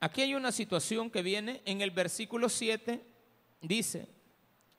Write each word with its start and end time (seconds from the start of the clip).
Aquí 0.00 0.22
hay 0.22 0.34
una 0.34 0.50
situación 0.50 1.10
que 1.10 1.22
viene 1.22 1.60
en 1.66 1.82
el 1.82 1.90
versículo 1.90 2.48
7, 2.48 3.04
dice, 3.60 4.08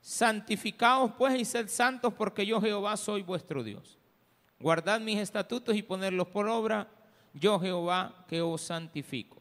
santificaos 0.02 1.12
pues 1.16 1.40
y 1.40 1.46
sed 1.46 1.70
santos 1.70 2.12
porque 2.16 2.44
yo 2.44 2.60
Jehová 2.60 2.98
soy 2.98 3.22
vuestro 3.22 3.64
Dios. 3.64 4.00
Guardad 4.60 5.00
mis 5.00 5.20
estatutos 5.20 5.76
y 5.76 5.84
ponerlos 5.84 6.28
por 6.28 6.48
obra, 6.48 6.88
yo 7.36 7.60
Jehová 7.60 8.26
que 8.28 8.42
os 8.42 8.62
santifico. 8.62 9.40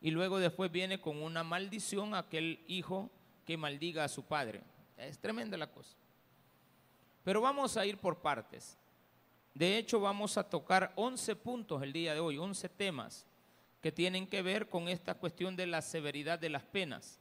Y 0.00 0.10
luego 0.10 0.38
después 0.38 0.72
viene 0.72 1.02
con 1.02 1.22
una 1.22 1.44
maldición 1.44 2.14
aquel 2.14 2.64
hijo 2.66 3.10
que 3.44 3.58
maldiga 3.58 4.04
a 4.04 4.08
su 4.08 4.22
padre. 4.22 4.62
Es 4.96 5.18
tremenda 5.18 5.58
la 5.58 5.70
cosa. 5.70 5.94
Pero 7.24 7.42
vamos 7.42 7.76
a 7.76 7.84
ir 7.84 7.98
por 7.98 8.16
partes. 8.22 8.78
De 9.52 9.76
hecho, 9.76 10.00
vamos 10.00 10.38
a 10.38 10.48
tocar 10.48 10.94
11 10.96 11.36
puntos 11.36 11.82
el 11.82 11.92
día 11.92 12.14
de 12.14 12.20
hoy, 12.20 12.38
11 12.38 12.70
temas 12.70 13.26
que 13.80 13.92
tienen 13.92 14.26
que 14.26 14.42
ver 14.42 14.68
con 14.68 14.88
esta 14.88 15.14
cuestión 15.14 15.56
de 15.56 15.66
la 15.66 15.82
severidad 15.82 16.38
de 16.38 16.50
las 16.50 16.62
penas. 16.62 17.18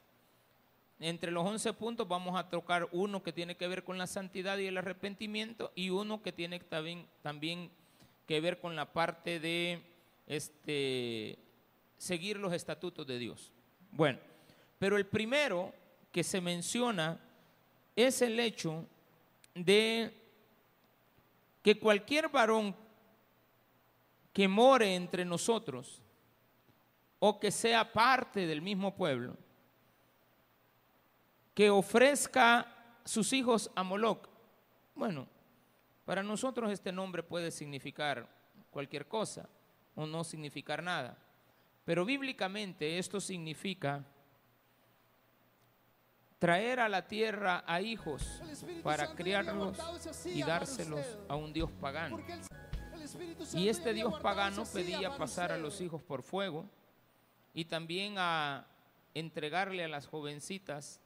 Entre 0.99 1.31
los 1.31 1.45
11 1.45 1.73
puntos 1.73 2.07
vamos 2.07 2.37
a 2.37 2.49
tocar 2.49 2.89
uno 2.91 3.23
que 3.23 3.31
tiene 3.31 3.55
que 3.55 3.67
ver 3.67 3.83
con 3.83 3.97
la 3.97 4.07
santidad 4.07 4.57
y 4.57 4.67
el 4.67 4.77
arrepentimiento 4.77 5.71
y 5.73 5.89
uno 5.91 6.21
que 6.21 6.33
tiene 6.33 6.59
también, 6.59 7.07
también 7.21 7.71
que 8.25 8.41
ver 8.41 8.59
con 8.59 8.75
la 8.75 8.91
parte 8.91 9.39
de 9.39 9.81
este, 10.27 11.39
seguir 11.97 12.37
los 12.37 12.51
estatutos 12.51 13.07
de 13.07 13.17
Dios. 13.17 13.53
Bueno, 13.91 14.19
pero 14.77 14.97
el 14.97 15.05
primero 15.05 15.73
que 16.11 16.23
se 16.23 16.41
menciona 16.41 17.17
es 17.95 18.21
el 18.21 18.37
hecho 18.39 18.85
de 19.55 20.13
que 21.61 21.79
cualquier 21.79 22.27
varón 22.27 22.75
que 24.33 24.47
more 24.47 24.95
entre 24.95 25.23
nosotros 25.23 26.01
o 27.19 27.39
que 27.39 27.51
sea 27.51 27.91
parte 27.91 28.47
del 28.47 28.61
mismo 28.61 28.95
pueblo, 28.95 29.35
que 31.53 31.69
ofrezca 31.69 32.67
sus 33.03 33.33
hijos 33.33 33.69
a 33.75 33.83
Moloch. 33.83 34.29
Bueno, 34.95 35.27
para 36.05 36.23
nosotros 36.23 36.71
este 36.71 36.91
nombre 36.91 37.21
puede 37.21 37.51
significar 37.51 38.27
cualquier 38.71 39.07
cosa 39.07 39.49
o 39.95 40.05
no 40.05 40.23
significar 40.23 40.81
nada, 40.81 41.17
pero 41.83 42.05
bíblicamente 42.05 42.97
esto 42.97 43.19
significa 43.19 44.05
traer 46.37 46.79
a 46.79 46.87
la 46.87 47.05
tierra 47.05 47.65
a 47.67 47.81
hijos 47.81 48.41
para 48.81 49.13
criarlos 49.13 49.77
y 50.25 50.41
dárselos 50.41 51.05
a 51.27 51.35
un 51.35 51.51
Dios 51.51 51.69
pagano. 51.81 52.19
Y 53.53 53.67
este 53.67 53.93
Dios 53.93 54.17
pagano 54.21 54.63
pedía 54.65 55.17
pasar 55.17 55.51
a 55.51 55.57
los 55.57 55.81
hijos 55.81 56.01
por 56.01 56.23
fuego 56.23 56.65
y 57.59 57.65
también 57.65 58.15
a 58.17 58.65
entregarle 59.13 59.83
a 59.83 59.89
las 59.89 60.07
jovencitas 60.07 61.01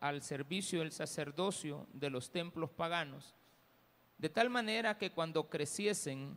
al 0.00 0.20
servicio 0.20 0.80
del 0.80 0.90
sacerdocio 0.90 1.86
de 1.92 2.10
los 2.10 2.32
templos 2.32 2.70
paganos, 2.70 3.36
de 4.18 4.30
tal 4.30 4.50
manera 4.50 4.98
que 4.98 5.12
cuando 5.12 5.48
creciesen 5.48 6.36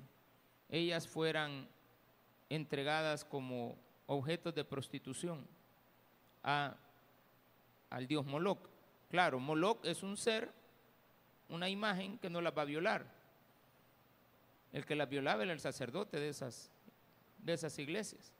ellas 0.69 1.07
fueran 1.07 1.67
entregadas 2.47 3.25
como 3.25 3.75
objetos 4.05 4.53
de 4.53 4.65
prostitución 4.65 5.47
a 6.43 6.77
al 7.89 8.05
dios 8.05 8.27
Moloch. 8.27 8.69
Claro, 9.09 9.39
Moloch 9.39 9.83
es 9.83 10.03
un 10.03 10.15
ser, 10.15 10.51
una 11.49 11.69
imagen 11.69 12.19
que 12.19 12.29
no 12.29 12.39
la 12.39 12.51
va 12.51 12.61
a 12.61 12.65
violar. 12.65 13.07
El 14.71 14.85
que 14.85 14.95
la 14.95 15.07
violaba 15.07 15.41
era 15.41 15.53
el 15.53 15.59
sacerdote 15.59 16.19
de 16.19 16.29
esas, 16.29 16.69
de 17.39 17.53
esas 17.53 17.79
iglesias. 17.79 18.31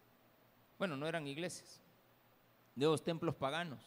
Bueno, 0.78 0.98
no 0.98 1.08
eran 1.08 1.28
iglesias, 1.28 1.82
de 2.76 2.86
los 2.86 3.04
templos 3.04 3.36
paganos. 3.36 3.80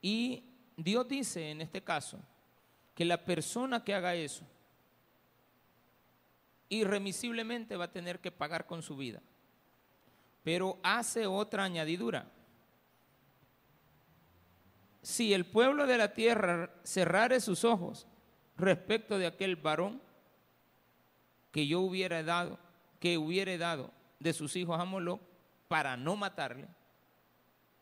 Y 0.00 0.44
Dios 0.76 1.06
dice 1.08 1.50
en 1.50 1.60
este 1.60 1.82
caso 1.82 2.18
que 2.94 3.04
la 3.04 3.24
persona 3.24 3.84
que 3.84 3.94
haga 3.94 4.14
eso 4.14 4.44
irremisiblemente 6.68 7.76
va 7.76 7.84
a 7.84 7.92
tener 7.92 8.20
que 8.20 8.32
pagar 8.32 8.66
con 8.66 8.82
su 8.82 8.96
vida. 8.96 9.20
Pero 10.42 10.78
hace 10.82 11.26
otra 11.26 11.64
añadidura 11.64 12.30
si 15.02 15.34
el 15.34 15.44
pueblo 15.44 15.86
de 15.86 15.98
la 15.98 16.14
tierra 16.14 16.70
cerrare 16.84 17.40
sus 17.40 17.64
ojos 17.64 18.06
respecto 18.56 19.18
de 19.18 19.26
aquel 19.26 19.56
varón 19.56 20.00
que 21.50 21.66
yo 21.66 21.80
hubiera 21.80 22.22
dado, 22.22 22.58
que 23.00 23.18
hubiera 23.18 23.56
dado 23.58 23.90
de 24.22 24.32
sus 24.32 24.56
hijos 24.56 24.78
a 24.78 24.86
para 25.68 25.96
no 25.96 26.16
matarle, 26.16 26.66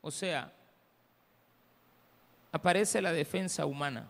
o 0.01 0.11
sea, 0.11 0.53
aparece 2.53 3.03
la 3.03 3.13
defensa 3.13 3.67
humana. 3.67 4.09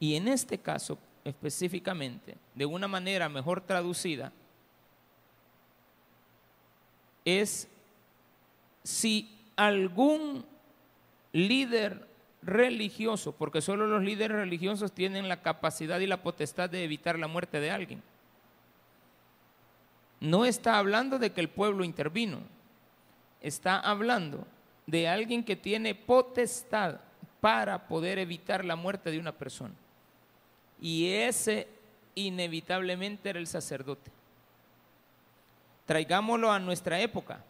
Y 0.00 0.16
en 0.16 0.28
este 0.28 0.58
caso 0.58 0.98
específicamente, 1.24 2.36
de 2.54 2.66
una 2.66 2.88
manera 2.88 3.28
mejor 3.28 3.60
traducida, 3.60 4.32
es 7.24 7.68
si 8.82 9.38
algún 9.54 10.44
líder 11.32 12.08
religioso, 12.42 13.32
porque 13.32 13.60
solo 13.60 13.86
los 13.86 14.02
líderes 14.02 14.36
religiosos 14.36 14.92
tienen 14.92 15.28
la 15.28 15.40
capacidad 15.42 16.00
y 16.00 16.06
la 16.06 16.22
potestad 16.22 16.68
de 16.68 16.82
evitar 16.82 17.18
la 17.18 17.28
muerte 17.28 17.60
de 17.60 17.70
alguien. 17.70 18.02
No 20.22 20.44
está 20.44 20.78
hablando 20.78 21.18
de 21.18 21.32
que 21.32 21.40
el 21.40 21.48
pueblo 21.48 21.82
intervino, 21.82 22.38
está 23.40 23.80
hablando 23.80 24.46
de 24.86 25.08
alguien 25.08 25.42
que 25.42 25.56
tiene 25.56 25.96
potestad 25.96 27.00
para 27.40 27.88
poder 27.88 28.20
evitar 28.20 28.64
la 28.64 28.76
muerte 28.76 29.10
de 29.10 29.18
una 29.18 29.32
persona. 29.32 29.74
Y 30.80 31.12
ese 31.12 31.66
inevitablemente 32.14 33.30
era 33.30 33.40
el 33.40 33.48
sacerdote. 33.48 34.12
Traigámoslo 35.86 36.52
a 36.52 36.60
nuestra 36.60 37.00
época. 37.00 37.42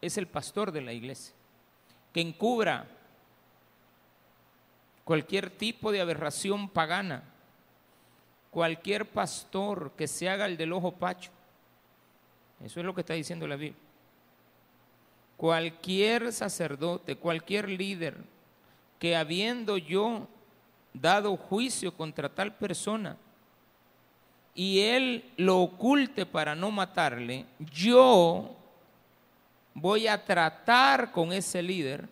Es 0.00 0.16
el 0.16 0.28
pastor 0.28 0.70
de 0.70 0.82
la 0.82 0.92
iglesia 0.92 1.34
que 2.12 2.20
encubra 2.20 2.86
cualquier 5.02 5.50
tipo 5.50 5.90
de 5.90 6.00
aberración 6.00 6.68
pagana, 6.68 7.24
cualquier 8.52 9.06
pastor 9.06 9.90
que 9.96 10.06
se 10.06 10.28
haga 10.28 10.46
el 10.46 10.56
del 10.56 10.72
ojo 10.72 10.92
pacho. 10.92 11.32
Eso 12.64 12.80
es 12.80 12.86
lo 12.86 12.94
que 12.94 13.00
está 13.00 13.14
diciendo 13.14 13.46
la 13.46 13.56
Biblia. 13.56 13.80
Cualquier 15.36 16.32
sacerdote, 16.32 17.16
cualquier 17.16 17.68
líder 17.68 18.16
que 18.98 19.16
habiendo 19.16 19.78
yo 19.78 20.26
dado 20.92 21.36
juicio 21.36 21.96
contra 21.96 22.28
tal 22.28 22.54
persona 22.54 23.16
y 24.54 24.80
él 24.80 25.32
lo 25.36 25.58
oculte 25.60 26.26
para 26.26 26.54
no 26.54 26.70
matarle, 26.70 27.46
yo 27.72 28.54
voy 29.72 30.06
a 30.06 30.22
tratar 30.22 31.12
con 31.12 31.32
ese 31.32 31.62
líder 31.62 32.06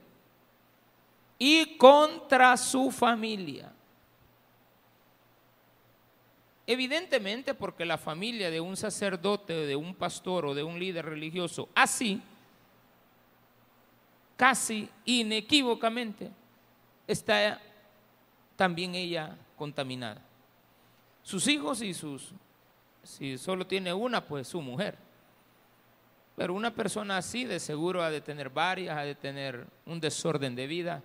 y 1.39 1.77
contra 1.77 2.57
su 2.57 2.91
familia. 2.91 3.71
Evidentemente 6.71 7.55
porque 7.55 7.87
la 7.87 7.97
familia 7.97 8.51
de 8.51 8.61
un 8.61 8.77
sacerdote, 8.77 9.55
de 9.55 9.75
un 9.75 9.95
pastor 9.95 10.45
o 10.45 10.55
de 10.55 10.63
un 10.63 10.79
líder 10.79 11.07
religioso, 11.07 11.71
así, 11.75 12.21
casi 14.37 14.87
inequívocamente, 15.07 16.31
está 17.07 17.59
también 18.55 18.95
ella 18.95 19.35
contaminada. 19.57 20.21
Sus 21.23 21.49
hijos 21.49 21.81
y 21.81 21.95
sus, 21.95 22.35
si 23.03 23.39
solo 23.39 23.67
tiene 23.67 23.95
una, 23.95 24.27
pues 24.27 24.49
su 24.49 24.61
mujer. 24.61 24.99
Pero 26.37 26.53
una 26.53 26.75
persona 26.75 27.17
así 27.17 27.47
de 27.47 27.61
seguro 27.61 28.03
ha 28.03 28.11
de 28.11 28.21
tener 28.21 28.51
varias, 28.51 28.99
ha 28.99 29.05
de 29.05 29.15
tener 29.15 29.67
un 29.87 30.01
desorden 30.01 30.55
de 30.55 30.67
vida. 30.67 31.03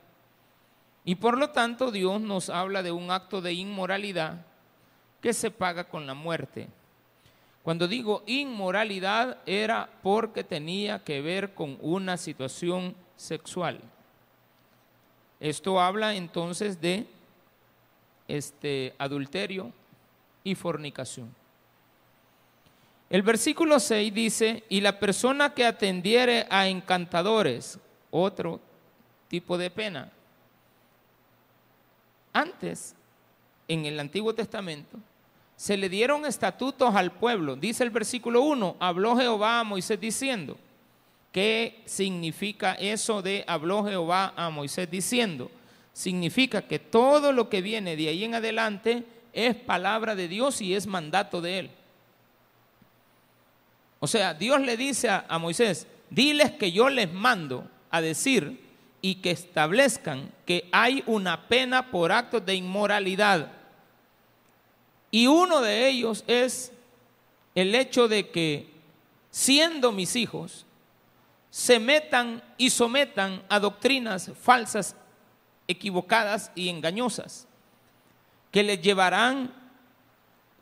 Y 1.05 1.15
por 1.15 1.37
lo 1.37 1.51
tanto 1.51 1.89
Dios 1.89 2.19
nos 2.19 2.49
habla 2.49 2.83
de 2.83 2.91
un 2.91 3.11
acto 3.11 3.41
de 3.41 3.53
inmoralidad 3.53 4.45
que 5.23 5.33
se 5.33 5.49
paga 5.49 5.85
con 5.85 6.05
la 6.05 6.13
muerte. 6.13 6.67
Cuando 7.63 7.87
digo 7.87 8.23
inmoralidad 8.27 9.37
era 9.45 9.89
porque 10.03 10.43
tenía 10.43 11.01
que 11.01 11.21
ver 11.21 11.53
con 11.53 11.77
una 11.79 12.17
situación 12.17 12.93
sexual. 13.15 13.79
Esto 15.39 15.79
habla 15.79 16.13
entonces 16.13 16.81
de 16.81 17.07
este 18.27 18.93
adulterio 18.97 19.71
y 20.43 20.55
fornicación. 20.55 21.33
El 23.09 23.21
versículo 23.21 23.79
6 23.79 24.13
dice, 24.13 24.63
y 24.67 24.81
la 24.81 24.99
persona 24.99 25.53
que 25.53 25.65
atendiere 25.65 26.47
a 26.49 26.67
encantadores, 26.67 27.79
otro 28.11 28.59
tipo 29.29 29.57
de 29.57 29.69
pena. 29.69 30.11
Antes, 32.33 32.93
en 33.69 33.85
el 33.85 33.99
Antiguo 33.99 34.33
Testamento, 34.33 34.97
se 35.55 35.77
le 35.77 35.89
dieron 35.89 36.25
estatutos 36.25 36.95
al 36.95 37.11
pueblo. 37.11 37.55
Dice 37.55 37.83
el 37.83 37.89
versículo 37.89 38.41
1, 38.41 38.77
habló 38.79 39.17
Jehová 39.17 39.59
a 39.59 39.63
Moisés 39.63 39.99
diciendo, 39.99 40.57
¿qué 41.31 41.81
significa 41.85 42.73
eso 42.73 43.21
de 43.21 43.43
habló 43.47 43.83
Jehová 43.85 44.33
a 44.35 44.49
Moisés 44.49 44.89
diciendo? 44.89 45.49
Significa 45.93 46.63
que 46.63 46.79
todo 46.79 47.31
lo 47.31 47.49
que 47.49 47.61
viene 47.61 47.95
de 47.95 48.09
ahí 48.09 48.23
en 48.23 48.35
adelante 48.35 49.03
es 49.31 49.55
palabra 49.55 50.15
de 50.15 50.27
Dios 50.27 50.61
y 50.61 50.73
es 50.73 50.87
mandato 50.87 51.41
de 51.41 51.59
él. 51.59 51.71
O 53.99 54.07
sea, 54.07 54.33
Dios 54.33 54.59
le 54.61 54.75
dice 54.75 55.09
a, 55.09 55.25
a 55.29 55.37
Moisés, 55.37 55.87
diles 56.09 56.51
que 56.51 56.71
yo 56.71 56.89
les 56.89 57.11
mando 57.11 57.67
a 57.89 58.01
decir 58.01 58.59
y 59.01 59.15
que 59.15 59.31
establezcan 59.31 60.31
que 60.45 60.67
hay 60.71 61.03
una 61.07 61.47
pena 61.47 61.91
por 61.91 62.11
actos 62.11 62.45
de 62.45 62.55
inmoralidad. 62.55 63.51
Y 65.13 65.27
uno 65.27 65.61
de 65.61 65.87
ellos 65.87 66.23
es 66.25 66.71
el 67.53 67.75
hecho 67.75 68.07
de 68.07 68.31
que, 68.31 68.67
siendo 69.29 69.91
mis 69.91 70.15
hijos, 70.15 70.65
se 71.51 71.77
metan 71.77 72.41
y 72.57 72.71
sometan 72.71 73.43
a 73.47 73.59
doctrinas 73.59 74.31
falsas, 74.41 74.95
equivocadas 75.67 76.51
y 76.55 76.69
engañosas, 76.69 77.47
que 78.49 78.63
les 78.63 78.81
llevarán 78.81 79.53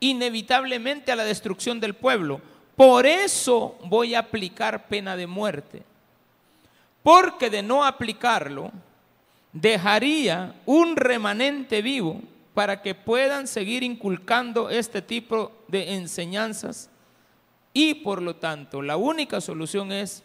inevitablemente 0.01 1.13
a 1.13 1.15
la 1.15 1.23
destrucción 1.23 1.79
del 1.79 1.93
pueblo. 1.93 2.41
Por 2.75 3.05
eso 3.05 3.79
voy 3.85 4.15
a 4.15 4.19
aplicar 4.19 4.89
pena 4.89 5.15
de 5.15 5.27
muerte 5.27 5.83
porque 7.03 7.49
de 7.49 7.63
no 7.63 7.85
aplicarlo, 7.85 8.71
dejaría 9.53 10.55
un 10.65 10.95
remanente 10.95 11.81
vivo 11.81 12.21
para 12.53 12.81
que 12.81 12.95
puedan 12.95 13.47
seguir 13.47 13.83
inculcando 13.83 14.69
este 14.69 15.01
tipo 15.01 15.51
de 15.67 15.93
enseñanzas 15.95 16.89
y 17.73 17.95
por 17.95 18.21
lo 18.21 18.35
tanto 18.35 18.81
la 18.81 18.97
única 18.97 19.39
solución 19.39 19.91
es 19.91 20.23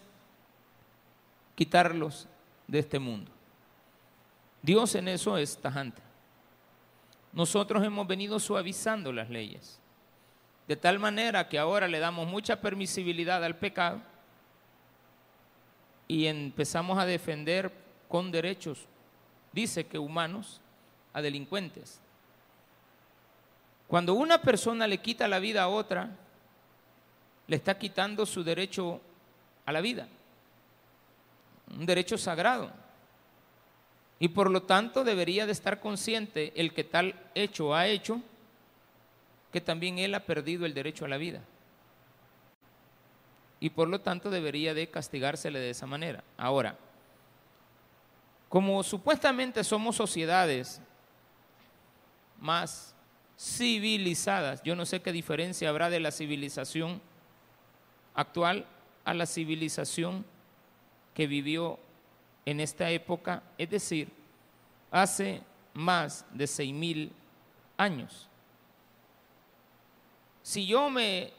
quitarlos 1.55 2.27
de 2.67 2.81
este 2.81 2.99
mundo. 2.99 3.31
Dios 4.63 4.95
en 4.97 5.09
eso 5.09 5.39
es 5.39 5.57
tajante. 5.59 6.03
Nosotros 7.33 7.85
hemos 7.85 8.07
venido 8.07 8.41
suavizando 8.41 9.13
las 9.13 9.31
leyes, 9.31 9.79
de 10.67 10.75
tal 10.75 10.99
manera 10.99 11.49
que 11.49 11.59
ahora 11.59 11.87
le 11.87 12.01
damos 12.01 12.27
mucha 12.27 12.61
permisibilidad 12.61 13.45
al 13.45 13.57
pecado 13.57 14.01
y 16.09 16.27
empezamos 16.27 16.99
a 16.99 17.07
defender 17.07 17.73
con 18.09 18.31
derechos, 18.31 18.87
dice 19.53 19.87
que 19.87 19.99
humanos, 19.99 20.61
a 21.13 21.23
delincuentes. 21.23 22.01
Cuando 23.87 24.15
una 24.15 24.41
persona 24.41 24.87
le 24.87 24.99
quita 24.99 25.29
la 25.29 25.39
vida 25.39 25.63
a 25.63 25.69
otra, 25.69 26.11
le 27.47 27.57
está 27.57 27.79
quitando 27.79 28.27
su 28.27 28.43
derecho 28.43 29.01
a 29.65 29.73
la 29.73 29.81
vida, 29.81 30.09
un 31.71 31.87
derecho 31.87 32.19
sagrado. 32.19 32.71
Y 34.19 34.29
por 34.29 34.51
lo 34.51 34.63
tanto 34.63 35.05
debería 35.05 35.47
de 35.47 35.53
estar 35.53 35.79
consciente 35.79 36.53
el 36.57 36.73
que 36.73 36.85
tal 36.85 37.15
hecho 37.35 37.75
ha 37.75 37.87
hecho, 37.87 38.21
que 39.53 39.61
también 39.61 39.99
él 39.99 40.15
ha 40.15 40.21
perdido 40.21 40.67
el 40.67 40.75
derecho 40.75 41.05
a 41.05 41.09
la 41.09 41.19
vida 41.19 41.43
y 43.61 43.71
por 43.71 43.89
lo 43.89 44.01
tanto 44.01 44.31
debería 44.31 44.75
de 44.75 44.89
castigársele 44.89 45.59
de 45.59 45.71
esa 45.71 45.87
manera. 45.87 46.23
Ahora, 46.37 46.77
como 48.49 48.83
supuestamente 48.83 49.65
somos 49.65 49.97
sociedades 49.97 50.81
más 52.39 52.95
civilizadas, 53.39 54.63
yo 54.63 54.75
no 54.75 54.87
sé 54.87 55.03
qué 55.03 55.13
diferencia 55.13 55.69
habrá 55.69 55.91
de 55.91 56.01
la 56.01 56.11
civilización 56.11 57.01
actual 58.15 58.67
a 59.05 59.15
la 59.15 59.27
civilización 59.27 60.25
que 61.15 61.27
vivió 61.27 61.79
en 62.45 62.61
esta 62.61 62.91
época, 62.91 63.43
es 63.59 63.71
decir, 63.71 64.11
hace 64.91 65.43
más 65.75 66.25
de 66.33 66.47
seis 66.47 66.73
mil 66.73 67.13
años. 67.77 68.29
Si 70.43 70.67
yo 70.67 70.89
me 70.89 71.33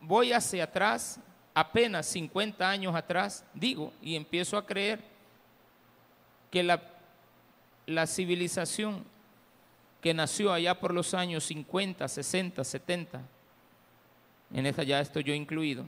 voy 0.00 0.32
hacia 0.32 0.64
atrás, 0.64 1.18
apenas 1.54 2.06
50 2.06 2.68
años 2.68 2.94
atrás, 2.94 3.44
digo, 3.52 3.92
y 4.00 4.16
empiezo 4.16 4.56
a 4.56 4.66
creer 4.66 5.00
que 6.50 6.62
la, 6.62 6.82
la 7.86 8.06
civilización 8.06 9.04
que 10.04 10.12
nació 10.12 10.52
allá 10.52 10.78
por 10.78 10.92
los 10.92 11.14
años 11.14 11.44
50, 11.44 12.06
60, 12.06 12.62
70, 12.62 13.22
en 14.52 14.66
esta 14.66 14.82
ya 14.82 15.00
estoy 15.00 15.24
yo 15.24 15.32
incluido, 15.32 15.86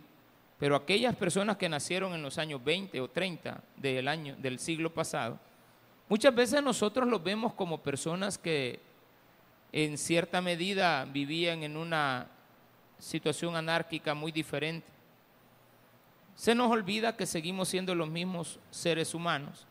pero 0.59 0.75
aquellas 0.75 1.15
personas 1.15 1.59
que 1.59 1.69
nacieron 1.69 2.15
en 2.15 2.23
los 2.23 2.39
años 2.39 2.65
20 2.65 2.99
o 3.03 3.11
30 3.11 3.63
del 3.77 4.09
año 4.09 4.35
del 4.39 4.59
siglo 4.59 4.89
pasado, 4.89 5.39
muchas 6.09 6.35
veces 6.35 6.63
nosotros 6.63 7.07
los 7.07 7.23
vemos 7.23 7.53
como 7.53 7.83
personas 7.83 8.39
que 8.39 8.81
en 9.71 9.99
cierta 9.99 10.41
medida 10.41 11.05
vivían 11.05 11.63
en 11.63 11.77
una 11.77 12.27
situación 12.99 13.55
anárquica 13.55 14.15
muy 14.15 14.33
diferente. 14.33 14.89
Se 16.37 16.55
nos 16.55 16.71
olvida 16.71 17.19
que 17.19 17.27
seguimos 17.27 17.69
siendo 17.69 17.95
los 17.95 18.09
mismos 18.09 18.59
seres 18.71 19.13
humanos 19.13 19.67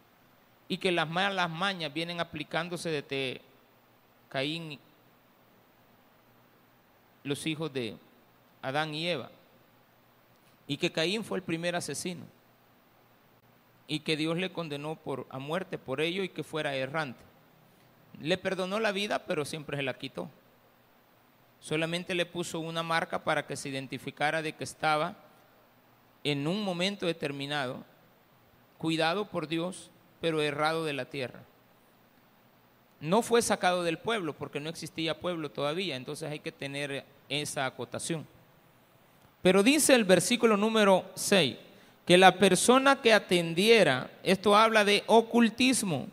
y 0.67 0.77
que 0.77 0.91
las 0.91 1.09
malas 1.09 1.49
mañas 1.49 1.91
vienen 1.91 2.19
aplicándose 2.19 2.91
desde 2.91 3.41
Caín, 4.35 4.77
los 7.23 7.47
hijos 7.47 7.71
de 7.71 7.95
Adán 8.61 8.93
y 8.93 9.07
Eva, 9.07 9.31
y 10.67 10.75
que 10.75 10.91
Caín 10.91 11.23
fue 11.23 11.37
el 11.37 11.43
primer 11.45 11.73
asesino 11.73 12.25
y 13.87 14.01
que 14.01 14.17
Dios 14.17 14.35
le 14.35 14.51
condenó 14.51 14.97
por, 14.97 15.25
a 15.29 15.39
muerte 15.39 15.77
por 15.77 16.01
ello 16.01 16.21
y 16.21 16.27
que 16.27 16.43
fuera 16.43 16.75
errante. 16.75 17.21
Le 18.19 18.37
perdonó 18.37 18.81
la 18.81 18.91
vida, 18.91 19.25
pero 19.25 19.45
siempre 19.45 19.77
se 19.77 19.83
la 19.83 19.97
quitó. 19.97 20.29
Solamente 21.61 22.13
le 22.13 22.25
puso 22.25 22.59
una 22.59 22.83
marca 22.83 23.23
para 23.23 23.47
que 23.47 23.55
se 23.55 23.69
identificara 23.69 24.41
de 24.41 24.53
que 24.53 24.65
estaba 24.65 25.15
en 26.25 26.45
un 26.45 26.61
momento 26.61 27.05
determinado, 27.05 27.85
cuidado 28.79 29.29
por 29.29 29.47
Dios, 29.47 29.91
pero 30.19 30.41
errado 30.41 30.83
de 30.83 30.91
la 30.91 31.05
tierra. 31.05 31.39
No 33.01 33.21
fue 33.21 33.41
sacado 33.41 33.83
del 33.83 33.97
pueblo 33.97 34.33
porque 34.33 34.59
no 34.59 34.69
existía 34.69 35.19
pueblo 35.19 35.49
todavía, 35.49 35.95
entonces 35.95 36.29
hay 36.29 36.39
que 36.39 36.51
tener 36.51 37.05
esa 37.29 37.65
acotación. 37.65 38.25
Pero 39.41 39.63
dice 39.63 39.93
el 39.93 40.05
versículo 40.05 40.57
número 40.57 41.05
6, 41.15 41.55
que 42.05 42.17
la 42.17 42.37
persona 42.37 43.01
que 43.01 43.13
atendiera, 43.13 44.09
esto 44.23 44.55
habla 44.55 44.85
de 44.85 45.03
ocultismo, 45.07 46.07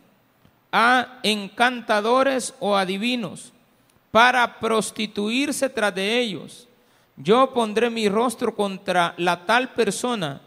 a 0.71 1.19
encantadores 1.23 2.55
o 2.61 2.77
adivinos, 2.77 3.53
para 4.11 4.59
prostituirse 4.59 5.69
tras 5.69 5.95
de 5.95 6.19
ellos 6.19 6.69
yo 7.17 7.53
pondré 7.53 7.91
mi 7.91 8.09
rostro 8.09 8.55
contra 8.55 9.15
la 9.19 9.45
tal 9.45 9.71
persona 9.71 10.41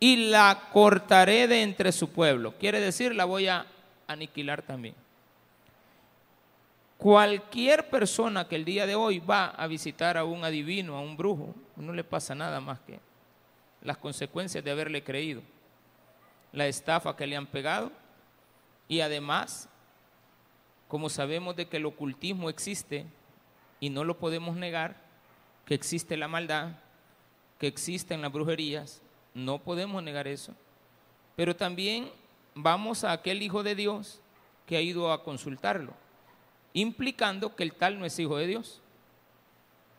y 0.00 0.28
la 0.28 0.68
cortaré 0.72 1.46
de 1.46 1.62
entre 1.62 1.92
su 1.92 2.10
pueblo. 2.10 2.54
Quiere 2.58 2.80
decir, 2.80 3.14
la 3.14 3.24
voy 3.24 3.48
a 3.48 3.66
aniquilar 4.06 4.62
también. 4.62 4.94
Cualquier 6.98 7.90
persona 7.90 8.48
que 8.48 8.56
el 8.56 8.64
día 8.64 8.86
de 8.86 8.94
hoy 8.94 9.18
va 9.18 9.46
a 9.48 9.66
visitar 9.66 10.16
a 10.16 10.24
un 10.24 10.44
adivino, 10.44 10.96
a 10.96 11.00
un 11.00 11.16
brujo, 11.16 11.54
no 11.76 11.92
le 11.92 12.04
pasa 12.04 12.34
nada 12.34 12.60
más 12.60 12.80
que 12.80 12.98
las 13.82 13.98
consecuencias 13.98 14.64
de 14.64 14.70
haberle 14.70 15.04
creído, 15.04 15.42
la 16.52 16.66
estafa 16.66 17.14
que 17.16 17.26
le 17.26 17.36
han 17.36 17.46
pegado 17.46 17.92
y 18.88 19.00
además, 19.00 19.68
como 20.88 21.10
sabemos 21.10 21.54
de 21.54 21.66
que 21.66 21.76
el 21.76 21.86
ocultismo 21.86 22.48
existe 22.48 23.06
y 23.78 23.90
no 23.90 24.04
lo 24.04 24.18
podemos 24.18 24.56
negar, 24.56 24.96
que 25.66 25.74
existe 25.74 26.16
la 26.16 26.28
maldad, 26.28 26.76
que 27.58 27.66
existen 27.66 28.22
las 28.22 28.32
brujerías, 28.32 29.02
no 29.34 29.58
podemos 29.58 30.02
negar 30.02 30.28
eso. 30.28 30.54
Pero 31.34 31.54
también 31.54 32.10
vamos 32.54 33.04
a 33.04 33.12
aquel 33.12 33.42
hijo 33.42 33.62
de 33.62 33.74
Dios 33.74 34.20
que 34.66 34.76
ha 34.76 34.80
ido 34.80 35.12
a 35.12 35.22
consultarlo, 35.22 35.92
implicando 36.76 37.56
que 37.56 37.62
el 37.62 37.72
tal 37.72 37.98
no 37.98 38.04
es 38.04 38.18
hijo 38.18 38.36
de 38.36 38.46
Dios. 38.46 38.82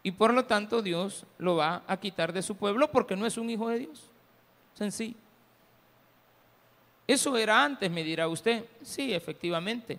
Y 0.03 0.11
por 0.11 0.31
lo 0.31 0.45
tanto 0.45 0.83
Dios 0.83 1.25
lo 1.39 1.55
va 1.55 1.83
a 1.87 1.99
quitar 1.99 2.31
de 2.31 2.43
su 2.43 2.55
pueblo 2.55 2.91
porque 2.91 3.15
no 3.15 3.25
es 3.25 3.35
un 3.37 3.49
hijo 3.49 3.67
de 3.67 3.79
Dios. 3.79 4.03
Sencillo. 4.75 5.17
Eso 7.07 7.35
era 7.35 7.63
antes, 7.63 7.89
me 7.89 8.03
dirá 8.03 8.27
usted. 8.27 8.63
Sí, 8.83 9.11
efectivamente. 9.11 9.97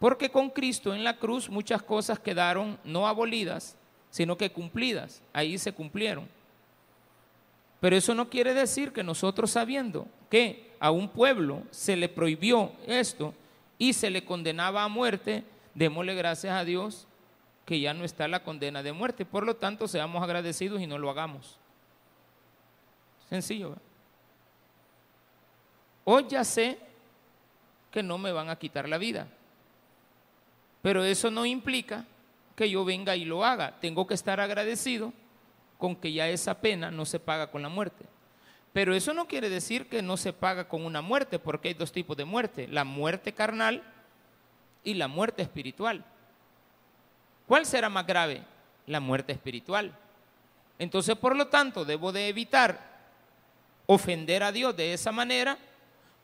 Porque 0.00 0.28
con 0.28 0.50
Cristo 0.50 0.92
en 0.92 1.04
la 1.04 1.18
cruz 1.18 1.48
muchas 1.48 1.82
cosas 1.82 2.18
quedaron 2.18 2.76
no 2.82 3.06
abolidas, 3.06 3.76
sino 4.10 4.36
que 4.36 4.50
cumplidas. 4.50 5.22
Ahí 5.32 5.56
se 5.56 5.72
cumplieron. 5.72 6.28
Pero 7.80 7.94
eso 7.94 8.12
no 8.12 8.28
quiere 8.28 8.54
decir 8.54 8.92
que 8.92 9.04
nosotros 9.04 9.52
sabiendo 9.52 10.08
que 10.28 10.72
a 10.80 10.90
un 10.90 11.08
pueblo 11.08 11.62
se 11.70 11.94
le 11.94 12.08
prohibió 12.08 12.72
esto 12.88 13.34
y 13.84 13.92
se 13.92 14.08
le 14.08 14.24
condenaba 14.24 14.82
a 14.82 14.88
muerte, 14.88 15.44
démosle 15.74 16.14
gracias 16.14 16.54
a 16.54 16.64
Dios 16.64 17.06
que 17.66 17.80
ya 17.80 17.92
no 17.92 18.04
está 18.04 18.26
la 18.28 18.42
condena 18.42 18.82
de 18.82 18.94
muerte. 18.94 19.26
Por 19.26 19.44
lo 19.44 19.56
tanto, 19.56 19.86
seamos 19.86 20.22
agradecidos 20.22 20.80
y 20.80 20.86
no 20.86 20.96
lo 20.96 21.10
hagamos. 21.10 21.58
Sencillo. 23.28 23.76
Hoy 26.04 26.24
ya 26.30 26.44
sé 26.44 26.78
que 27.90 28.02
no 28.02 28.16
me 28.16 28.32
van 28.32 28.48
a 28.48 28.56
quitar 28.56 28.88
la 28.88 28.96
vida. 28.96 29.28
Pero 30.80 31.04
eso 31.04 31.30
no 31.30 31.44
implica 31.44 32.06
que 32.56 32.70
yo 32.70 32.86
venga 32.86 33.16
y 33.16 33.26
lo 33.26 33.44
haga. 33.44 33.78
Tengo 33.80 34.06
que 34.06 34.14
estar 34.14 34.40
agradecido 34.40 35.12
con 35.76 35.94
que 35.94 36.10
ya 36.10 36.26
esa 36.26 36.58
pena 36.58 36.90
no 36.90 37.04
se 37.04 37.20
paga 37.20 37.50
con 37.50 37.60
la 37.60 37.68
muerte. 37.68 38.06
Pero 38.74 38.92
eso 38.92 39.14
no 39.14 39.28
quiere 39.28 39.48
decir 39.48 39.88
que 39.88 40.02
no 40.02 40.16
se 40.16 40.32
paga 40.32 40.66
con 40.66 40.84
una 40.84 41.00
muerte, 41.00 41.38
porque 41.38 41.68
hay 41.68 41.74
dos 41.74 41.92
tipos 41.92 42.16
de 42.16 42.24
muerte, 42.24 42.66
la 42.66 42.82
muerte 42.82 43.32
carnal 43.32 43.84
y 44.82 44.94
la 44.94 45.06
muerte 45.06 45.42
espiritual. 45.42 46.04
¿Cuál 47.46 47.66
será 47.66 47.88
más 47.88 48.04
grave? 48.04 48.42
La 48.88 48.98
muerte 48.98 49.32
espiritual. 49.32 49.96
Entonces, 50.76 51.16
por 51.16 51.36
lo 51.36 51.46
tanto, 51.46 51.84
debo 51.84 52.10
de 52.10 52.26
evitar 52.26 52.80
ofender 53.86 54.42
a 54.42 54.50
Dios 54.50 54.76
de 54.76 54.92
esa 54.92 55.12
manera, 55.12 55.56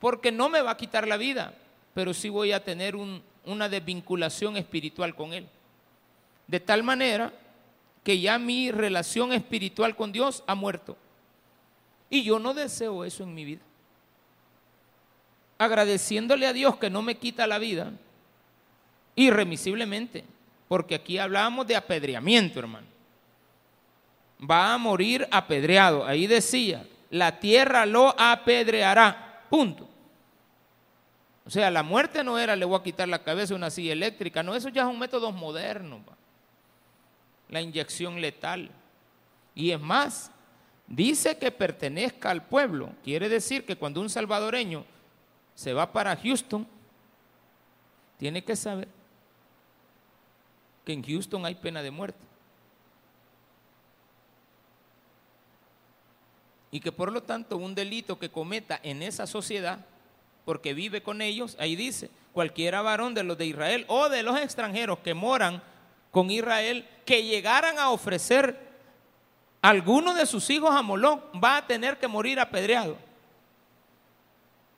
porque 0.01 0.33
no 0.33 0.49
me 0.49 0.61
va 0.61 0.73
a 0.73 0.77
quitar 0.77 1.07
la 1.07 1.19
vida, 1.19 1.55
pero 1.95 2.13
sí 2.13 2.31
voy 2.31 2.51
a 2.51 2.65
tener 2.65 2.97
una 2.97 3.69
desvinculación 3.69 4.57
espiritual 4.57 5.15
con 5.15 5.35
Él. 5.35 5.47
De 6.49 6.59
tal 6.59 6.83
manera 6.83 7.33
que 8.03 8.19
ya 8.19 8.41
mi 8.41 8.73
relación 8.73 9.33
espiritual 9.33 9.95
con 9.95 10.11
Dios 10.11 10.43
ha 10.49 10.57
muerto. 10.57 10.97
Y 12.11 12.25
yo 12.25 12.41
no 12.41 12.53
deseo 12.53 13.05
eso 13.05 13.23
en 13.23 13.33
mi 13.33 13.45
vida. 13.45 13.63
Agradeciéndole 15.57 16.47
a 16.47 16.53
Dios 16.53 16.77
que 16.77 16.91
no 16.91 17.03
me 17.03 17.15
quita 17.15 17.47
la 17.47 17.59
vida, 17.59 17.93
irremisiblemente, 19.15 20.25
porque 20.69 20.97
aquí 20.97 21.19
hablábamos 21.19 21.67
de 21.67 21.77
apedreamiento, 21.77 22.59
hermano. 22.59 22.87
Va 24.49 24.75
a 24.75 24.79
morir 24.79 25.29
apedreado. 25.31 26.05
Ahí 26.05 26.27
decía, 26.27 26.87
la 27.11 27.39
tierra 27.39 27.87
lo 27.87 28.15
apedreará. 28.19 29.45
Punto. 29.49 29.89
O 31.45 31.51
sea, 31.51 31.71
la 31.71 31.83
muerte 31.83 32.23
no 32.23 32.39
era 32.39 32.55
le 32.57 32.65
voy 32.65 32.79
a 32.79 32.83
quitar 32.83 33.09
la 33.09 33.23
cabeza 33.23 33.55
una 33.55 33.71
silla 33.71 33.93
eléctrica, 33.93 34.43
no, 34.43 34.55
eso 34.55 34.69
ya 34.69 34.83
es 34.83 34.89
un 34.89 34.99
método 34.99 35.33
moderno. 35.33 36.01
La 37.49 37.61
inyección 37.61 38.21
letal. 38.21 38.71
Y 39.55 39.73
es 39.73 39.81
más, 39.81 40.31
dice 40.91 41.39
que 41.39 41.51
pertenezca 41.51 42.31
al 42.31 42.45
pueblo. 42.45 42.93
Quiere 43.03 43.31
decir 43.31 43.65
que 43.65 43.77
cuando 43.77 44.03
un 44.03 44.11
salvadoreño 44.11 44.85
se 45.55 45.73
va 45.73 45.91
para 45.91 46.17
Houston, 46.17 46.67
tiene 48.19 48.45
que 48.45 48.57
saber 48.57 48.89
que 50.85 50.93
en 50.93 51.03
Houston 51.03 51.47
hay 51.47 51.55
pena 51.55 51.83
de 51.83 51.91
muerte. 51.91 52.27
Y 56.73 56.81
que 56.81 56.93
por 56.93 57.13
lo 57.13 57.23
tanto 57.23 57.57
un 57.57 57.75
delito 57.75 58.19
que 58.19 58.31
cometa 58.31 58.79
en 58.83 59.03
esa 59.03 59.27
sociedad, 59.27 59.85
porque 60.45 60.75
vive 60.75 61.03
con 61.03 61.23
ellos, 61.23 61.57
ahí 61.59 61.77
dice, 61.77 62.11
cualquiera 62.33 62.83
varón 62.83 63.15
de 63.15 63.25
los 63.25 63.39
de 63.39 63.47
Israel 63.47 63.85
o 63.89 64.09
de 64.09 64.23
los 64.23 64.39
extranjeros 64.39 64.99
que 65.01 65.15
moran 65.15 65.63
con 66.11 66.31
Israel, 66.31 66.87
que 67.05 67.25
llegaran 67.25 67.79
a 67.79 67.91
ofrecer 67.91 68.70
alguno 69.63 70.15
de 70.15 70.27
sus 70.27 70.49
hijos 70.51 70.71
a 70.71 70.83
va 70.83 71.57
a 71.59 71.67
tener 71.67 71.99
que 71.99 72.09
morir 72.09 72.41
apedreado. 72.41 72.97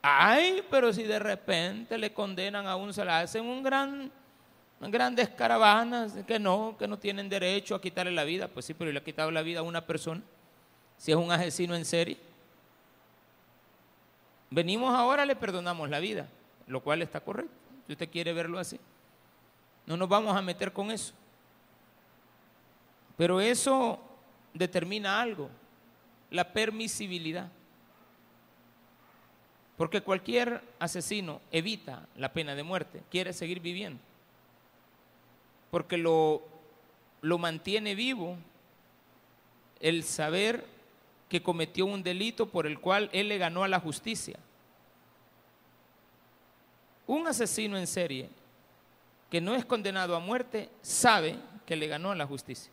Ay, 0.03 0.65
pero 0.71 0.93
si 0.93 1.05
de 1.05 1.19
repente 1.19 1.97
le 1.97 2.13
condenan 2.13 2.67
a 2.67 2.75
un, 2.75 2.93
se 2.93 3.05
le 3.05 3.13
hacen 3.13 3.45
un 3.45 3.63
gran 3.63 4.11
grandes 4.81 5.29
caravanas 5.29 6.13
que 6.27 6.41
no, 6.41 6.75
que 6.77 6.89
no 6.89 6.99
tienen 6.99 7.29
derecho 7.29 7.75
a 7.75 7.81
quitarle 7.81 8.11
la 8.11 8.25
vida. 8.25 8.49
Pues 8.49 8.67
sí, 8.67 8.75
pero 8.75 8.91
le 8.91 8.99
ha 8.99 9.05
quitado 9.05 9.31
la 9.31 9.43
vida 9.43 9.61
a 9.61 9.63
una 9.63 9.87
persona. 9.87 10.21
Si 10.97 11.13
es 11.13 11.17
un 11.17 11.31
asesino 11.31 11.75
en 11.77 11.85
serie. 11.85 12.19
Venimos 14.51 14.95
ahora, 14.95 15.25
le 15.25 15.37
perdonamos 15.37 15.89
la 15.89 16.01
vida, 16.01 16.27
lo 16.67 16.81
cual 16.81 17.01
está 17.03 17.21
correcto. 17.21 17.53
Si 17.87 17.93
usted 17.93 18.11
quiere 18.11 18.33
verlo 18.33 18.59
así. 18.59 18.79
No 19.87 19.97
nos 19.97 20.09
vamos 20.09 20.37
a 20.37 20.43
meter 20.43 20.73
con 20.73 20.91
eso. 20.91 21.13
Pero 23.17 23.41
eso 23.41 24.01
determina 24.55 25.21
algo, 25.21 25.51
la 26.31 26.53
permisibilidad. 26.53 27.51
Porque 29.77 30.03
cualquier 30.03 30.63
asesino 30.79 31.41
evita 31.51 32.07
la 32.17 32.33
pena 32.33 32.55
de 32.55 32.63
muerte, 32.63 33.03
quiere 33.11 33.33
seguir 33.33 33.61
viviendo 33.61 33.99
porque 35.73 35.97
lo, 35.97 36.43
lo 37.23 37.39
mantiene 37.39 37.95
vivo 37.95 38.37
el 39.81 40.05
saber 40.05 40.67
que 41.31 41.43
cometió 41.43 41.87
un 41.87 42.03
delito 42.03 42.51
por 42.51 42.67
el 42.67 42.79
cual 42.79 43.09
él 43.11 43.29
le 43.29 43.39
ganó 43.39 43.65
a 43.65 43.69
la 43.69 43.81
justicia. 43.81 44.39
Un 47.07 47.27
asesino 47.27 47.79
en 47.79 47.87
serie 47.87 48.29
que 49.31 49.41
no 49.41 49.55
es 49.55 49.65
condenado 49.65 50.15
a 50.15 50.21
muerte 50.21 50.69
sabe 50.83 51.39
que 51.65 51.75
le 51.75 51.87
ganó 51.87 52.11
a 52.11 52.17
la 52.17 52.27
justicia. 52.27 52.71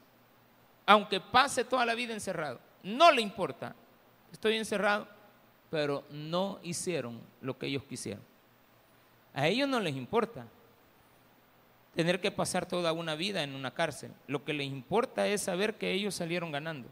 Aunque 0.89 1.19
pase 1.19 1.63
toda 1.63 1.85
la 1.85 1.93
vida 1.93 2.15
encerrado, 2.15 2.59
no 2.81 3.11
le 3.11 3.21
importa. 3.21 3.75
Estoy 4.31 4.57
encerrado, 4.57 5.07
pero 5.69 6.03
no 6.09 6.57
hicieron 6.63 7.21
lo 7.41 7.59
que 7.59 7.67
ellos 7.67 7.83
quisieron. 7.83 8.23
A 9.35 9.45
ellos 9.45 9.69
no 9.69 9.79
les 9.79 9.95
importa 9.95 10.47
tener 11.93 12.19
que 12.19 12.31
pasar 12.31 12.65
toda 12.65 12.91
una 12.91 13.13
vida 13.13 13.43
en 13.43 13.53
una 13.53 13.69
cárcel. 13.69 14.11
Lo 14.25 14.43
que 14.43 14.51
les 14.51 14.65
importa 14.65 15.27
es 15.27 15.43
saber 15.43 15.75
que 15.75 15.91
ellos 15.91 16.15
salieron 16.15 16.51
ganando. 16.51 16.87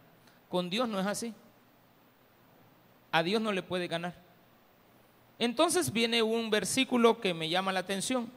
Con 0.48 0.70
Dios 0.70 0.88
no 0.88 1.00
es 1.00 1.08
así. 1.08 1.34
A 3.12 3.24
Dios 3.24 3.42
no 3.42 3.51
le 3.51 3.63
puede 3.63 3.88
ganar. 3.88 4.13
Entonces 5.39 5.92
viene 5.92 6.22
un 6.22 6.51
versículo 6.51 7.20
que 7.20 7.34
me 7.34 7.50
llama 7.50 7.74
la 7.74 7.80
atención. 7.80 8.30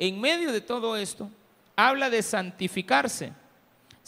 En 0.00 0.20
medio 0.20 0.50
de 0.50 0.60
todo 0.60 0.96
esto, 0.96 1.30
habla 1.76 2.10
de 2.10 2.24
santificarse. 2.24 3.32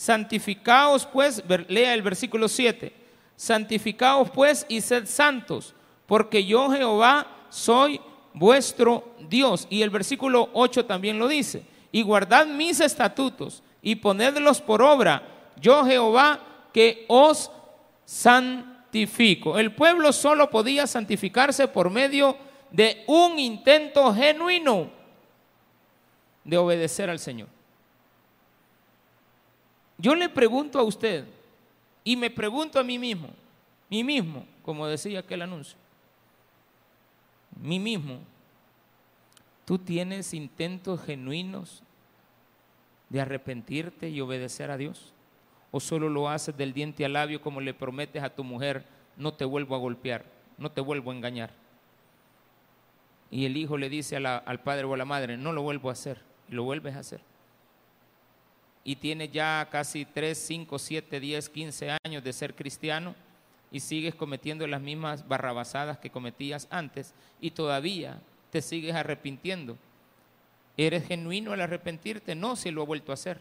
Santificaos 0.02 1.06
pues, 1.06 1.44
lea 1.68 1.94
el 1.94 2.02
versículo 2.02 2.48
7. 2.48 2.92
Santificaos 3.36 4.30
pues 4.30 4.66
y 4.68 4.80
sed 4.80 5.06
santos, 5.06 5.76
porque 6.06 6.44
yo 6.44 6.68
Jehová 6.72 7.24
soy 7.50 8.00
vuestro 8.34 9.14
Dios. 9.28 9.68
Y 9.70 9.80
el 9.82 9.90
versículo 9.90 10.50
8 10.54 10.86
también 10.86 11.20
lo 11.20 11.28
dice 11.28 11.64
y 11.92 12.02
guardad 12.02 12.46
mis 12.46 12.80
estatutos 12.80 13.62
y 13.80 13.94
ponedlos 13.94 14.60
por 14.60 14.82
obra, 14.82 15.22
yo 15.60 15.84
Jehová 15.84 16.40
que 16.72 17.04
os 17.06 17.52
santifico. 18.04 19.56
El 19.56 19.72
pueblo 19.72 20.12
solo 20.12 20.50
podía 20.50 20.88
santificarse 20.88 21.68
por 21.68 21.90
medio 21.90 22.36
de 22.72 23.04
un 23.06 23.38
intento 23.38 24.12
genuino 24.12 24.90
de 26.42 26.56
obedecer 26.56 27.08
al 27.08 27.20
Señor. 27.20 27.61
Yo 30.02 30.14
le 30.14 30.28
pregunto 30.28 30.78
a 30.78 30.82
usted 30.82 31.24
y 32.04 32.16
me 32.16 32.28
pregunto 32.28 32.78
a 32.78 32.84
mí 32.84 32.98
mismo, 32.98 33.30
mí 33.88 34.04
mismo, 34.04 34.44
como 34.62 34.86
decía 34.86 35.20
aquel 35.20 35.40
anuncio, 35.40 35.78
mí 37.62 37.78
mismo, 37.78 38.18
¿Tú 39.64 39.78
tienes 39.78 40.34
intentos 40.34 41.02
genuinos 41.04 41.82
de 43.08 43.20
arrepentirte 43.20 44.08
y 44.08 44.20
obedecer 44.20 44.70
a 44.70 44.76
Dios? 44.76 45.12
¿O 45.70 45.80
solo 45.80 46.08
lo 46.08 46.28
haces 46.28 46.56
del 46.56 46.72
diente 46.72 47.04
al 47.04 47.14
labio 47.14 47.40
como 47.40 47.60
le 47.60 47.72
prometes 47.72 48.22
a 48.22 48.34
tu 48.34 48.44
mujer, 48.44 48.84
no 49.16 49.34
te 49.34 49.44
vuelvo 49.44 49.74
a 49.74 49.78
golpear, 49.78 50.24
no 50.58 50.70
te 50.70 50.80
vuelvo 50.80 51.10
a 51.10 51.14
engañar? 51.14 51.50
Y 53.30 53.46
el 53.46 53.56
hijo 53.56 53.78
le 53.78 53.88
dice 53.88 54.16
al 54.16 54.60
padre 54.60 54.84
o 54.84 54.94
a 54.94 54.98
la 54.98 55.04
madre, 55.04 55.36
no 55.36 55.52
lo 55.52 55.62
vuelvo 55.62 55.88
a 55.88 55.92
hacer, 55.92 56.20
y 56.48 56.52
lo 56.52 56.64
vuelves 56.64 56.96
a 56.96 56.98
hacer. 56.98 57.20
Y 58.84 58.96
tienes 58.96 59.30
ya 59.30 59.68
casi 59.70 60.04
3, 60.04 60.36
5, 60.36 60.78
7, 60.78 61.20
10, 61.20 61.48
15 61.48 61.96
años 62.04 62.24
de 62.24 62.32
ser 62.32 62.54
cristiano 62.54 63.14
y 63.70 63.80
sigues 63.80 64.14
cometiendo 64.14 64.66
las 64.66 64.80
mismas 64.80 65.26
barrabasadas 65.26 65.98
que 65.98 66.10
cometías 66.10 66.68
antes 66.70 67.14
y 67.40 67.52
todavía 67.52 68.20
te 68.50 68.60
sigues 68.60 68.94
arrepintiendo. 68.94 69.78
¿Eres 70.76 71.06
genuino 71.06 71.52
al 71.52 71.60
arrepentirte? 71.60 72.34
No, 72.34 72.56
si 72.56 72.70
lo 72.70 72.82
he 72.82 72.86
vuelto 72.86 73.12
a 73.12 73.14
hacer. 73.14 73.38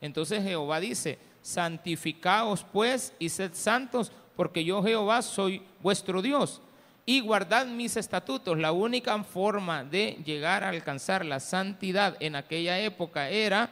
Entonces 0.00 0.42
Jehová 0.42 0.80
dice, 0.80 1.18
santificaos 1.42 2.64
pues 2.64 3.12
y 3.18 3.28
sed 3.28 3.52
santos, 3.54 4.12
porque 4.36 4.64
yo 4.64 4.82
Jehová 4.82 5.22
soy 5.22 5.62
vuestro 5.80 6.22
Dios. 6.22 6.60
Y 7.06 7.20
guardad 7.20 7.66
mis 7.66 7.96
estatutos. 7.96 8.58
La 8.58 8.72
única 8.72 9.22
forma 9.24 9.84
de 9.84 10.18
llegar 10.24 10.62
a 10.62 10.68
alcanzar 10.68 11.24
la 11.24 11.40
santidad 11.40 12.16
en 12.20 12.36
aquella 12.36 12.78
época 12.78 13.28
era 13.30 13.70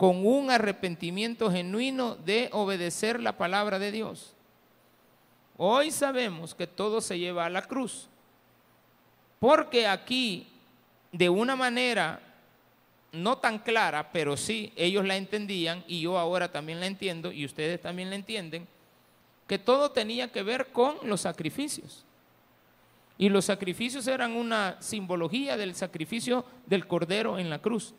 con 0.00 0.24
un 0.26 0.50
arrepentimiento 0.50 1.52
genuino 1.52 2.16
de 2.16 2.48
obedecer 2.52 3.20
la 3.20 3.36
palabra 3.36 3.78
de 3.78 3.92
Dios. 3.92 4.32
Hoy 5.58 5.90
sabemos 5.90 6.54
que 6.54 6.66
todo 6.66 7.02
se 7.02 7.18
lleva 7.18 7.44
a 7.44 7.50
la 7.50 7.60
cruz. 7.60 8.08
Porque 9.38 9.86
aquí, 9.86 10.46
de 11.12 11.28
una 11.28 11.54
manera 11.54 12.18
no 13.12 13.36
tan 13.36 13.58
clara, 13.58 14.10
pero 14.10 14.38
sí 14.38 14.72
ellos 14.74 15.04
la 15.04 15.18
entendían 15.18 15.84
y 15.86 16.00
yo 16.00 16.18
ahora 16.18 16.50
también 16.50 16.80
la 16.80 16.86
entiendo 16.86 17.30
y 17.30 17.44
ustedes 17.44 17.78
también 17.78 18.08
la 18.08 18.16
entienden, 18.16 18.66
que 19.46 19.58
todo 19.58 19.90
tenía 19.90 20.32
que 20.32 20.42
ver 20.42 20.68
con 20.68 20.96
los 21.02 21.20
sacrificios. 21.20 22.06
Y 23.18 23.28
los 23.28 23.44
sacrificios 23.44 24.06
eran 24.06 24.32
una 24.32 24.80
simbología 24.80 25.58
del 25.58 25.74
sacrificio 25.74 26.46
del 26.64 26.86
cordero 26.86 27.38
en 27.38 27.50
la 27.50 27.58
cruz. 27.58 27.92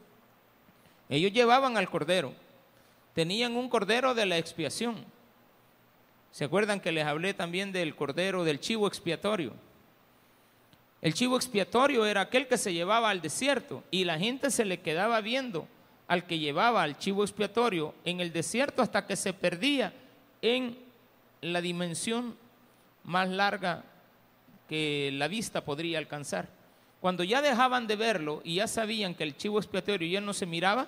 Ellos 1.12 1.34
llevaban 1.34 1.76
al 1.76 1.90
cordero, 1.90 2.34
tenían 3.14 3.58
un 3.58 3.68
cordero 3.68 4.16
de 4.16 4.26
la 4.26 4.38
expiación. 4.38 5.04
¿Se 6.32 6.46
acuerdan 6.46 6.80
que 6.80 6.94
les 6.94 7.06
hablé 7.06 7.34
también 7.34 7.74
del 7.74 7.98
cordero 7.98 8.46
del 8.46 8.62
chivo 8.62 8.88
expiatorio? 8.88 9.52
El 11.02 11.14
chivo 11.14 11.36
expiatorio 11.36 12.06
era 12.06 12.22
aquel 12.22 12.48
que 12.48 12.58
se 12.58 12.74
llevaba 12.74 13.10
al 13.10 13.22
desierto 13.22 13.84
y 13.92 14.06
la 14.06 14.18
gente 14.18 14.52
se 14.52 14.64
le 14.64 14.80
quedaba 14.80 15.20
viendo 15.20 15.68
al 16.08 16.26
que 16.26 16.40
llevaba 16.40 16.82
al 16.82 16.98
chivo 16.98 17.24
expiatorio 17.24 17.94
en 18.06 18.22
el 18.22 18.32
desierto 18.32 18.82
hasta 18.82 19.06
que 19.06 19.18
se 19.18 19.34
perdía 19.34 19.94
en 20.42 20.78
la 21.42 21.60
dimensión 21.60 22.38
más 23.04 23.28
larga 23.28 23.84
que 24.70 25.10
la 25.12 25.28
vista 25.28 25.66
podría 25.66 25.98
alcanzar. 25.98 26.48
Cuando 27.02 27.26
ya 27.26 27.42
dejaban 27.42 27.88
de 27.88 27.98
verlo 27.98 28.42
y 28.46 28.56
ya 28.56 28.68
sabían 28.68 29.14
que 29.14 29.24
el 29.24 29.36
chivo 29.36 29.60
expiatorio 29.60 30.08
ya 30.08 30.22
no 30.22 30.34
se 30.34 30.46
miraba, 30.46 30.88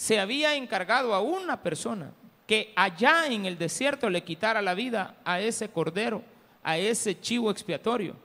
se 0.00 0.18
había 0.18 0.54
encargado 0.54 1.12
a 1.12 1.20
una 1.20 1.62
persona 1.62 2.10
que 2.46 2.72
allá 2.74 3.26
en 3.26 3.44
el 3.44 3.58
desierto 3.58 4.08
le 4.08 4.24
quitara 4.24 4.62
la 4.62 4.72
vida 4.72 5.16
a 5.26 5.40
ese 5.40 5.68
cordero 5.68 6.24
a 6.62 6.78
ese 6.78 7.20
chivo 7.20 7.50
expiatorio. 7.50 8.16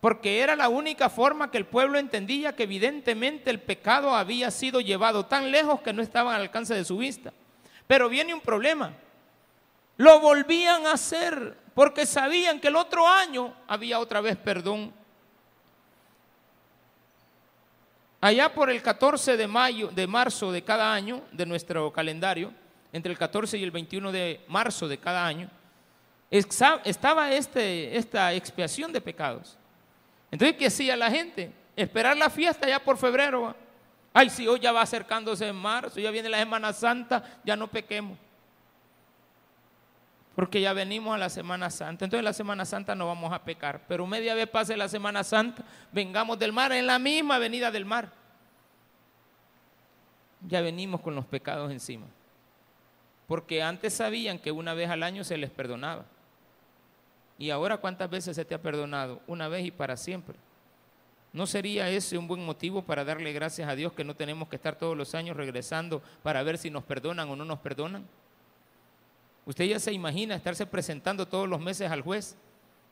Porque 0.00 0.40
era 0.40 0.56
la 0.56 0.70
única 0.70 1.10
forma 1.10 1.50
que 1.50 1.58
el 1.58 1.66
pueblo 1.66 1.98
entendía 1.98 2.56
que 2.56 2.62
evidentemente 2.62 3.50
el 3.50 3.60
pecado 3.60 4.14
había 4.14 4.50
sido 4.50 4.80
llevado 4.80 5.26
tan 5.26 5.50
lejos 5.50 5.82
que 5.82 5.92
no 5.92 6.00
estaba 6.00 6.34
al 6.34 6.40
alcance 6.40 6.74
de 6.74 6.86
su 6.86 6.96
vista. 6.96 7.34
Pero 7.86 8.08
viene 8.08 8.32
un 8.32 8.40
problema. 8.40 8.94
Lo 9.98 10.20
volvían 10.20 10.86
a 10.86 10.92
hacer 10.92 11.58
porque 11.74 12.06
sabían 12.06 12.60
que 12.60 12.68
el 12.68 12.76
otro 12.76 13.06
año 13.06 13.52
había 13.68 13.98
otra 13.98 14.22
vez 14.22 14.38
perdón. 14.38 15.01
Allá 18.22 18.54
por 18.54 18.70
el 18.70 18.80
14 18.80 19.36
de 19.36 19.48
mayo, 19.48 19.88
de 19.88 20.06
marzo 20.06 20.52
de 20.52 20.62
cada 20.62 20.94
año 20.94 21.22
de 21.32 21.44
nuestro 21.44 21.92
calendario, 21.92 22.52
entre 22.92 23.10
el 23.10 23.18
14 23.18 23.58
y 23.58 23.64
el 23.64 23.72
21 23.72 24.12
de 24.12 24.44
marzo 24.46 24.86
de 24.86 24.96
cada 24.96 25.26
año, 25.26 25.50
estaba 26.30 27.32
este, 27.32 27.96
esta 27.96 28.32
expiación 28.32 28.92
de 28.92 29.00
pecados. 29.00 29.58
Entonces, 30.30 30.56
¿qué 30.56 30.66
hacía 30.66 30.96
la 30.96 31.10
gente? 31.10 31.50
Esperar 31.74 32.16
la 32.16 32.30
fiesta 32.30 32.68
ya 32.68 32.78
por 32.78 32.96
febrero. 32.96 33.56
Ay, 34.14 34.30
si 34.30 34.46
hoy 34.46 34.60
ya 34.60 34.70
va 34.70 34.82
acercándose 34.82 35.48
en 35.48 35.56
marzo, 35.56 35.98
ya 35.98 36.12
viene 36.12 36.28
la 36.28 36.38
Semana 36.38 36.72
Santa, 36.72 37.40
ya 37.44 37.56
no 37.56 37.66
pequemos. 37.66 38.16
Porque 40.34 40.60
ya 40.60 40.72
venimos 40.72 41.14
a 41.14 41.18
la 41.18 41.28
Semana 41.28 41.70
Santa. 41.70 42.04
Entonces, 42.04 42.24
la 42.24 42.32
Semana 42.32 42.64
Santa 42.64 42.94
no 42.94 43.06
vamos 43.06 43.32
a 43.32 43.44
pecar. 43.44 43.82
Pero 43.86 44.06
media 44.06 44.34
vez 44.34 44.48
pase 44.48 44.76
la 44.76 44.88
Semana 44.88 45.22
Santa, 45.24 45.62
vengamos 45.92 46.38
del 46.38 46.52
mar, 46.52 46.72
en 46.72 46.86
la 46.86 46.98
misma 46.98 47.38
venida 47.38 47.70
del 47.70 47.84
mar. 47.84 48.10
Ya 50.48 50.60
venimos 50.60 51.00
con 51.00 51.14
los 51.14 51.26
pecados 51.26 51.70
encima. 51.70 52.06
Porque 53.26 53.62
antes 53.62 53.94
sabían 53.94 54.38
que 54.38 54.50
una 54.52 54.74
vez 54.74 54.90
al 54.90 55.02
año 55.02 55.22
se 55.24 55.36
les 55.36 55.50
perdonaba. 55.50 56.04
¿Y 57.38 57.50
ahora 57.50 57.76
cuántas 57.76 58.08
veces 58.08 58.36
se 58.36 58.44
te 58.44 58.54
ha 58.54 58.62
perdonado? 58.62 59.20
Una 59.26 59.48
vez 59.48 59.66
y 59.66 59.70
para 59.70 59.96
siempre. 59.96 60.36
¿No 61.32 61.46
sería 61.46 61.88
ese 61.88 62.18
un 62.18 62.28
buen 62.28 62.44
motivo 62.44 62.82
para 62.82 63.04
darle 63.04 63.32
gracias 63.32 63.68
a 63.68 63.74
Dios 63.74 63.92
que 63.94 64.04
no 64.04 64.14
tenemos 64.14 64.48
que 64.48 64.56
estar 64.56 64.76
todos 64.76 64.96
los 64.96 65.14
años 65.14 65.36
regresando 65.36 66.02
para 66.22 66.42
ver 66.42 66.58
si 66.58 66.70
nos 66.70 66.84
perdonan 66.84 67.28
o 67.30 67.36
no 67.36 67.44
nos 67.44 67.58
perdonan? 67.58 68.06
Usted 69.44 69.64
ya 69.64 69.80
se 69.80 69.92
imagina 69.92 70.34
estarse 70.34 70.66
presentando 70.66 71.26
todos 71.26 71.48
los 71.48 71.60
meses 71.60 71.90
al 71.90 72.02
juez 72.02 72.36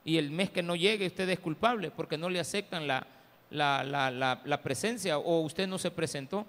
y 0.05 0.19
el 0.19 0.31
mes 0.31 0.51
que 0.51 0.63
no 0.63 0.75
llegue 0.75 1.07
usted 1.07 1.29
es 1.29 1.39
culpable 1.39 1.91
porque 1.91 2.19
no 2.19 2.29
le 2.29 2.41
aceptan 2.41 2.89
la, 2.89 3.07
la, 3.51 4.61
presencia 4.63 5.19
o 5.19 5.41
usted 5.41 5.69
no 5.69 5.79
se 5.79 5.91
presentó. 5.91 6.47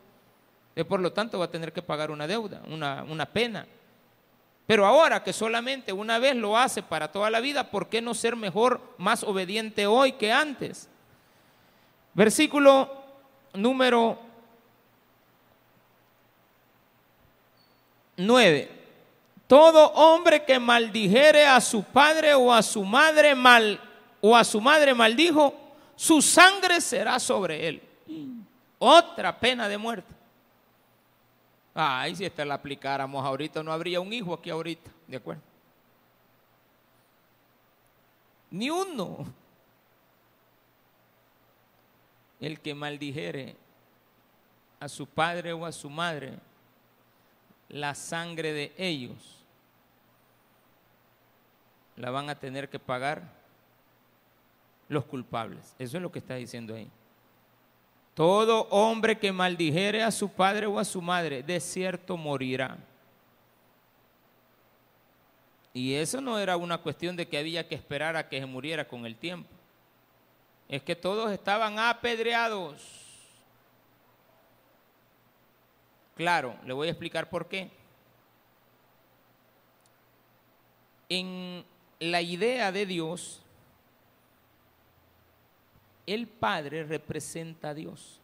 Y 0.75 0.83
por 0.83 0.99
lo 0.99 1.11
tanto 1.11 1.37
va 1.37 1.45
a 1.45 1.51
tener 1.51 1.71
que 1.73 1.81
pagar 1.81 2.11
una 2.11 2.25
deuda, 2.25 2.61
una, 2.67 3.03
una 3.03 3.25
pena. 3.25 3.67
Pero 4.65 4.85
ahora 4.85 5.21
que 5.21 5.33
solamente 5.33 5.91
una 5.91 6.17
vez 6.17 6.35
lo 6.35 6.57
hace 6.57 6.81
para 6.81 7.11
toda 7.11 7.29
la 7.29 7.41
vida, 7.41 7.69
¿por 7.69 7.89
qué 7.89 8.01
no 8.01 8.13
ser 8.13 8.35
mejor, 8.35 8.81
más 8.97 9.23
obediente 9.23 9.85
hoy 9.85 10.13
que 10.13 10.31
antes? 10.31 10.87
Versículo 12.13 13.03
número 13.53 14.17
9. 18.17 18.80
Todo 19.51 19.91
hombre 19.95 20.45
que 20.45 20.59
maldijere 20.59 21.45
a 21.45 21.59
su 21.59 21.83
padre 21.83 22.33
o 22.33 22.53
a 22.53 22.63
su 22.63 22.85
madre 22.85 23.35
mal 23.35 23.81
o 24.21 24.33
a 24.33 24.45
su 24.45 24.61
madre 24.61 24.93
maldijo, 24.93 25.53
su 25.93 26.21
sangre 26.21 26.79
será 26.79 27.19
sobre 27.19 27.67
él. 27.67 27.81
Otra 28.79 29.37
pena 29.37 29.67
de 29.67 29.77
muerte. 29.77 30.13
Ay, 31.73 32.15
si 32.15 32.23
esta 32.23 32.45
la 32.45 32.53
aplicáramos 32.53 33.25
ahorita, 33.25 33.61
no 33.61 33.73
habría 33.73 33.99
un 33.99 34.13
hijo 34.13 34.33
aquí 34.33 34.49
ahorita, 34.49 34.89
¿de 35.05 35.17
acuerdo? 35.17 35.41
Ni 38.51 38.69
uno. 38.69 39.25
El 42.39 42.61
que 42.61 42.73
maldijere 42.73 43.57
a 44.79 44.87
su 44.87 45.05
padre 45.07 45.51
o 45.51 45.65
a 45.65 45.73
su 45.73 45.89
madre 45.89 46.39
la 47.67 47.93
sangre 47.95 48.53
de 48.53 48.73
ellos, 48.77 49.40
la 51.95 52.09
van 52.11 52.29
a 52.29 52.39
tener 52.39 52.69
que 52.69 52.79
pagar 52.79 53.23
los 54.89 55.05
culpables. 55.05 55.75
Eso 55.79 55.97
es 55.97 56.03
lo 56.03 56.11
que 56.11 56.19
está 56.19 56.35
diciendo 56.35 56.75
ahí. 56.75 56.89
Todo 58.13 58.67
hombre 58.69 59.17
que 59.17 59.31
maldijere 59.31 60.03
a 60.03 60.11
su 60.11 60.29
padre 60.29 60.65
o 60.65 60.77
a 60.77 60.85
su 60.85 61.01
madre, 61.01 61.43
de 61.43 61.59
cierto 61.59 62.17
morirá. 62.17 62.77
Y 65.73 65.93
eso 65.93 66.19
no 66.19 66.37
era 66.37 66.57
una 66.57 66.77
cuestión 66.77 67.15
de 67.15 67.27
que 67.27 67.37
había 67.37 67.67
que 67.67 67.75
esperar 67.75 68.17
a 68.17 68.27
que 68.27 68.39
se 68.39 68.45
muriera 68.45 68.85
con 68.85 69.05
el 69.05 69.15
tiempo. 69.15 69.49
Es 70.67 70.83
que 70.83 70.95
todos 70.95 71.31
estaban 71.31 71.79
apedreados. 71.79 73.01
Claro, 76.15 76.55
le 76.65 76.73
voy 76.73 76.89
a 76.89 76.91
explicar 76.91 77.29
por 77.29 77.47
qué. 77.47 77.71
En 81.07 81.65
la 82.01 82.23
idea 82.23 82.71
de 82.71 82.87
Dios, 82.87 83.43
el 86.07 86.27
Padre 86.27 86.83
representa 86.83 87.69
a 87.69 87.73
Dios. 87.75 88.19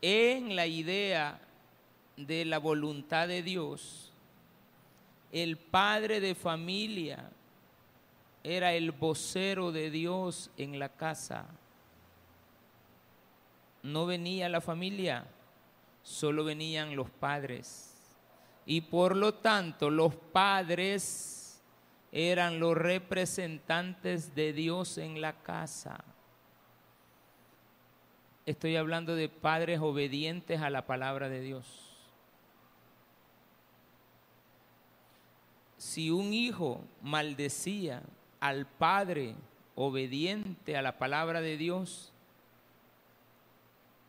En 0.00 0.54
la 0.54 0.66
idea 0.68 1.40
de 2.16 2.44
la 2.44 2.58
voluntad 2.58 3.26
de 3.26 3.42
Dios, 3.42 4.12
el 5.32 5.56
padre 5.56 6.20
de 6.20 6.34
familia 6.34 7.30
era 8.44 8.74
el 8.74 8.90
vocero 8.92 9.72
de 9.72 9.90
Dios 9.90 10.50
en 10.56 10.78
la 10.78 10.88
casa. 10.88 11.46
No 13.82 14.06
venía 14.06 14.48
la 14.48 14.60
familia, 14.60 15.24
solo 16.02 16.44
venían 16.44 16.96
los 16.96 17.08
padres. 17.08 17.91
Y 18.64 18.82
por 18.82 19.16
lo 19.16 19.34
tanto 19.34 19.90
los 19.90 20.14
padres 20.14 21.60
eran 22.12 22.60
los 22.60 22.76
representantes 22.76 24.34
de 24.34 24.52
Dios 24.52 24.98
en 24.98 25.20
la 25.20 25.32
casa. 25.32 26.04
Estoy 28.44 28.76
hablando 28.76 29.14
de 29.14 29.28
padres 29.28 29.80
obedientes 29.80 30.60
a 30.60 30.70
la 30.70 30.86
palabra 30.86 31.28
de 31.28 31.40
Dios. 31.40 31.92
Si 35.78 36.10
un 36.10 36.32
hijo 36.32 36.80
maldecía 37.02 38.02
al 38.40 38.66
padre 38.66 39.36
obediente 39.74 40.76
a 40.76 40.82
la 40.82 40.98
palabra 40.98 41.40
de 41.40 41.56
Dios, 41.56 42.12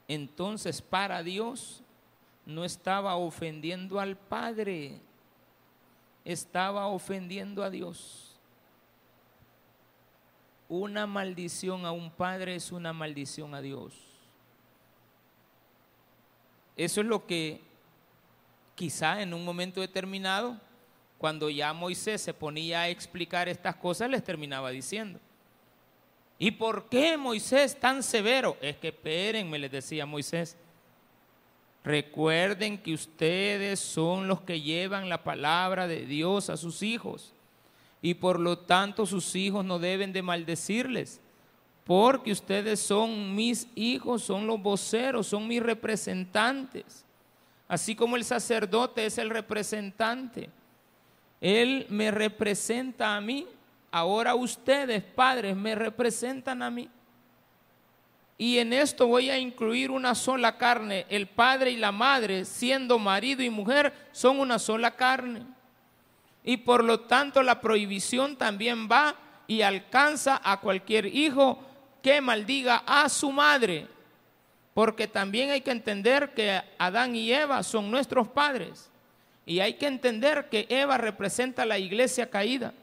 entonces 0.08 0.82
para 0.82 1.24
Dios 1.24 1.83
no 2.46 2.66
estaba 2.66 3.16
ofendiendo 3.16 4.00
al 4.00 4.18
padre, 4.18 5.00
estaba 6.26 6.88
ofendiendo 6.88 7.64
a 7.64 7.70
Dios. 7.70 8.36
Una 10.70 11.06
maldición 11.06 11.86
a 11.86 11.92
un 11.92 12.10
padre 12.12 12.56
es 12.56 12.72
una 12.72 12.94
maldición 12.94 13.54
a 13.54 13.62
Dios. 13.62 13.94
Eso 16.76 17.02
es 17.02 17.08
lo 17.08 17.26
que 17.26 17.62
quizá 18.76 19.22
en 19.22 19.34
un 19.34 19.46
momento 19.46 19.82
determinado, 19.82 20.60
cuando 21.18 21.50
ya 21.50 21.72
Moisés 21.74 22.22
se 22.22 22.34
ponía 22.34 22.82
a 22.82 22.90
explicar 22.90 23.48
estas 23.48 23.76
cosas, 23.76 24.10
les 24.10 24.24
terminaba 24.24 24.72
diciendo. 24.72 25.20
¿Y 26.40 26.52
por 26.52 26.90
qué 26.90 27.16
Moisés 27.16 27.80
tan 27.80 28.04
severo? 28.04 28.58
Es 28.60 28.78
que 28.78 28.90
espérenme, 28.90 29.60
les 29.60 29.72
decía 29.72 30.06
Moisés. 30.06 30.58
Recuerden 31.84 32.78
que 32.78 32.94
ustedes 32.94 33.80
son 33.80 34.28
los 34.28 34.42
que 34.42 34.62
llevan 34.62 35.10
la 35.10 35.24
palabra 35.24 35.88
de 35.88 36.06
Dios 36.06 36.50
a 36.50 36.56
sus 36.56 36.82
hijos 36.82 37.34
y 38.02 38.14
por 38.14 38.40
lo 38.40 38.58
tanto 38.58 39.06
sus 39.06 39.36
hijos 39.36 39.66
no 39.66 39.80
deben 39.80 40.14
de 40.14 40.22
maldecirles, 40.22 41.20
porque 41.84 42.32
ustedes 42.32 42.80
son 42.80 43.36
mis 43.36 43.68
hijos, 43.76 44.24
son 44.24 44.48
los 44.48 44.62
voceros, 44.62 45.28
son 45.28 45.48
mis 45.48 45.62
representantes. 45.62 47.06
Así 47.68 47.96
como 47.96 48.16
el 48.16 48.24
sacerdote 48.24 49.06
es 49.06 49.18
el 49.18 49.30
representante, 49.30 50.50
él 51.42 51.86
me 51.90 52.12
representa 52.12 53.16
a 53.16 53.22
mí, 53.22 53.46
ahora 53.92 54.36
ustedes, 54.36 55.04
padres, 55.04 55.56
me 55.56 55.76
representan 55.76 56.62
a 56.62 56.70
mí. 56.70 56.90
Y 58.38 58.58
en 58.58 58.74
esto 58.74 59.08
voy 59.08 59.30
a 59.30 59.38
incluir 59.38 59.92
una 59.92 60.16
sola 60.16 60.58
carne. 60.58 61.06
El 61.10 61.28
padre 61.28 61.72
y 61.72 61.78
la 61.78 61.92
madre, 61.92 62.46
siendo 62.46 62.98
marido 63.00 63.44
y 63.44 63.50
mujer, 63.50 63.94
son 64.12 64.40
una 64.40 64.60
sola 64.60 64.96
carne. 64.96 65.44
Y 66.44 66.58
por 66.58 66.84
lo 66.84 67.02
tanto 67.02 67.42
la 67.44 67.62
prohibición 67.62 68.36
también 68.36 68.90
va 68.92 69.16
y 69.48 69.62
alcanza 69.62 70.42
a 70.44 70.60
cualquier 70.60 71.06
hijo 71.06 71.60
que 72.02 72.20
maldiga 72.22 72.84
a 72.86 73.08
su 73.08 73.32
madre. 73.32 73.88
Porque 74.74 75.08
también 75.08 75.52
hay 75.52 75.62
que 75.62 75.72
entender 75.72 76.34
que 76.34 76.62
Adán 76.78 77.16
y 77.16 77.32
Eva 77.32 77.62
son 77.62 77.92
nuestros 77.92 78.28
padres. 78.28 78.90
Y 79.46 79.60
hay 79.60 79.76
que 79.76 79.88
entender 79.88 80.50
que 80.50 80.66
Eva 80.70 80.98
representa 80.98 81.66
la 81.66 81.78
iglesia 81.78 82.30
caída. 82.30 82.74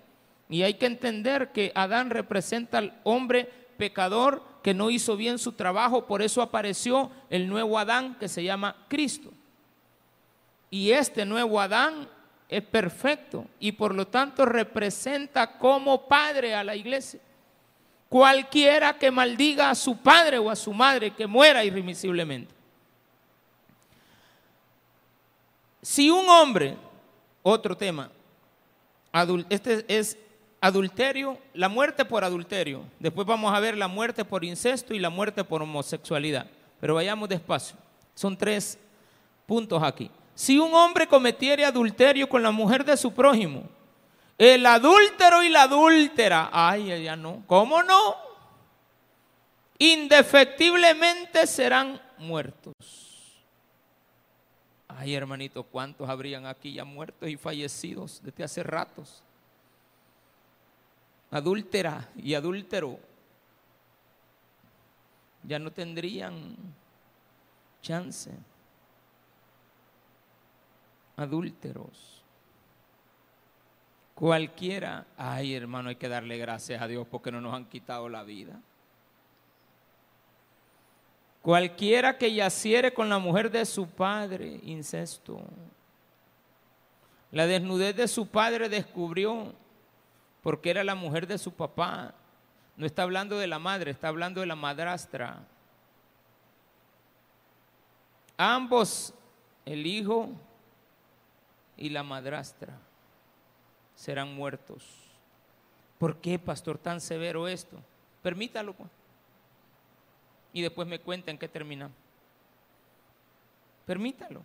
Y 0.49 0.63
hay 0.63 0.75
que 0.75 0.87
entender 0.87 1.53
que 1.53 1.73
Adán 1.75 2.11
representa 2.11 2.79
al 2.79 2.99
hombre 3.03 3.49
pecador 3.77 4.43
que 4.63 4.75
no 4.75 4.91
hizo 4.91 5.17
bien 5.17 5.39
su 5.39 5.53
trabajo, 5.53 6.07
por 6.07 6.23
eso 6.23 6.43
apareció 6.43 7.11
el 7.31 7.49
nuevo 7.49 7.79
Adán 7.79 8.17
que 8.19 8.29
se 8.29 8.45
llama 8.45 8.77
Cristo. 8.89 9.31
Y 10.71 10.91
este 10.91 11.25
nuevo 11.25 11.61
Adán 11.61 12.09
es 12.49 12.63
perfecto 12.63 13.47
y 13.59 13.73
por 13.73 13.95
lo 13.95 14.07
tanto 14.07 14.45
representa 14.45 15.59
como 15.59 16.07
padre 16.07 16.55
a 16.55 16.65
la 16.65 16.77
iglesia. 16.77 17.21
Cualquiera 18.09 18.99
que 18.99 19.11
maldiga 19.11 19.71
a 19.71 19.75
su 19.75 19.97
padre 19.97 20.39
o 20.39 20.51
a 20.51 20.57
su 20.57 20.73
madre, 20.73 21.13
que 21.13 21.27
muera 21.27 21.65
irremisiblemente. 21.65 22.53
Si 25.81 26.11
un 26.11 26.29
hombre, 26.29 26.77
otro 27.43 27.77
tema, 27.77 28.11
este 29.49 29.85
es 29.89 30.19
adulterio, 30.61 31.39
la 31.55 31.69
muerte 31.69 32.05
por 32.05 32.25
adulterio. 32.25 32.85
Después 32.99 33.27
vamos 33.27 33.55
a 33.55 33.61
ver 33.61 33.77
la 33.77 33.89
muerte 33.89 34.25
por 34.25 34.45
incesto 34.45 34.95
y 34.95 34.99
la 34.99 35.11
muerte 35.11 35.45
por 35.45 35.63
homosexualidad. 35.63 36.47
Pero 36.81 36.95
vayamos 36.95 37.29
despacio. 37.29 37.77
Son 38.15 38.37
tres 38.37 38.79
puntos 39.47 39.83
aquí. 39.83 40.11
Si 40.35 40.59
un 40.59 40.73
hombre 40.75 41.07
cometiere 41.07 41.65
adulterio 41.65 42.29
con 42.29 42.43
la 42.43 42.51
mujer 42.51 42.85
de 42.85 42.97
su 42.97 43.13
prójimo, 43.13 43.65
el 44.39 44.65
adúltero 44.65 45.43
y 45.43 45.51
la 45.51 45.63
adúltera, 45.63 46.49
ay, 46.53 47.03
ya 47.03 47.17
no, 47.17 47.43
¿cómo 47.47 47.83
no? 47.83 48.17
Indefectiblemente 49.79 51.47
serán 51.47 52.01
muertos. 52.19 52.75
Ay, 54.89 55.15
hermanito, 55.15 55.63
¿cuántos 55.63 56.09
habrían 56.09 56.47
aquí 56.47 56.75
ya 56.75 56.85
muertos 56.85 57.29
y 57.29 57.37
fallecidos 57.37 58.21
desde 58.23 58.45
hace 58.45 58.63
ratos? 58.63 59.23
Adúltera 61.31 62.09
y 62.17 62.35
adúltero 62.35 62.99
ya 65.43 65.59
no 65.59 65.71
tendrían 65.71 66.57
chance. 67.83 68.31
Adúlteros. 71.17 72.23
Cualquiera, 74.15 75.07
ay 75.17 75.55
hermano, 75.55 75.89
hay 75.89 75.97
que 75.97 76.09
darle 76.09 76.37
gracias 76.37 76.83
a 76.83 76.87
Dios 76.87 77.07
porque 77.11 77.33
no 77.33 77.41
nos 77.41 77.55
han 77.55 77.65
quitado 77.67 78.09
la 78.09 78.23
vida. 78.23 78.61
Cualquiera 81.41 82.19
que 82.19 82.35
yaciere 82.35 82.93
con 82.93 83.09
la 83.09 83.19
mujer 83.19 83.51
de 83.51 83.65
su 83.65 83.89
padre, 83.89 84.61
incesto. 84.63 85.41
La 87.33 87.47
desnudez 87.47 87.97
de 87.97 88.09
su 88.09 88.27
padre 88.27 88.69
descubrió 88.69 89.55
porque 90.43 90.71
era 90.71 90.85
la 90.85 90.95
mujer 90.95 91.27
de 91.27 91.39
su 91.39 91.53
papá. 91.53 92.15
No 92.77 92.87
está 92.87 93.03
hablando 93.03 93.39
de 93.39 93.47
la 93.47 93.59
madre, 93.59 93.91
está 93.91 94.09
hablando 94.09 94.41
de 94.41 94.47
la 94.47 94.57
madrastra. 94.57 95.43
Ambos, 98.37 99.13
el 99.67 99.87
hijo 99.87 100.31
y 101.77 101.91
la 101.91 102.03
madrastra, 102.03 102.75
serán 103.95 104.35
muertos. 104.35 104.85
¿Por 105.99 106.17
qué, 106.17 106.39
pastor, 106.39 106.79
tan 106.79 107.01
severo 107.03 107.47
esto? 107.47 107.77
Permítalo. 108.23 108.73
Pues. 108.73 108.89
Y 110.55 110.63
después 110.63 110.89
me 110.89 111.01
cuenta 111.01 111.31
en 111.31 111.37
qué 111.39 111.49
terminamos. 111.49 111.97
Permítalo. 113.85 114.43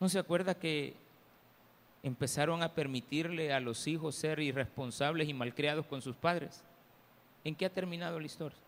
¿No 0.00 0.08
se 0.08 0.18
acuerda 0.18 0.54
que 0.54 0.94
empezaron 2.02 2.62
a 2.62 2.74
permitirle 2.74 3.52
a 3.52 3.60
los 3.60 3.86
hijos 3.86 4.14
ser 4.14 4.40
irresponsables 4.40 5.28
y 5.28 5.34
malcriados 5.34 5.86
con 5.86 6.00
sus 6.02 6.16
padres. 6.16 6.62
¿En 7.44 7.54
qué 7.54 7.66
ha 7.66 7.72
terminado 7.72 8.18
la 8.20 8.26
historia? 8.26 8.58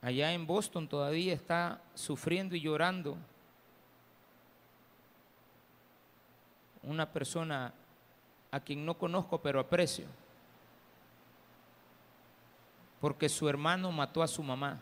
Allá 0.00 0.32
en 0.32 0.46
Boston 0.46 0.86
todavía 0.86 1.34
está 1.34 1.80
sufriendo 1.94 2.54
y 2.54 2.60
llorando 2.60 3.16
una 6.82 7.10
persona 7.12 7.74
a 8.50 8.60
quien 8.60 8.86
no 8.86 8.96
conozco 8.96 9.42
pero 9.42 9.60
aprecio, 9.60 10.06
porque 13.00 13.28
su 13.28 13.48
hermano 13.48 13.90
mató 13.90 14.22
a 14.22 14.28
su 14.28 14.42
mamá 14.42 14.80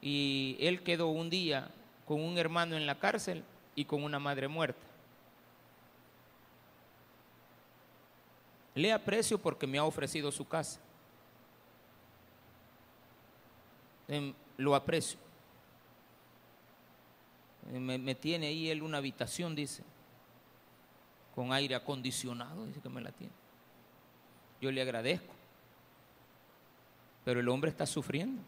y 0.00 0.56
él 0.60 0.82
quedó 0.82 1.08
un 1.08 1.30
día 1.30 1.70
con 2.06 2.20
un 2.20 2.38
hermano 2.38 2.76
en 2.76 2.86
la 2.86 2.98
cárcel 2.98 3.44
y 3.74 3.84
con 3.84 4.02
una 4.02 4.18
madre 4.18 4.48
muerta. 4.48 4.86
Le 8.74 8.92
aprecio 8.92 9.38
porque 9.38 9.66
me 9.66 9.78
ha 9.78 9.84
ofrecido 9.84 10.30
su 10.32 10.46
casa. 10.46 10.80
Em, 14.08 14.32
lo 14.56 14.74
aprecio. 14.74 15.18
Em, 17.72 17.82
me, 17.82 17.98
me, 17.98 18.14
tiene 18.14 18.46
ahí 18.46 18.70
él 18.70 18.82
una 18.82 18.98
habitación, 18.98 19.54
dice, 19.54 19.82
con 21.34 21.52
aire 21.52 21.74
acondicionado, 21.74 22.66
dice 22.66 22.80
que 22.80 22.88
me 22.88 23.00
la 23.00 23.12
tiene. 23.12 23.32
Yo 24.60 24.70
le 24.70 24.82
agradezco. 24.82 25.34
Pero 27.24 27.40
el 27.40 27.48
hombre 27.48 27.70
está 27.70 27.86
sufriendo. 27.86 28.42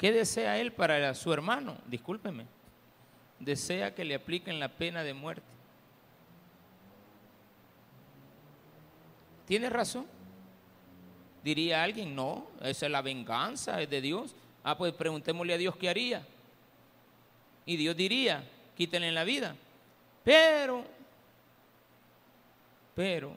¿Qué 0.00 0.12
desea 0.12 0.58
él 0.58 0.72
para 0.72 1.12
su 1.12 1.30
hermano? 1.30 1.76
Discúlpeme. 1.84 2.46
Desea 3.38 3.94
que 3.94 4.02
le 4.02 4.14
apliquen 4.14 4.58
la 4.58 4.70
pena 4.70 5.02
de 5.04 5.12
muerte. 5.12 5.44
¿Tiene 9.44 9.68
razón? 9.68 10.06
Diría 11.44 11.82
alguien, 11.82 12.16
no, 12.16 12.46
esa 12.62 12.86
es 12.86 12.92
la 12.92 13.02
venganza, 13.02 13.82
es 13.82 13.90
de 13.90 14.00
Dios. 14.00 14.34
Ah, 14.64 14.78
pues 14.78 14.94
preguntémosle 14.94 15.52
a 15.52 15.58
Dios 15.58 15.76
qué 15.76 15.90
haría. 15.90 16.26
Y 17.66 17.76
Dios 17.76 17.94
diría, 17.94 18.42
quítenle 18.74 19.12
la 19.12 19.24
vida. 19.24 19.54
Pero, 20.24 20.82
pero, 22.94 23.34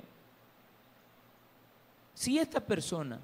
si 2.13 2.39
esta 2.39 2.61
persona 2.61 3.19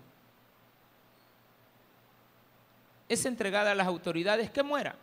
es 3.10 3.26
entregada 3.26 3.72
a 3.72 3.76
las 3.76 3.88
autoridades, 3.88 4.50
que 4.52 4.64
muera. 4.64 4.96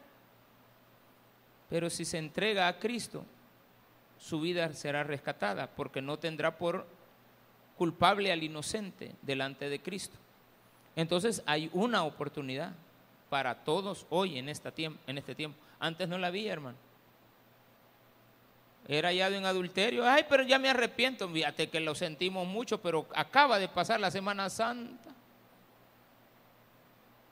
Pero 1.69 1.91
si 1.91 2.05
se 2.05 2.19
entrega 2.19 2.69
a 2.69 2.79
Cristo, 2.79 3.25
su 4.19 4.41
vida 4.41 4.73
será 4.73 5.05
rescatada, 5.05 5.69
porque 5.69 6.01
no 6.01 6.19
tendrá 6.19 6.57
por 6.57 6.87
culpable 7.77 8.33
al 8.33 8.43
inocente 8.43 9.15
delante 9.23 9.69
de 9.69 9.81
Cristo. 9.81 10.17
Entonces 10.95 11.43
hay 11.45 11.69
una 11.73 12.05
oportunidad 12.05 12.73
para 13.29 13.65
todos 13.65 14.07
hoy 14.09 14.39
en, 14.39 14.49
este 14.49 14.71
tiempo. 14.71 15.59
Antes 15.79 16.09
no 16.09 16.17
la 16.17 16.29
había, 16.29 16.53
hermano. 16.53 16.79
Era 18.89 19.09
hallado 19.09 19.35
en 19.35 19.45
adulterio. 19.45 20.09
Ay, 20.09 20.25
pero 20.29 20.45
ya 20.45 20.59
me 20.59 20.71
arrepiento. 20.71 21.29
Fíjate 21.29 21.69
que 21.69 21.81
lo 21.81 21.95
sentimos 21.95 22.47
mucho, 22.47 22.81
pero 22.81 23.07
acaba 23.15 23.59
de 23.59 23.69
pasar 23.69 23.99
la 23.99 24.13
Semana 24.13 24.49
Santa. 24.49 25.16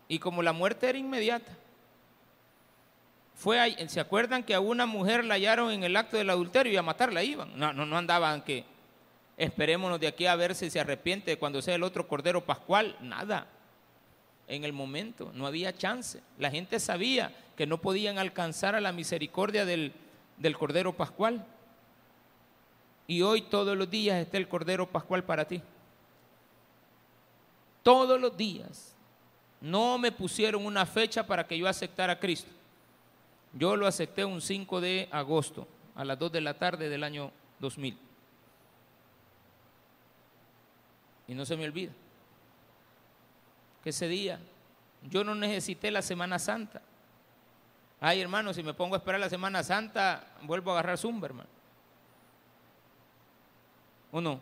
Y 0.09 0.19
como 0.19 0.43
la 0.43 0.53
muerte 0.53 0.89
era 0.89 0.99
inmediata, 0.99 1.53
Fue 3.35 3.59
¿Se 3.89 4.01
acuerdan 4.01 4.45
que 4.45 4.55
a 4.55 4.61
una 4.61 4.87
mujer 4.87 5.25
la 5.25 5.35
hallaron 5.35 5.73
en 5.73 5.83
el 5.83 5.97
acto 5.97 6.17
del 6.17 6.31
adulterio 6.31 6.73
y 6.73 6.77
a 6.77 6.83
matarla 6.83 7.23
iban? 7.23 7.59
No, 7.59 7.73
no, 7.73 7.85
no 7.85 7.97
andaban 7.97 8.43
que 8.43 8.65
esperémonos 9.37 9.99
de 9.99 10.07
aquí 10.07 10.27
a 10.27 10.37
ver 10.37 10.55
si 10.55 10.71
se 10.71 10.81
arrepiente 10.81 11.37
cuando 11.37 11.61
sea 11.61 11.75
el 11.75 11.83
otro 11.83 12.07
Cordero 12.07 12.45
Pascual. 12.45 12.97
Nada. 13.01 13.47
En 14.47 14.65
el 14.65 14.73
momento 14.73 15.33
no 15.35 15.47
había 15.47 15.77
chance. 15.77 16.23
La 16.39 16.51
gente 16.51 16.79
sabía 16.79 17.35
que 17.57 17.67
no 17.67 17.79
podían 17.79 18.19
alcanzar 18.19 18.75
a 18.75 18.81
la 18.81 18.93
misericordia 18.93 19.65
del, 19.65 19.93
del 20.37 20.57
Cordero 20.57 20.93
Pascual. 20.93 21.45
Y 23.07 23.23
hoy 23.23 23.43
todos 23.43 23.77
los 23.77 23.91
días 23.91 24.21
está 24.21 24.37
el 24.37 24.49
Cordero 24.49 24.89
Pascual 24.89 25.25
para 25.25 25.47
ti. 25.47 25.63
Todos 27.83 28.21
los 28.21 28.37
días. 28.37 28.94
No 29.65 29.97
me 29.97 30.13
pusieron 30.13 30.67
una 30.67 30.85
fecha 30.85 31.27
para 31.27 31.47
que 31.47 31.57
yo 31.57 31.67
aceptara 31.67 32.13
a 32.13 32.19
Cristo. 32.19 32.51
Yo 33.55 33.77
lo 33.77 33.87
acepté 33.87 34.23
un 34.23 34.43
5 34.43 34.79
de 34.79 35.09
agosto 35.11 35.67
a 35.95 36.05
las 36.05 36.19
2 36.19 36.33
de 36.33 36.41
la 36.43 36.53
tarde 36.53 36.91
del 36.91 37.03
año 37.03 37.31
2000. 37.61 37.97
Y 41.29 41.35
no 41.35 41.47
se 41.47 41.57
me 41.57 41.65
olvida 41.65 41.93
que 43.83 43.89
ese 43.89 44.07
día 44.07 44.39
yo 45.09 45.25
no 45.25 45.35
necesité 45.35 45.91
la 45.91 46.03
Semana 46.03 46.39
Santa. 46.39 46.83
Ay, 48.03 48.21
hermano, 48.21 48.53
si 48.53 48.63
me 48.63 48.75
pongo 48.75 48.97
a 48.97 48.99
esperar 48.99 49.19
la 49.19 49.31
Semana 49.31 49.63
Santa, 49.63 50.27
vuelvo 50.43 50.73
a 50.73 50.75
agarrar 50.75 50.99
Zumba, 50.99 51.29
hermano. 51.29 51.49
¿O 54.13 54.21
no? 54.21 54.39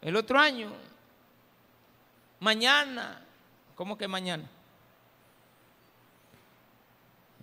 El 0.00 0.14
otro 0.14 0.38
año, 0.38 0.70
mañana, 2.46 3.20
¿cómo 3.74 3.98
que 3.98 4.06
mañana? 4.06 4.44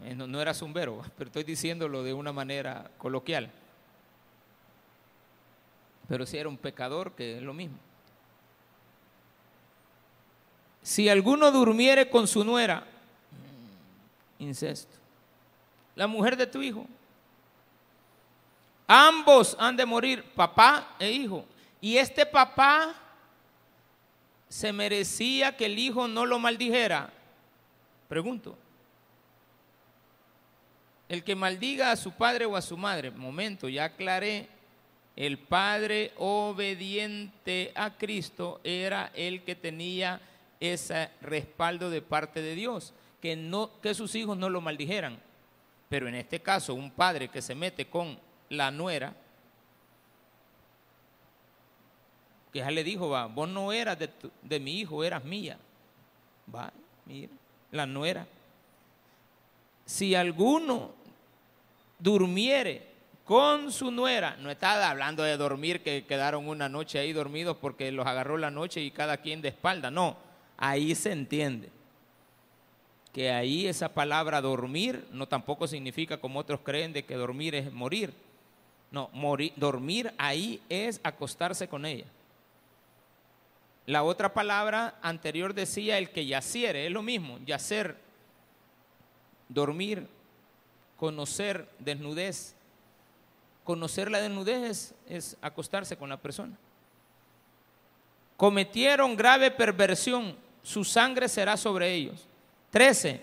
Eh, 0.06 0.16
No, 0.16 0.28
no 0.28 0.40
era 0.42 0.54
zumbero, 0.54 1.04
pero 1.18 1.28
estoy 1.28 1.44
diciéndolo 1.44 2.04
de 2.04 2.14
una 2.14 2.32
manera 2.32 2.90
coloquial. 2.98 3.52
Pero 6.08 6.26
si 6.26 6.38
era 6.38 6.48
un 6.48 6.58
pecador, 6.58 7.12
que 7.12 7.36
es 7.38 7.44
lo 7.44 7.54
mismo. 7.54 7.78
Si 10.82 11.10
alguno 11.10 11.52
durmiere 11.52 12.10
con 12.10 12.26
su 12.26 12.46
nuera, 12.46 12.80
mm, 12.80 14.44
incesto. 14.44 14.96
La 15.96 16.08
mujer 16.08 16.38
de 16.38 16.48
tu 16.48 16.62
hijo. 16.62 16.88
Ambos 18.88 19.58
han 19.60 19.76
de 19.76 19.86
morir, 19.86 20.24
papá 20.34 20.96
e 20.98 21.12
hijo. 21.12 21.46
Y 21.82 21.98
este 21.98 22.26
papá 22.26 23.03
se 24.54 24.72
merecía 24.72 25.58
que 25.58 25.66
el 25.66 25.80
hijo 25.80 26.08
no 26.08 26.28
lo 26.28 26.38
maldijera. 26.38 27.12
Pregunto. 28.08 28.56
El 31.10 31.24
que 31.24 31.36
maldiga 31.36 31.90
a 31.90 31.96
su 31.96 32.12
padre 32.12 32.46
o 32.46 32.56
a 32.56 32.62
su 32.62 32.78
madre, 32.78 33.10
momento, 33.10 33.68
ya 33.68 33.86
aclaré, 33.86 34.48
el 35.16 35.40
padre 35.40 36.12
obediente 36.18 37.72
a 37.74 37.98
Cristo 37.98 38.62
era 38.64 39.12
el 39.16 39.42
que 39.42 39.56
tenía 39.56 40.22
ese 40.60 41.10
respaldo 41.22 41.90
de 41.90 42.04
parte 42.04 42.44
de 42.44 42.54
Dios, 42.54 42.94
que, 43.20 43.36
no, 43.36 43.82
que 43.82 43.96
sus 43.96 44.14
hijos 44.14 44.38
no 44.38 44.50
lo 44.50 44.62
maldijeran. 44.62 45.18
Pero 45.90 46.08
en 46.08 46.14
este 46.14 46.42
caso, 46.42 46.76
un 46.76 46.92
padre 46.92 47.28
que 47.28 47.42
se 47.42 47.56
mete 47.56 47.88
con 47.88 48.20
la 48.50 48.70
nuera, 48.70 49.16
que 52.54 52.60
ya 52.60 52.72
le 52.72 52.84
dijo, 52.84 53.10
va, 53.10 53.26
vos 53.26 53.50
no 53.50 53.74
eras 53.74 53.98
de, 54.00 54.08
tu- 54.08 54.32
de 54.44 54.60
mi 54.60 54.80
hijo, 54.80 55.04
eras 55.04 55.24
mía. 55.26 55.58
Va, 56.54 56.72
mira, 57.06 57.32
la 57.72 57.86
nuera. 57.86 58.26
Si 59.86 60.16
alguno 60.16 60.92
durmiere 62.00 62.94
con 63.26 63.72
su 63.72 63.90
nuera, 63.92 64.36
no 64.38 64.50
está 64.52 64.90
hablando 64.90 65.24
de 65.24 65.36
dormir 65.38 65.82
que 65.82 66.06
quedaron 66.06 66.48
una 66.48 66.70
noche 66.70 67.00
ahí 67.00 67.12
dormidos 67.14 67.58
porque 67.58 67.92
los 67.92 68.06
agarró 68.06 68.38
la 68.38 68.52
noche 68.52 68.82
y 68.82 68.92
cada 68.92 69.18
quien 69.18 69.42
de 69.42 69.50
espalda, 69.50 69.90
no, 69.90 70.16
ahí 70.58 70.94
se 70.96 71.12
entiende 71.12 71.70
que 73.14 73.32
ahí 73.32 73.68
esa 73.68 73.90
palabra 73.90 74.42
dormir 74.42 75.06
no 75.12 75.28
tampoco 75.28 75.68
significa 75.68 76.18
como 76.18 76.40
otros 76.40 76.60
creen 76.62 76.94
de 76.94 77.04
que 77.06 77.16
dormir 77.16 77.54
es 77.56 77.72
morir. 77.72 78.12
No, 78.92 79.10
morir, 79.14 79.54
dormir 79.56 80.12
ahí 80.18 80.60
es 80.68 81.00
acostarse 81.04 81.68
con 81.68 81.86
ella. 81.86 82.06
La 83.86 84.04
otra 84.04 84.34
palabra 84.34 84.98
anterior 85.02 85.54
decía 85.54 85.98
el 85.98 86.10
que 86.10 86.26
yaciere, 86.26 86.86
es 86.86 86.92
lo 86.92 87.02
mismo, 87.02 87.40
yacer, 87.46 87.98
dormir, 89.50 90.08
conocer 90.98 91.68
desnudez. 91.80 92.56
Conocer 93.64 94.12
la 94.12 94.20
desnudez 94.20 94.94
es, 95.08 95.38
acostarse 95.42 95.98
con 95.98 96.10
la 96.10 96.18
persona. 96.18 96.58
Cometieron 98.38 99.16
grave 99.16 99.52
perversión, 99.52 100.36
su 100.64 100.84
sangre 100.84 101.30
será 101.30 101.56
sobre 101.56 101.94
ellos. 101.94 102.26
13. 102.72 103.22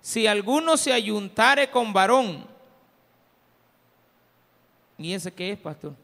Si 0.00 0.26
alguno 0.26 0.76
se 0.76 0.92
ayuntare 0.92 1.70
con 1.70 1.92
varón, 1.92 2.46
¿y 4.98 5.12
ese 5.12 5.32
qué 5.32 5.52
es, 5.52 5.58
pastor? 5.58 5.94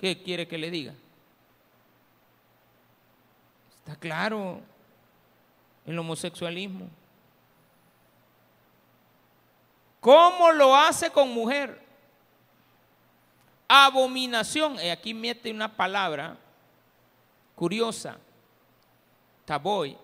¿Qué 0.00 0.22
quiere 0.22 0.48
que 0.48 0.58
le 0.58 0.70
diga? 0.70 0.94
Claro 3.98 4.60
el 5.84 5.98
homosexualismo. 5.98 6.88
¿Cómo 10.00 10.50
lo 10.52 10.74
hace 10.76 11.10
con 11.10 11.32
mujer? 11.32 11.80
Abominación. 13.68 14.76
Y 14.82 14.88
aquí 14.88 15.14
mete 15.14 15.50
una 15.50 15.74
palabra 15.74 16.36
curiosa. 17.54 18.18
Taboy, 19.44 19.96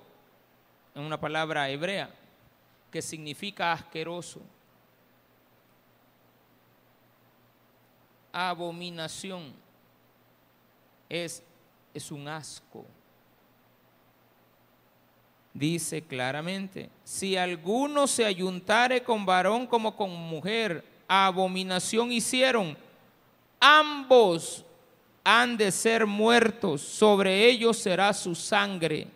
en 0.95 1.03
una 1.03 1.19
palabra 1.19 1.69
hebrea, 1.69 2.11
que 2.91 3.03
significa 3.03 3.73
asqueroso. 3.73 4.41
Abominación 8.33 9.53
es, 11.09 11.43
es 11.95 12.11
un 12.11 12.29
asco. 12.29 12.85
Dice 15.59 16.03
claramente, 16.03 16.89
si 17.03 17.37
alguno 17.37 18.07
se 18.07 18.25
ayuntare 18.25 19.03
con 19.03 19.27
varón 19.27 19.67
como 19.67 19.97
con 19.97 20.13
mujer, 20.13 20.85
abominación 21.09 22.13
hicieron, 22.13 22.79
ambos 23.59 24.65
han 25.25 25.57
de 25.57 25.73
ser 25.73 26.07
muertos, 26.07 26.81
sobre 26.83 27.47
ellos 27.47 27.77
será 27.77 28.13
su 28.13 28.37
sangre. 28.37 29.09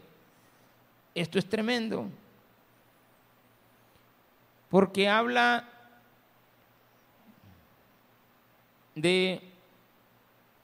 Esto 1.15 1.39
es 1.39 1.49
tremendo, 1.49 2.09
porque 4.69 5.09
habla 5.09 5.69
de 8.97 9.41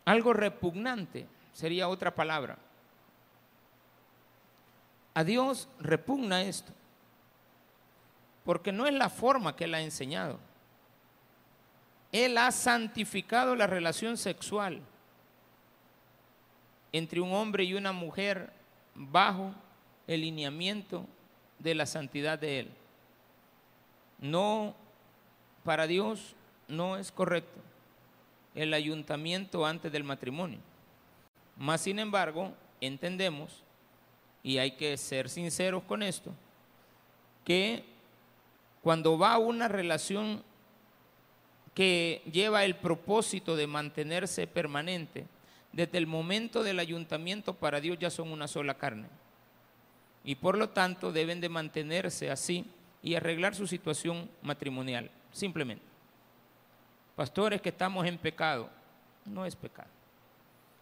algo 0.04 0.32
repugnante, 0.32 1.24
sería 1.52 1.86
otra 1.88 2.12
palabra. 2.12 2.58
A 5.18 5.24
Dios 5.24 5.68
repugna 5.80 6.42
esto, 6.42 6.72
porque 8.44 8.70
no 8.70 8.86
es 8.86 8.94
la 8.94 9.10
forma 9.10 9.56
que 9.56 9.64
Él 9.64 9.74
ha 9.74 9.80
enseñado. 9.80 10.38
Él 12.12 12.38
ha 12.38 12.52
santificado 12.52 13.56
la 13.56 13.66
relación 13.66 14.16
sexual 14.16 14.80
entre 16.92 17.20
un 17.20 17.32
hombre 17.32 17.64
y 17.64 17.74
una 17.74 17.90
mujer 17.90 18.52
bajo 18.94 19.52
el 20.06 20.20
lineamiento 20.20 21.04
de 21.58 21.74
la 21.74 21.86
santidad 21.86 22.38
de 22.38 22.60
Él. 22.60 22.70
No, 24.20 24.76
para 25.64 25.88
Dios 25.88 26.36
no 26.68 26.96
es 26.96 27.10
correcto 27.10 27.58
el 28.54 28.72
ayuntamiento 28.72 29.66
antes 29.66 29.90
del 29.90 30.04
matrimonio. 30.04 30.60
Más 31.56 31.80
sin 31.80 31.98
embargo, 31.98 32.52
entendemos, 32.80 33.64
y 34.48 34.56
hay 34.56 34.70
que 34.70 34.96
ser 34.96 35.28
sinceros 35.28 35.82
con 35.82 36.02
esto, 36.02 36.32
que 37.44 37.84
cuando 38.80 39.18
va 39.18 39.36
una 39.36 39.68
relación 39.68 40.42
que 41.74 42.22
lleva 42.32 42.64
el 42.64 42.74
propósito 42.74 43.56
de 43.56 43.66
mantenerse 43.66 44.46
permanente, 44.46 45.26
desde 45.70 45.98
el 45.98 46.06
momento 46.06 46.62
del 46.62 46.78
ayuntamiento 46.78 47.52
para 47.52 47.82
Dios 47.82 47.98
ya 47.98 48.08
son 48.08 48.32
una 48.32 48.48
sola 48.48 48.78
carne. 48.78 49.08
Y 50.24 50.36
por 50.36 50.56
lo 50.56 50.70
tanto 50.70 51.12
deben 51.12 51.42
de 51.42 51.50
mantenerse 51.50 52.30
así 52.30 52.64
y 53.02 53.16
arreglar 53.16 53.54
su 53.54 53.66
situación 53.66 54.30
matrimonial, 54.40 55.10
simplemente. 55.30 55.84
Pastores 57.16 57.60
que 57.60 57.68
estamos 57.68 58.06
en 58.06 58.16
pecado, 58.16 58.70
no 59.26 59.44
es 59.44 59.54
pecado. 59.54 59.90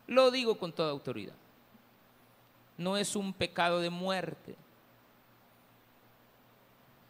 Lo 0.07 0.31
digo 0.31 0.57
con 0.57 0.73
toda 0.73 0.93
autoridad. 0.93 1.35
No 2.77 2.97
es 2.97 3.17
un 3.17 3.33
pecado 3.33 3.81
de 3.81 3.91
muerte. 3.91 4.57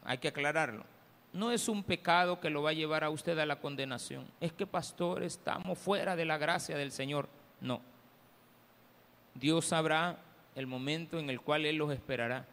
hay 0.05 0.19
que 0.19 0.29
aclararlo, 0.29 0.85
no 1.33 1.51
es 1.51 1.69
un 1.69 1.83
pecado 1.83 2.41
que 2.41 2.49
lo 2.49 2.63
va 2.63 2.71
a 2.71 2.75
llevar 2.75 3.05
a 3.05 3.11
usted 3.11 3.39
a 3.39 3.45
la 3.45 3.61
condenación. 3.61 4.25
Es 4.41 4.53
que, 4.53 4.67
pastor, 4.67 5.23
estamos 5.23 5.79
fuera 5.79 6.17
de 6.17 6.25
la 6.25 6.39
gracia 6.39 6.79
del 6.79 6.93
Señor. 6.93 7.29
No. 7.61 7.83
Dios 9.35 9.67
sabrá 9.67 10.19
el 10.55 10.67
momento 10.67 11.19
en 11.19 11.29
el 11.29 11.41
cual 11.41 11.67
Él 11.67 11.77
los 11.77 11.93
esperará. 11.93 12.47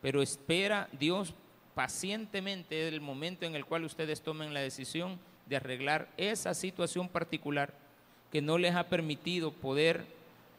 Pero 0.00 0.22
espera 0.22 0.88
Dios 0.92 1.34
pacientemente 1.74 2.86
el 2.86 3.00
momento 3.00 3.46
en 3.46 3.56
el 3.56 3.66
cual 3.66 3.84
ustedes 3.84 4.22
tomen 4.22 4.54
la 4.54 4.60
decisión 4.60 5.18
de 5.46 5.56
arreglar 5.56 6.08
esa 6.16 6.54
situación 6.54 7.08
particular 7.08 7.74
que 8.30 8.40
no 8.40 8.58
les 8.58 8.74
ha 8.74 8.88
permitido 8.88 9.52
poder 9.52 10.06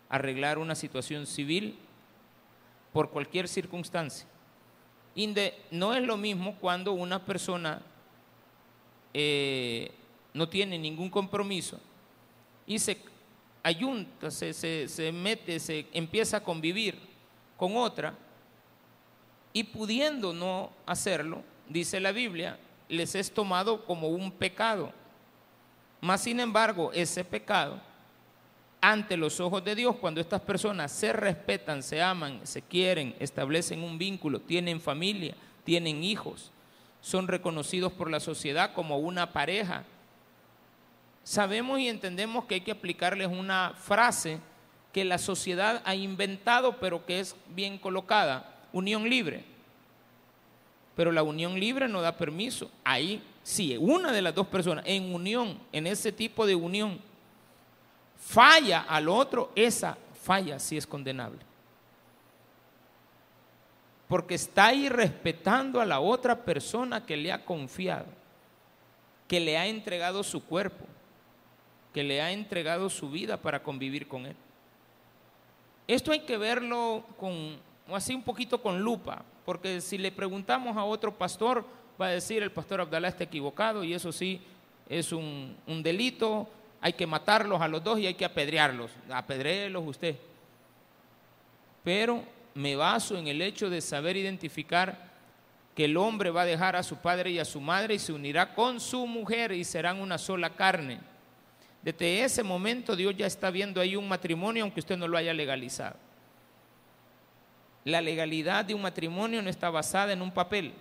arreglar 0.09 0.57
una 0.57 0.75
situación 0.75 1.25
civil 1.25 1.77
por 2.93 3.09
cualquier 3.09 3.47
circunstancia. 3.47 4.27
no 5.71 5.93
es 5.93 6.03
lo 6.03 6.17
mismo 6.17 6.55
cuando 6.59 6.93
una 6.93 7.25
persona 7.25 7.81
eh, 9.13 9.91
no 10.33 10.49
tiene 10.49 10.77
ningún 10.77 11.09
compromiso 11.09 11.79
y 12.67 12.79
se 12.79 12.97
ayunta, 13.63 14.29
se, 14.29 14.53
se 14.87 15.11
mete, 15.11 15.59
se 15.59 15.87
empieza 15.93 16.37
a 16.37 16.43
convivir 16.43 16.99
con 17.57 17.77
otra 17.77 18.13
y 19.53 19.63
pudiendo 19.63 20.33
no 20.33 20.69
hacerlo, 20.85 21.41
dice 21.69 22.01
la 22.01 22.11
Biblia, 22.11 22.59
les 22.89 23.15
es 23.15 23.33
tomado 23.33 23.85
como 23.85 24.09
un 24.09 24.31
pecado. 24.31 24.91
Mas, 26.01 26.21
sin 26.21 26.39
embargo, 26.39 26.91
ese 26.93 27.23
pecado, 27.23 27.81
ante 28.91 29.17
los 29.17 29.39
ojos 29.39 29.63
de 29.63 29.73
Dios, 29.73 29.95
cuando 29.95 30.21
estas 30.21 30.41
personas 30.41 30.91
se 30.91 31.11
respetan, 31.11 31.81
se 31.81 32.03
aman, 32.03 32.41
se 32.43 32.61
quieren, 32.61 33.15
establecen 33.19 33.81
un 33.81 33.97
vínculo, 33.97 34.39
tienen 34.39 34.79
familia, 34.79 35.33
tienen 35.63 36.03
hijos, 36.03 36.51
son 37.01 37.27
reconocidos 37.27 37.91
por 37.91 38.11
la 38.11 38.19
sociedad 38.19 38.73
como 38.73 38.99
una 38.99 39.33
pareja, 39.33 39.85
sabemos 41.23 41.79
y 41.79 41.87
entendemos 41.87 42.45
que 42.45 42.55
hay 42.55 42.61
que 42.61 42.73
aplicarles 42.73 43.27
una 43.27 43.73
frase 43.75 44.37
que 44.93 45.03
la 45.03 45.17
sociedad 45.17 45.81
ha 45.83 45.95
inventado, 45.95 46.77
pero 46.79 47.07
que 47.07 47.19
es 47.19 47.35
bien 47.55 47.79
colocada, 47.79 48.55
unión 48.71 49.09
libre. 49.09 49.43
Pero 50.95 51.11
la 51.11 51.23
unión 51.23 51.59
libre 51.59 51.87
no 51.87 52.01
da 52.01 52.15
permiso. 52.15 52.69
Ahí, 52.83 53.21
si 53.41 53.75
una 53.77 54.11
de 54.11 54.21
las 54.21 54.35
dos 54.35 54.45
personas 54.45 54.85
en 54.87 55.11
unión, 55.13 55.57
en 55.71 55.87
ese 55.87 56.11
tipo 56.11 56.45
de 56.45 56.53
unión, 56.53 56.99
falla 58.17 58.85
al 58.87 59.09
otro, 59.09 59.51
esa 59.55 59.97
falla 60.21 60.59
sí 60.59 60.77
es 60.77 60.87
condenable. 60.87 61.39
Porque 64.07 64.35
está 64.35 64.67
ahí 64.67 64.89
respetando 64.89 65.81
a 65.81 65.85
la 65.85 65.99
otra 65.99 66.43
persona 66.43 67.05
que 67.05 67.17
le 67.17 67.31
ha 67.31 67.43
confiado, 67.43 68.05
que 69.27 69.39
le 69.39 69.57
ha 69.57 69.67
entregado 69.67 70.23
su 70.23 70.43
cuerpo, 70.45 70.85
que 71.93 72.03
le 72.03 72.21
ha 72.21 72.31
entregado 72.31 72.89
su 72.89 73.09
vida 73.09 73.37
para 73.37 73.63
convivir 73.63 74.07
con 74.07 74.25
él. 74.25 74.35
Esto 75.87 76.11
hay 76.11 76.21
que 76.21 76.37
verlo 76.37 77.03
con, 77.17 77.57
así 77.93 78.13
un 78.13 78.23
poquito 78.23 78.61
con 78.61 78.81
lupa, 78.81 79.23
porque 79.45 79.81
si 79.81 79.97
le 79.97 80.11
preguntamos 80.11 80.75
a 80.77 80.83
otro 80.83 81.13
pastor, 81.13 81.65
va 81.99 82.07
a 82.07 82.11
decir 82.11 82.41
el 82.41 82.51
pastor 82.51 82.81
Abdalá 82.81 83.07
está 83.07 83.23
equivocado 83.23 83.83
y 83.83 83.93
eso 83.93 84.11
sí 84.11 84.41
es 84.89 85.11
un, 85.11 85.55
delito, 85.83 86.47
hay 86.85 86.93
que 86.93 87.07
matarlos 87.07 87.59
a 87.61 87.67
los 87.67 87.83
dos 87.83 87.97
y 87.97 88.05
hay 88.05 88.13
que 88.13 88.25
apedrearlos, 88.25 88.91
apedréelos 89.09 89.83
usted. 89.87 90.17
Pero 91.83 92.23
me 92.53 92.75
baso 92.75 93.17
en 93.17 93.25
el 93.25 93.41
hecho 93.41 93.71
de 93.71 93.81
saber 93.81 94.15
identificar 94.17 95.11
que 95.73 95.85
el 95.85 95.97
hombre 95.97 96.29
va 96.29 96.43
a 96.43 96.45
dejar 96.45 96.75
a 96.75 96.83
su 96.83 96.97
padre 96.97 97.31
y 97.31 97.39
a 97.39 97.43
su 97.43 97.59
madre 97.59 97.95
y 97.95 97.99
se 97.99 98.13
unirá 98.13 98.53
con 98.53 98.79
su 98.79 99.07
mujer 99.07 99.51
y 99.53 99.63
serán 99.63 99.99
una 99.99 100.19
sola 100.19 100.51
carne. 100.51 100.99
Desde 101.81 102.23
ese 102.23 102.43
momento 102.43 102.95
Dios 102.95 103.17
ya 103.17 103.25
está 103.25 103.49
viendo 103.49 103.81
ahí 103.81 103.95
un 103.95 104.07
matrimonio 104.07 104.61
aunque 104.61 104.81
usted 104.81 104.95
no 104.95 105.07
lo 105.07 105.17
haya 105.17 105.33
legalizado. 105.33 105.95
La 107.83 107.99
legalidad 107.99 108.63
de 108.63 108.75
un 108.75 108.83
matrimonio 108.83 109.41
no 109.41 109.49
está 109.49 109.71
basada 109.71 110.13
en 110.13 110.21
un 110.21 110.31
papel. 110.31 110.71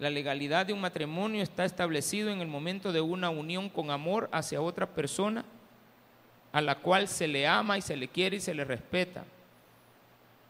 La 0.00 0.08
legalidad 0.08 0.64
de 0.64 0.72
un 0.72 0.80
matrimonio 0.80 1.42
está 1.42 1.66
establecido 1.66 2.30
en 2.30 2.40
el 2.40 2.48
momento 2.48 2.90
de 2.90 3.02
una 3.02 3.28
unión 3.28 3.68
con 3.68 3.90
amor 3.90 4.30
hacia 4.32 4.62
otra 4.62 4.86
persona 4.86 5.44
a 6.52 6.62
la 6.62 6.76
cual 6.76 7.06
se 7.06 7.28
le 7.28 7.46
ama 7.46 7.76
y 7.76 7.82
se 7.82 7.96
le 7.96 8.08
quiere 8.08 8.38
y 8.38 8.40
se 8.40 8.54
le 8.54 8.64
respeta. 8.64 9.26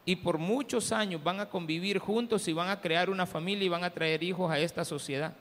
Y 0.05 0.15
por 0.15 0.39
muchos 0.39 0.93
años 0.93 1.23
van 1.23 1.41
a 1.41 1.49
convivir 1.49 1.99
juntos 1.99 2.47
y 2.47 2.53
van 2.53 2.69
a 2.69 2.81
crear 2.81 3.11
una 3.11 3.27
familia 3.27 3.67
y 3.67 3.69
van 3.69 3.83
a 3.83 3.91
traer 3.91 4.23
hijos 4.23 4.53
a 4.53 4.59
esta 4.61 4.85
sociedad. 4.85 5.35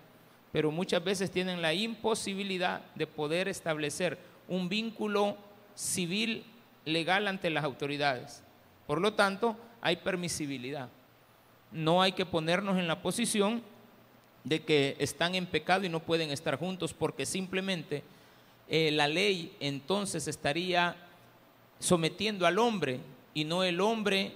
Pero 0.51 0.71
muchas 0.71 1.03
veces 1.03 1.29
tienen 1.29 1.61
la 1.61 1.75
imposibilidad 1.75 2.81
de 2.95 3.05
poder 3.05 3.47
establecer 3.47 4.17
un 4.47 4.69
vínculo 4.69 5.37
civil 5.75 6.43
legal 6.83 7.27
ante 7.27 7.51
las 7.51 7.63
autoridades. 7.63 8.41
Por 8.87 8.99
lo 9.01 9.13
tanto, 9.13 9.55
hay 9.81 9.97
permisibilidad. 9.97 10.89
No 11.71 12.01
hay 12.01 12.13
que 12.13 12.25
ponernos 12.25 12.79
en 12.79 12.87
la 12.87 13.03
posición 13.03 13.61
de 14.43 14.61
que 14.63 14.95
están 14.99 15.35
en 15.35 15.45
pecado 15.45 15.85
y 15.85 15.89
no 15.89 15.99
pueden 15.99 16.31
estar 16.31 16.57
juntos 16.57 16.93
porque 16.93 17.25
simplemente 17.25 18.03
eh, 18.67 18.91
la 18.91 19.07
ley 19.07 19.55
entonces 19.59 20.27
estaría 20.27 20.95
sometiendo 21.79 22.45
al 22.45 22.59
hombre 22.59 22.99
y 23.33 23.43
no 23.43 23.63
el 23.63 23.81
hombre 23.81 24.33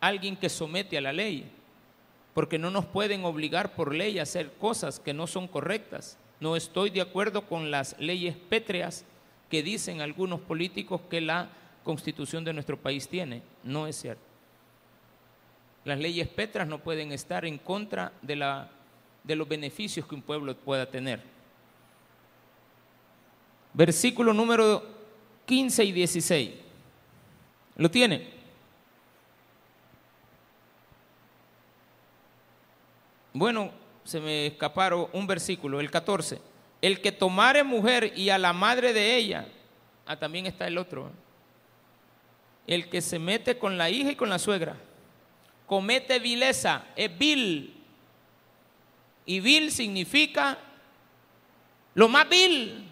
alguien 0.00 0.36
que 0.36 0.48
somete 0.48 0.98
a 0.98 1.00
la 1.00 1.12
ley. 1.12 1.50
Porque 2.34 2.58
no 2.58 2.70
nos 2.70 2.84
pueden 2.84 3.24
obligar 3.24 3.74
por 3.74 3.94
ley 3.94 4.18
a 4.18 4.22
hacer 4.22 4.52
cosas 4.52 5.00
que 5.00 5.14
no 5.14 5.26
son 5.26 5.48
correctas. 5.48 6.18
No 6.40 6.54
estoy 6.54 6.90
de 6.90 7.00
acuerdo 7.00 7.46
con 7.46 7.70
las 7.70 7.98
leyes 7.98 8.36
pétreas 8.36 9.04
que 9.50 9.62
dicen 9.62 10.00
algunos 10.00 10.40
políticos 10.40 11.00
que 11.10 11.20
la 11.20 11.48
constitución 11.82 12.44
de 12.44 12.52
nuestro 12.52 12.78
país 12.78 13.08
tiene. 13.08 13.42
No 13.64 13.86
es 13.86 13.96
cierto. 13.96 14.22
Las 15.84 15.98
leyes 15.98 16.28
petras 16.28 16.68
no 16.68 16.78
pueden 16.78 17.12
estar 17.12 17.44
en 17.44 17.58
contra 17.58 18.12
de, 18.22 18.36
la, 18.36 18.70
de 19.28 19.36
los 19.36 19.46
beneficios 19.46 20.06
que 20.06 20.14
un 20.16 20.22
pueblo 20.22 20.56
pueda 20.56 20.86
tener. 20.86 21.22
Versículo 23.74 24.32
número 24.32 24.82
15 25.46 25.84
y 25.84 25.92
16. 25.92 26.50
¿Lo 27.76 27.88
tiene? 27.90 28.30
Bueno, 33.32 33.70
se 34.02 34.18
me 34.18 34.46
escaparon 34.46 35.06
un 35.12 35.26
versículo, 35.28 35.78
el 35.78 35.90
14. 35.90 36.40
El 36.80 37.00
que 37.00 37.12
tomare 37.12 37.62
mujer 37.62 38.12
y 38.16 38.30
a 38.30 38.38
la 38.38 38.52
madre 38.52 38.92
de 38.92 39.14
ella, 39.14 39.46
ah, 40.06 40.18
también 40.18 40.46
está 40.46 40.66
el 40.66 40.78
otro. 40.78 41.12
El 42.66 42.88
que 42.88 43.00
se 43.00 43.20
mete 43.20 43.58
con 43.58 43.78
la 43.78 43.90
hija 43.90 44.10
y 44.10 44.16
con 44.16 44.28
la 44.28 44.40
suegra 44.40 44.76
comete 45.68 46.18
vileza, 46.18 46.86
es 46.96 47.16
vil. 47.16 47.74
Y 49.28 49.40
vil 49.40 49.70
significa 49.70 50.56
lo 51.92 52.08
más 52.08 52.26
vil, 52.30 52.88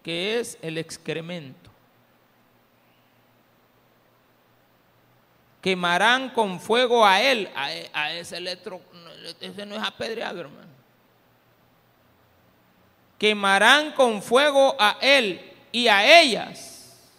que 0.00 0.38
es 0.38 0.56
el 0.62 0.78
excremento. 0.78 1.68
Quemarán 5.60 6.30
con 6.30 6.60
fuego 6.60 7.04
a 7.04 7.20
él, 7.20 7.50
a, 7.56 8.12
ese 8.12 8.36
electro, 8.36 8.80
ese 9.40 9.66
no 9.66 9.74
es 9.74 9.82
apedreado, 9.82 10.38
hermano. 10.38 10.70
Quemarán 13.18 13.90
con 13.90 14.22
fuego 14.22 14.76
a 14.78 14.98
él 15.00 15.52
y 15.72 15.88
a 15.88 16.20
ellas 16.22 17.10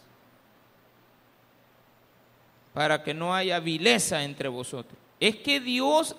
para 2.73 3.03
que 3.03 3.13
no 3.13 3.35
haya 3.35 3.59
vileza 3.59 4.23
entre 4.23 4.47
vosotros. 4.47 4.97
Es 5.19 5.35
que 5.35 5.59
Dios 5.59 6.15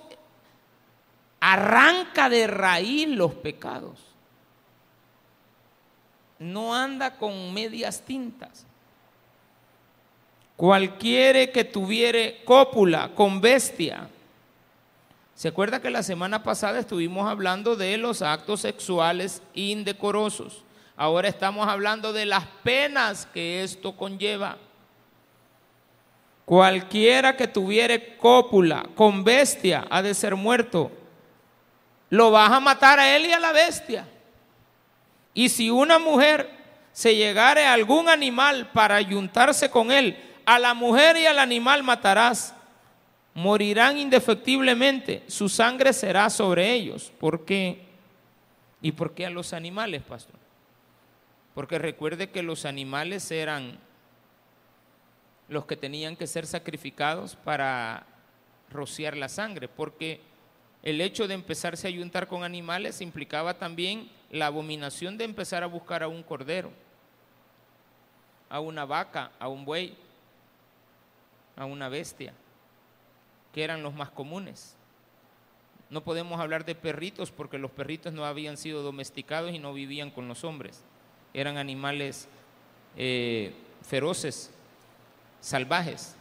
arranca 1.45 2.29
de 2.29 2.47
raíz 2.47 3.09
los 3.09 3.35
pecados. 3.35 3.99
No 6.39 6.73
anda 6.73 7.17
con 7.17 7.53
medias 7.53 8.01
tintas. 8.03 8.65
Cualquiera 10.57 11.49
que 11.49 11.65
tuviere 11.65 12.45
cópula 12.45 13.11
con 13.17 13.41
bestia. 13.41 14.09
¿Se 15.35 15.49
acuerda 15.49 15.83
que 15.83 15.91
la 15.91 16.05
semana 16.05 16.45
pasada 16.45 16.79
estuvimos 16.79 17.29
hablando 17.29 17.75
de 17.75 17.99
los 17.99 18.23
actos 18.23 18.61
sexuales 18.61 19.43
indecorosos? 19.53 20.63
Ahora 20.97 21.27
estamos 21.27 21.67
hablando 21.67 22.13
de 22.13 22.25
las 22.25 22.47
penas 22.63 23.27
que 23.27 23.65
esto 23.65 23.97
conlleva. 23.97 24.59
Cualquiera 26.45 27.37
que 27.37 27.49
tuviere 27.49 28.17
cópula 28.17 28.89
con 28.95 29.25
bestia 29.25 29.85
ha 29.91 30.03
de 30.03 30.15
ser 30.15 30.37
muerto. 30.37 31.02
Lo 32.13 32.31
vas 32.31 32.53
a 32.53 32.61
matar 32.61 33.01
a 33.01 33.17
él 33.17 33.25
y 33.25 33.33
a 33.33 33.41
la 33.41 33.53
bestia. 33.53 34.07
Y 35.33 35.49
si 35.49 35.71
una 35.71 35.99
mujer 35.99 36.47
se 36.93 37.17
llegare 37.17 37.65
a 37.65 37.73
algún 37.73 38.07
animal 38.07 38.71
para 38.71 38.97
ayuntarse 38.97 39.71
con 39.71 39.91
él, 39.91 40.23
a 40.45 40.59
la 40.59 40.75
mujer 40.75 41.17
y 41.17 41.25
al 41.25 41.39
animal 41.39 41.83
matarás. 41.83 42.55
morirán 43.33 43.97
indefectiblemente, 43.97 45.23
su 45.27 45.49
sangre 45.49 45.95
será 45.95 46.29
sobre 46.29 46.71
ellos. 46.71 47.11
¿Por 47.19 47.47
qué? 47.47 47.87
¿Y 48.83 48.93
por 48.93 49.15
qué 49.15 49.25
a 49.25 49.31
los 49.31 49.55
animales, 49.55 50.03
pastor? 50.03 50.37
Porque 51.55 51.79
recuerde 51.79 52.29
que 52.29 52.43
los 52.43 52.67
animales 52.67 53.31
eran 53.31 53.79
los 55.49 55.65
que 55.65 55.79
tenían 55.79 56.15
que 56.17 56.27
ser 56.27 56.47
sacrificados 56.47 57.37
para 57.37 58.05
rociar 58.69 59.17
la 59.17 59.31
sangre, 59.31 59.67
porque 59.67 60.21
el 60.83 61.01
hecho 61.01 61.29
de 61.29 61.35
empezarse 61.35 61.87
a 61.87 61.91
ayuntar 61.91 62.27
con 62.27 62.43
animales 62.43 63.01
implicaba 63.01 63.55
también 63.55 64.11
la 64.31 64.47
abominación 64.47 65.17
de 65.17 65.25
empezar 65.25 65.63
a 65.63 65.67
buscar 65.67 66.03
a 66.03 66.09
un 66.09 66.23
cordero, 66.23 66.73
a 68.51 68.59
una 68.59 68.85
vaca, 68.85 69.31
a 69.39 69.47
un 69.49 69.65
buey, 69.65 69.97
a 71.57 71.67
una 71.67 71.89
bestia, 71.89 72.33
que 73.53 73.63
eran 73.63 73.83
los 73.83 73.95
más 73.95 74.11
comunes. 74.11 74.75
No 75.89 76.03
podemos 76.03 76.41
hablar 76.41 76.65
de 76.65 76.75
perritos 76.75 77.31
porque 77.31 77.59
los 77.59 77.71
perritos 77.71 78.13
no 78.13 78.25
habían 78.25 78.57
sido 78.57 78.83
domesticados 78.83 79.53
y 79.53 79.59
no 79.59 79.73
vivían 79.75 80.11
con 80.11 80.27
los 80.27 80.43
hombres. 80.43 80.83
Eran 81.35 81.59
animales 81.59 82.29
eh, 82.97 83.55
feroces, 83.83 84.51
salvajes. 85.41 86.17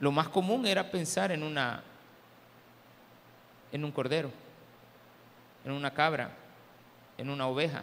Lo 0.00 0.10
más 0.10 0.28
común 0.30 0.66
era 0.66 0.90
pensar 0.90 1.30
en 1.32 1.42
una 1.42 1.84
en 3.72 3.84
un 3.84 3.92
cordero, 3.92 4.30
en 5.64 5.72
una 5.72 5.92
cabra, 5.92 6.30
en 7.18 7.30
una 7.30 7.46
oveja. 7.46 7.82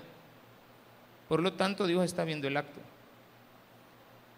Por 1.28 1.42
lo 1.42 1.54
tanto, 1.54 1.88
Dios 1.88 2.04
está 2.06 2.24
viendo 2.24 2.48
el 2.48 2.58
acto. 2.58 2.80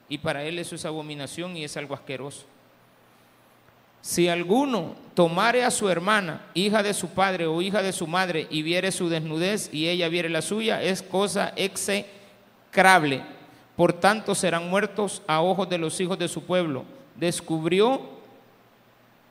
Y 0.07 0.17
para 0.17 0.43
Él 0.43 0.57
eso 0.59 0.75
es 0.75 0.85
abominación 0.85 1.55
y 1.55 1.63
es 1.63 1.77
algo 1.77 1.93
asqueroso. 1.93 2.45
Si 4.01 4.29
alguno 4.29 4.95
tomare 5.13 5.63
a 5.63 5.71
su 5.71 5.89
hermana, 5.89 6.41
hija 6.53 6.81
de 6.81 6.93
su 6.93 7.09
padre 7.09 7.45
o 7.47 7.61
hija 7.61 7.83
de 7.83 7.91
su 7.91 8.07
madre, 8.07 8.47
y 8.49 8.63
viere 8.63 8.91
su 8.91 9.09
desnudez 9.09 9.69
y 9.73 9.89
ella 9.89 10.07
viere 10.07 10.29
la 10.29 10.41
suya, 10.41 10.81
es 10.81 11.03
cosa 11.03 11.53
execrable. 11.55 13.21
Por 13.75 13.93
tanto 13.93 14.35
serán 14.35 14.69
muertos 14.69 15.21
a 15.27 15.41
ojos 15.41 15.69
de 15.69 15.77
los 15.77 15.99
hijos 15.99 16.17
de 16.17 16.27
su 16.27 16.43
pueblo. 16.43 16.85
Descubrió 17.15 18.18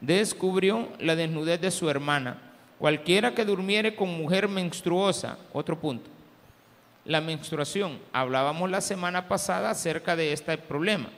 descubrió 0.01 0.89
la 0.99 1.17
desnudez 1.17 1.61
de 1.61 1.71
su 1.71 1.89
hermana. 1.89 2.39
Cualquiera 2.79 3.35
que 3.35 3.45
durmiere 3.45 3.97
con 3.97 4.09
mujer 4.17 4.49
menstruosa, 4.49 5.39
otro 5.53 5.79
punto. 5.79 6.09
La 7.05 7.21
menstruación, 7.21 7.99
hablábamos 8.13 8.71
la 8.71 8.81
semana 8.81 9.29
pasada 9.29 9.71
acerca 9.71 10.15
de 10.15 10.33
este 10.33 10.59
problema, 10.59 11.09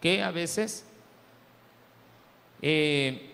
que 0.00 0.22
a 0.22 0.30
veces 0.30 0.86
eh, 2.62 3.30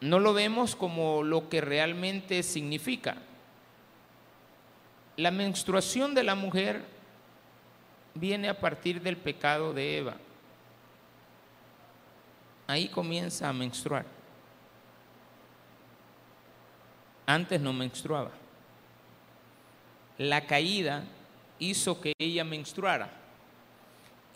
no 0.00 0.18
lo 0.18 0.34
vemos 0.34 0.76
como 0.76 1.22
lo 1.22 1.48
que 1.48 1.60
realmente 1.60 2.42
significa. 2.42 3.16
La 5.16 5.30
menstruación 5.30 6.14
de 6.14 6.24
la 6.24 6.34
mujer 6.34 6.84
viene 8.14 8.48
a 8.48 8.60
partir 8.60 9.00
del 9.00 9.16
pecado 9.16 9.72
de 9.72 9.98
Eva 9.98 10.16
ahí 12.66 12.88
comienza 12.88 13.48
a 13.48 13.52
menstruar. 13.52 14.04
Antes 17.26 17.60
no 17.60 17.72
menstruaba. 17.72 18.30
La 20.18 20.46
caída 20.46 21.04
hizo 21.58 22.00
que 22.00 22.12
ella 22.18 22.44
menstruara 22.44 23.10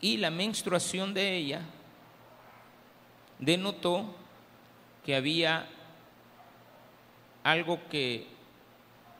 y 0.00 0.16
la 0.16 0.30
menstruación 0.30 1.14
de 1.14 1.36
ella 1.36 1.62
denotó 3.38 4.14
que 5.04 5.14
había 5.14 5.68
algo 7.42 7.80
que 7.88 8.26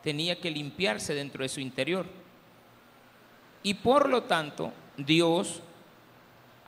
tenía 0.03 0.39
que 0.39 0.51
limpiarse 0.51 1.13
dentro 1.13 1.43
de 1.43 1.49
su 1.49 1.59
interior. 1.59 2.05
Y 3.63 3.75
por 3.75 4.09
lo 4.09 4.23
tanto, 4.23 4.73
Dios 4.97 5.61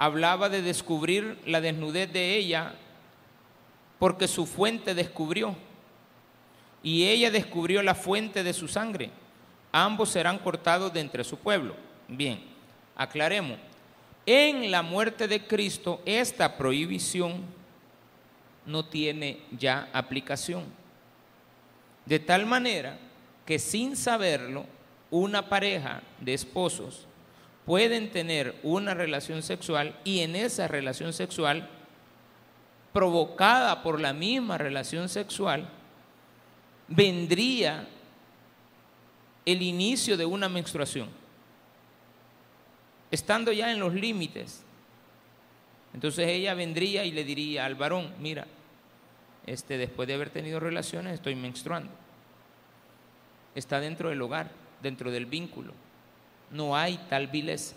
hablaba 0.04 0.49
de 0.49 0.62
descubrir 0.62 1.39
la 1.45 1.62
desnudez 1.62 2.12
de 2.12 2.36
ella 2.36 2.74
porque 3.99 4.28
su 4.28 4.45
fuente 4.45 4.93
descubrió 4.93 5.56
y 6.84 7.08
ella 7.08 7.32
descubrió 7.32 7.82
la 7.82 7.95
fuente 7.95 8.43
de 8.43 8.51
su 8.51 8.68
sangre. 8.68 9.12
Ambos 9.72 10.10
serán 10.10 10.39
cortados 10.39 10.91
de 10.91 10.99
entre 10.99 11.24
su 11.24 11.38
pueblo. 11.38 11.78
Bien, 12.10 12.43
aclaremos. 12.97 13.58
En 14.26 14.72
la 14.72 14.82
muerte 14.82 15.30
de 15.30 15.47
Cristo 15.47 16.01
esta 16.06 16.58
prohibición 16.58 17.41
no 18.66 18.84
tiene 18.84 19.39
ya 19.58 19.88
aplicación. 19.93 20.66
De 22.06 22.20
tal 22.20 22.45
manera 22.45 22.99
que 23.45 23.58
sin 23.58 23.95
saberlo, 23.95 24.66
una 25.10 25.47
pareja 25.47 26.04
de 26.20 26.34
esposos 26.34 27.08
pueden 27.66 28.11
tener 28.11 28.59
una 28.64 28.93
relación 28.93 29.41
sexual 29.41 29.97
y 30.03 30.20
en 30.20 30.36
esa 30.36 30.68
relación 30.68 31.14
sexual, 31.14 31.70
provocada 32.91 33.82
por 33.82 33.99
la 33.99 34.14
misma 34.14 34.57
relación 34.57 35.09
sexual, 35.09 35.68
vendría 36.88 37.88
el 39.45 39.61
inicio 39.61 40.18
de 40.18 40.26
una 40.26 40.49
menstruación, 40.49 41.09
estando 43.09 43.51
ya 43.51 43.72
en 43.72 43.80
los 43.80 43.93
límites. 43.93 44.64
Entonces 45.93 46.28
ella 46.28 46.53
vendría 46.53 47.05
y 47.05 47.11
le 47.11 47.24
diría 47.24 47.66
al 47.66 47.76
varón, 47.76 48.14
mira, 48.20 48.45
este, 49.45 49.78
después 49.78 50.07
de 50.07 50.16
haber 50.16 50.30
tenido 50.30 50.59
relaciones 50.59 51.14
estoy 51.14 51.36
menstruando. 51.36 51.91
Está 53.55 53.80
dentro 53.80 54.09
del 54.09 54.22
hogar, 54.22 54.51
dentro 54.82 55.11
del 55.11 55.26
vínculo 55.26 55.74
no 56.54 56.76
hay 56.76 56.97
tal 57.10 57.28
vileza. 57.28 57.76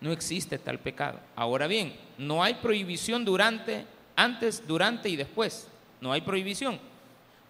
No 0.00 0.12
existe 0.12 0.58
tal 0.58 0.78
pecado. 0.78 1.18
Ahora 1.34 1.66
bien, 1.66 1.96
no 2.18 2.44
hay 2.44 2.54
prohibición 2.54 3.24
durante, 3.24 3.86
antes, 4.14 4.64
durante 4.66 5.08
y 5.08 5.16
después. 5.16 5.66
No 6.00 6.12
hay 6.12 6.20
prohibición. 6.20 6.78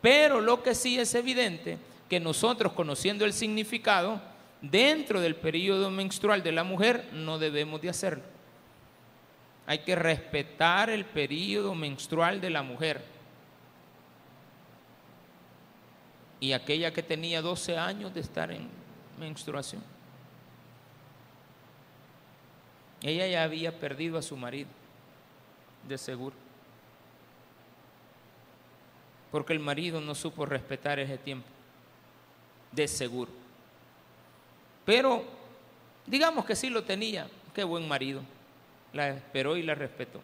Pero 0.01 0.41
lo 0.41 0.63
que 0.63 0.75
sí 0.75 0.99
es 0.99 1.15
evidente 1.15 1.79
que 2.09 2.21
nosotros 2.21 2.73
conociendo 2.73 3.25
el 3.25 3.33
significado, 3.33 4.21
dentro 4.63 5.21
del 5.21 5.35
periodo 5.35 5.91
menstrual 5.91 6.43
de 6.43 6.53
la 6.53 6.63
mujer, 6.63 7.09
no 7.13 7.39
debemos 7.39 7.81
de 7.83 7.89
hacerlo. 7.89 8.23
Hay 9.67 9.81
que 9.81 9.97
respetar 9.97 10.89
el 10.89 11.05
periodo 11.05 11.75
menstrual 11.75 12.41
de 12.41 12.51
la 12.51 12.63
mujer. 12.63 13.03
Y 16.39 16.53
aquella 16.53 16.93
que 16.93 17.03
tenía 17.03 17.43
12 17.43 17.77
años 17.77 18.15
de 18.15 18.21
estar 18.21 18.53
en 18.53 18.69
menstruación. 19.19 19.96
Ella 23.07 23.29
ya 23.29 23.45
había 23.45 23.71
perdido 23.71 24.19
a 24.19 24.23
su 24.23 24.37
marido, 24.37 24.69
de 25.87 25.97
seguro. 25.97 26.35
Porque 29.31 29.53
el 29.53 29.61
marido 29.61 30.01
no 30.01 30.17
supo 30.17 30.45
respetar 30.45 30.99
ese 30.99 31.17
tiempo, 31.17 31.47
de 32.73 32.89
seguro. 32.89 33.31
Pero 34.85 35.23
digamos 36.05 36.45
que 36.47 36.57
sí 36.57 36.69
lo 36.69 36.83
tenía, 36.83 37.29
qué 37.55 37.63
buen 37.63 37.87
marido. 37.87 38.23
La 38.93 39.11
esperó 39.11 39.57
y 39.57 39.63
la 39.63 39.77
respetó. 39.77 40.21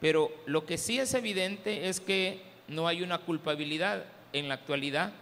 Pero 0.00 0.32
lo 0.46 0.66
que 0.66 0.78
sí 0.78 0.98
es 0.98 1.14
evidente 1.14 1.88
es 1.88 2.00
que 2.00 2.42
no 2.66 2.88
hay 2.88 3.02
una 3.02 3.18
culpabilidad 3.18 4.04
en 4.32 4.48
la 4.48 4.54
actualidad 4.54 5.12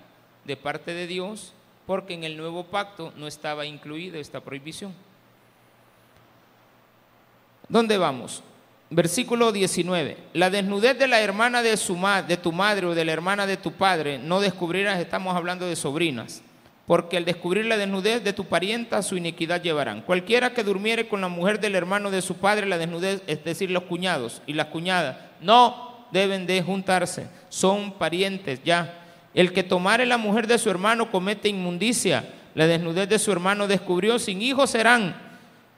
de 0.46 0.56
parte 0.56 0.94
de 0.94 1.06
Dios 1.06 1.52
porque 1.86 2.14
en 2.14 2.24
el 2.24 2.38
nuevo 2.38 2.64
pacto 2.64 3.12
no 3.16 3.26
estaba 3.26 3.66
incluida 3.66 4.18
esta 4.18 4.40
prohibición. 4.40 4.94
¿Dónde 7.68 7.98
vamos? 7.98 8.42
Versículo 8.90 9.52
19. 9.52 10.16
La 10.32 10.48
desnudez 10.48 10.98
de 10.98 11.06
la 11.06 11.20
hermana 11.20 11.62
de, 11.62 11.76
su 11.76 11.98
de 12.26 12.36
tu 12.38 12.52
madre 12.52 12.86
o 12.86 12.94
de 12.94 13.04
la 13.04 13.12
hermana 13.12 13.46
de 13.46 13.58
tu 13.58 13.72
padre 13.72 14.18
no 14.18 14.40
descubrirás, 14.40 14.98
estamos 14.98 15.36
hablando 15.36 15.66
de 15.66 15.76
sobrinas, 15.76 16.42
porque 16.86 17.18
al 17.18 17.26
descubrir 17.26 17.66
la 17.66 17.76
desnudez 17.76 18.24
de 18.24 18.32
tu 18.32 18.46
parienta 18.46 19.02
su 19.02 19.18
iniquidad 19.18 19.60
llevarán. 19.60 20.00
Cualquiera 20.00 20.54
que 20.54 20.64
durmiere 20.64 21.08
con 21.08 21.20
la 21.20 21.28
mujer 21.28 21.60
del 21.60 21.74
hermano 21.74 22.10
de 22.10 22.22
su 22.22 22.36
padre, 22.36 22.66
la 22.66 22.78
desnudez, 22.78 23.22
es 23.26 23.44
decir, 23.44 23.70
los 23.70 23.82
cuñados 23.82 24.40
y 24.46 24.54
las 24.54 24.68
cuñadas, 24.68 25.18
no 25.42 26.06
deben 26.10 26.46
de 26.46 26.62
juntarse, 26.62 27.26
son 27.50 27.92
parientes 27.92 28.60
ya. 28.64 28.94
El 29.34 29.52
que 29.52 29.62
tomare 29.62 30.06
la 30.06 30.16
mujer 30.16 30.46
de 30.46 30.56
su 30.56 30.70
hermano 30.70 31.10
comete 31.10 31.50
inmundicia, 31.50 32.24
la 32.54 32.66
desnudez 32.66 33.10
de 33.10 33.18
su 33.18 33.30
hermano 33.30 33.66
descubrió, 33.66 34.18
sin 34.18 34.40
hijos 34.40 34.70
serán 34.70 35.27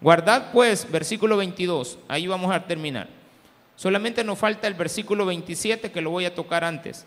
Guardad 0.00 0.50
pues, 0.52 0.90
versículo 0.90 1.36
22, 1.36 1.98
ahí 2.08 2.26
vamos 2.26 2.54
a 2.54 2.66
terminar. 2.66 3.06
Solamente 3.76 4.24
nos 4.24 4.38
falta 4.38 4.66
el 4.66 4.74
versículo 4.74 5.26
27 5.26 5.92
que 5.92 6.00
lo 6.00 6.10
voy 6.10 6.24
a 6.24 6.34
tocar 6.34 6.64
antes, 6.64 7.04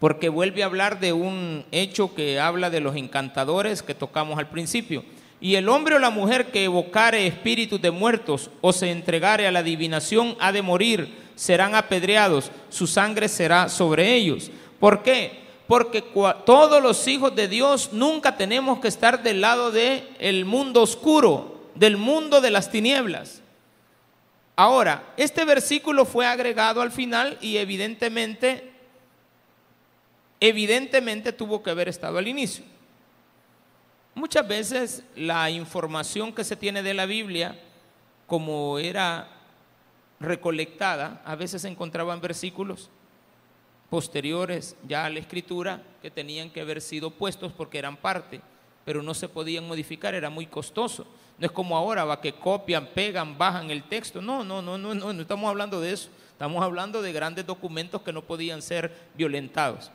porque 0.00 0.28
vuelve 0.28 0.62
a 0.62 0.66
hablar 0.66 0.98
de 0.98 1.12
un 1.12 1.64
hecho 1.70 2.12
que 2.14 2.40
habla 2.40 2.70
de 2.70 2.80
los 2.80 2.96
encantadores 2.96 3.84
que 3.84 3.94
tocamos 3.94 4.38
al 4.38 4.48
principio. 4.48 5.04
Y 5.40 5.54
el 5.54 5.68
hombre 5.68 5.94
o 5.94 5.98
la 6.00 6.10
mujer 6.10 6.50
que 6.50 6.64
evocare 6.64 7.26
espíritus 7.26 7.80
de 7.80 7.92
muertos 7.92 8.50
o 8.60 8.72
se 8.72 8.90
entregare 8.90 9.46
a 9.46 9.52
la 9.52 9.60
adivinación 9.60 10.36
ha 10.40 10.50
de 10.50 10.62
morir, 10.62 11.14
serán 11.36 11.76
apedreados, 11.76 12.50
su 12.68 12.88
sangre 12.88 13.28
será 13.28 13.68
sobre 13.68 14.12
ellos. 14.14 14.50
¿Por 14.80 15.02
qué? 15.02 15.40
Porque 15.68 16.02
todos 16.02 16.82
los 16.82 17.06
hijos 17.06 17.34
de 17.36 17.46
Dios 17.46 17.90
nunca 17.92 18.36
tenemos 18.36 18.80
que 18.80 18.88
estar 18.88 19.22
del 19.22 19.40
lado 19.40 19.70
del 19.70 20.02
el 20.18 20.44
mundo 20.44 20.82
oscuro, 20.82 21.59
del 21.74 21.96
mundo 21.96 22.40
de 22.40 22.50
las 22.50 22.70
tinieblas. 22.70 23.42
Ahora, 24.56 25.14
este 25.16 25.44
versículo 25.44 26.04
fue 26.04 26.26
agregado 26.26 26.82
al 26.82 26.92
final 26.92 27.38
y 27.40 27.56
evidentemente, 27.56 28.72
evidentemente 30.38 31.32
tuvo 31.32 31.62
que 31.62 31.70
haber 31.70 31.88
estado 31.88 32.18
al 32.18 32.28
inicio. 32.28 32.64
Muchas 34.14 34.46
veces 34.46 35.02
la 35.16 35.50
información 35.50 36.34
que 36.34 36.44
se 36.44 36.56
tiene 36.56 36.82
de 36.82 36.94
la 36.94 37.06
Biblia, 37.06 37.58
como 38.26 38.78
era 38.78 39.28
recolectada, 40.18 41.22
a 41.24 41.36
veces 41.36 41.62
se 41.62 41.68
encontraban 41.68 42.20
versículos 42.20 42.90
posteriores 43.88 44.76
ya 44.86 45.06
a 45.06 45.10
la 45.10 45.18
escritura 45.18 45.82
que 46.02 46.10
tenían 46.10 46.50
que 46.50 46.60
haber 46.60 46.80
sido 46.80 47.10
puestos 47.10 47.52
porque 47.52 47.78
eran 47.78 47.96
parte, 47.96 48.40
pero 48.84 49.02
no 49.02 49.14
se 49.14 49.28
podían 49.28 49.66
modificar, 49.66 50.14
era 50.14 50.30
muy 50.30 50.46
costoso. 50.46 51.06
No 51.40 51.46
es 51.46 51.52
como 51.52 51.74
ahora, 51.74 52.04
va 52.04 52.20
que 52.20 52.34
copian, 52.34 52.86
pegan, 52.86 53.38
bajan 53.38 53.70
el 53.70 53.82
texto. 53.84 54.20
No, 54.20 54.44
no, 54.44 54.60
no, 54.60 54.76
no, 54.76 54.94
no, 54.94 55.12
no 55.12 55.22
estamos 55.22 55.48
hablando 55.48 55.80
de 55.80 55.92
eso. 55.92 56.10
Estamos 56.32 56.62
hablando 56.62 57.00
de 57.00 57.12
grandes 57.12 57.46
documentos 57.46 58.02
que 58.02 58.12
no 58.12 58.20
podían 58.20 58.60
ser 58.60 58.94
violentados. 59.14 59.90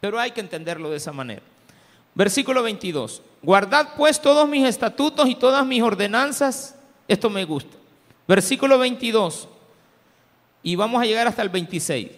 Pero 0.00 0.20
hay 0.20 0.30
que 0.30 0.40
entenderlo 0.40 0.90
de 0.90 0.98
esa 0.98 1.12
manera. 1.12 1.42
Versículo 2.14 2.62
22. 2.62 3.22
Guardad 3.42 3.88
pues 3.96 4.22
todos 4.22 4.48
mis 4.48 4.68
estatutos 4.68 5.28
y 5.28 5.34
todas 5.34 5.66
mis 5.66 5.82
ordenanzas. 5.82 6.76
Esto 7.08 7.28
me 7.28 7.44
gusta. 7.44 7.76
Versículo 8.28 8.78
22. 8.78 9.48
Y 10.62 10.76
vamos 10.76 11.02
a 11.02 11.06
llegar 11.06 11.26
hasta 11.26 11.42
el 11.42 11.48
26. 11.48 12.08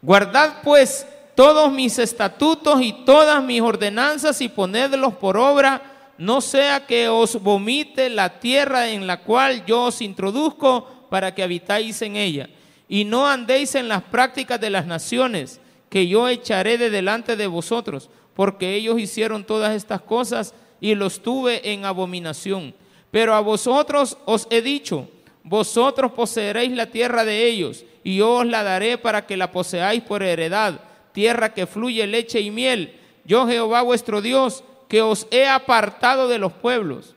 Guardad 0.00 0.62
pues 0.62 1.06
todos 1.34 1.70
mis 1.70 1.98
estatutos 1.98 2.80
y 2.80 3.04
todas 3.04 3.44
mis 3.44 3.60
ordenanzas 3.60 4.40
y 4.40 4.48
ponedlos 4.48 5.12
por 5.14 5.36
obra, 5.36 5.82
no 6.18 6.40
sea 6.40 6.86
que 6.86 7.08
os 7.08 7.40
vomite 7.42 8.10
la 8.10 8.40
tierra 8.40 8.90
en 8.90 9.06
la 9.06 9.20
cual 9.20 9.64
yo 9.64 9.84
os 9.84 10.02
introduzco 10.02 11.06
para 11.08 11.34
que 11.34 11.42
habitáis 11.42 12.02
en 12.02 12.16
ella. 12.16 12.50
Y 12.88 13.04
no 13.04 13.26
andéis 13.26 13.74
en 13.74 13.88
las 13.88 14.02
prácticas 14.02 14.60
de 14.60 14.70
las 14.70 14.86
naciones, 14.86 15.60
que 15.88 16.06
yo 16.06 16.28
echaré 16.28 16.76
de 16.76 16.90
delante 16.90 17.36
de 17.36 17.46
vosotros 17.46 18.10
porque 18.38 18.76
ellos 18.76 19.00
hicieron 19.00 19.42
todas 19.42 19.74
estas 19.74 20.00
cosas 20.00 20.54
y 20.80 20.94
los 20.94 21.24
tuve 21.24 21.72
en 21.72 21.84
abominación. 21.84 22.72
Pero 23.10 23.34
a 23.34 23.40
vosotros 23.40 24.16
os 24.26 24.46
he 24.50 24.62
dicho, 24.62 25.08
vosotros 25.42 26.12
poseeréis 26.12 26.70
la 26.70 26.86
tierra 26.86 27.24
de 27.24 27.48
ellos, 27.48 27.84
y 28.04 28.18
yo 28.18 28.36
os 28.36 28.46
la 28.46 28.62
daré 28.62 28.96
para 28.96 29.26
que 29.26 29.36
la 29.36 29.50
poseáis 29.50 30.04
por 30.04 30.22
heredad, 30.22 30.80
tierra 31.10 31.52
que 31.52 31.66
fluye 31.66 32.06
leche 32.06 32.40
y 32.40 32.52
miel. 32.52 32.94
Yo 33.24 33.48
Jehová 33.48 33.82
vuestro 33.82 34.22
Dios, 34.22 34.62
que 34.88 35.02
os 35.02 35.26
he 35.30 35.46
apartado 35.46 36.28
de 36.28 36.38
los 36.38 36.52
pueblos. 36.52 37.14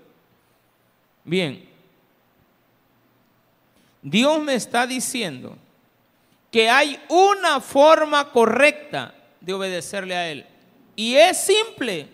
Bien, 1.24 1.68
Dios 4.02 4.42
me 4.42 4.56
está 4.56 4.86
diciendo 4.86 5.56
que 6.52 6.70
hay 6.70 7.00
una 7.08 7.62
forma 7.62 8.30
correcta 8.32 9.16
de 9.40 9.54
obedecerle 9.54 10.16
a 10.16 10.30
Él. 10.30 10.46
Y 10.96 11.16
es 11.16 11.38
simple, 11.38 12.08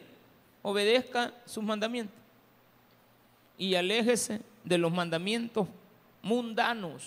obedezca 0.62 1.34
sus 1.46 1.64
mandamientos. 1.64 2.16
Y 3.58 3.74
aléjese 3.74 4.42
de 4.64 4.78
los 4.78 4.92
mandamientos 4.92 5.68
mundanos. 6.22 7.04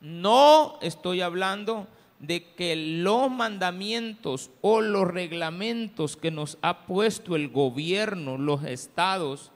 No 0.00 0.78
estoy 0.80 1.20
hablando 1.20 1.88
de 2.20 2.54
que 2.54 2.76
los 2.76 3.30
mandamientos 3.30 4.50
o 4.60 4.80
los 4.80 5.08
reglamentos 5.08 6.16
que 6.16 6.30
nos 6.30 6.58
ha 6.62 6.86
puesto 6.86 7.34
el 7.34 7.48
gobierno, 7.48 8.38
los 8.38 8.64
estados, 8.64 9.50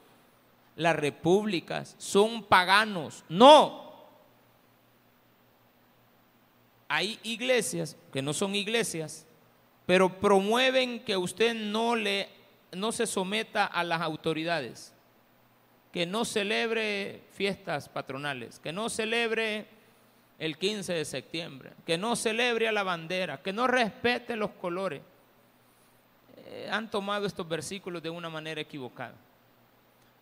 las 0.75 0.97
repúblicas, 0.97 1.95
son 1.99 2.43
paganos. 2.43 3.25
No. 3.29 3.85
Hay 6.89 7.19
iglesias 7.23 7.97
que 8.13 8.23
no 8.23 8.33
son 8.33 8.55
iglesias 8.55 9.27
pero 9.87 10.19
promueven 10.19 11.01
que 11.01 11.17
usted 11.17 11.55
no, 11.55 11.97
le, 11.97 12.29
no 12.73 12.93
se 12.93 13.07
someta 13.07 13.67
a 13.67 13.85
las 13.85 14.01
autoridades, 14.01 14.93
que 15.93 16.07
no 16.07 16.25
celebre 16.25 17.23
fiestas 17.33 17.89
patronales, 17.89 18.59
que 18.59 18.73
no 18.73 18.89
celebre 18.89 19.67
el 20.39 20.59
15 20.59 20.93
de 20.93 21.05
septiembre, 21.05 21.73
que 21.87 21.99
no 21.99 22.17
celebre 22.17 22.71
la 22.73 22.83
bandera, 22.83 23.43
que 23.43 23.53
no 23.53 23.67
respete 23.67 24.37
los 24.37 24.51
colores. 24.53 25.03
Eh, 26.47 26.69
han 26.71 26.91
tomado 26.91 27.27
estos 27.27 27.49
versículos 27.49 28.03
de 28.03 28.11
una 28.11 28.29
manera 28.29 28.61
equivocada. 28.61 29.15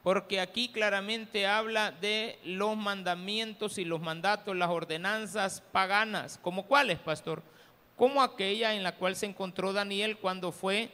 Porque 0.03 0.41
aquí 0.41 0.69
claramente 0.69 1.47
habla 1.47 1.93
de 1.93 2.39
los 2.45 2.77
mandamientos 2.77 3.79
y 3.79 3.85
los 3.85 4.01
mandatos, 4.01 4.57
las 4.57 4.69
ordenanzas 4.69 5.61
paganas. 5.61 6.39
¿Como 6.43 6.67
cuáles, 6.67 6.99
pastor? 6.99 7.43
como 8.03 8.23
aquella 8.23 8.75
en 8.75 8.83
la 8.83 8.97
cual 8.97 9.17
se 9.17 9.27
encontró 9.27 9.73
Daniel 9.73 10.19
cuando 10.19 10.51
fue 10.51 10.91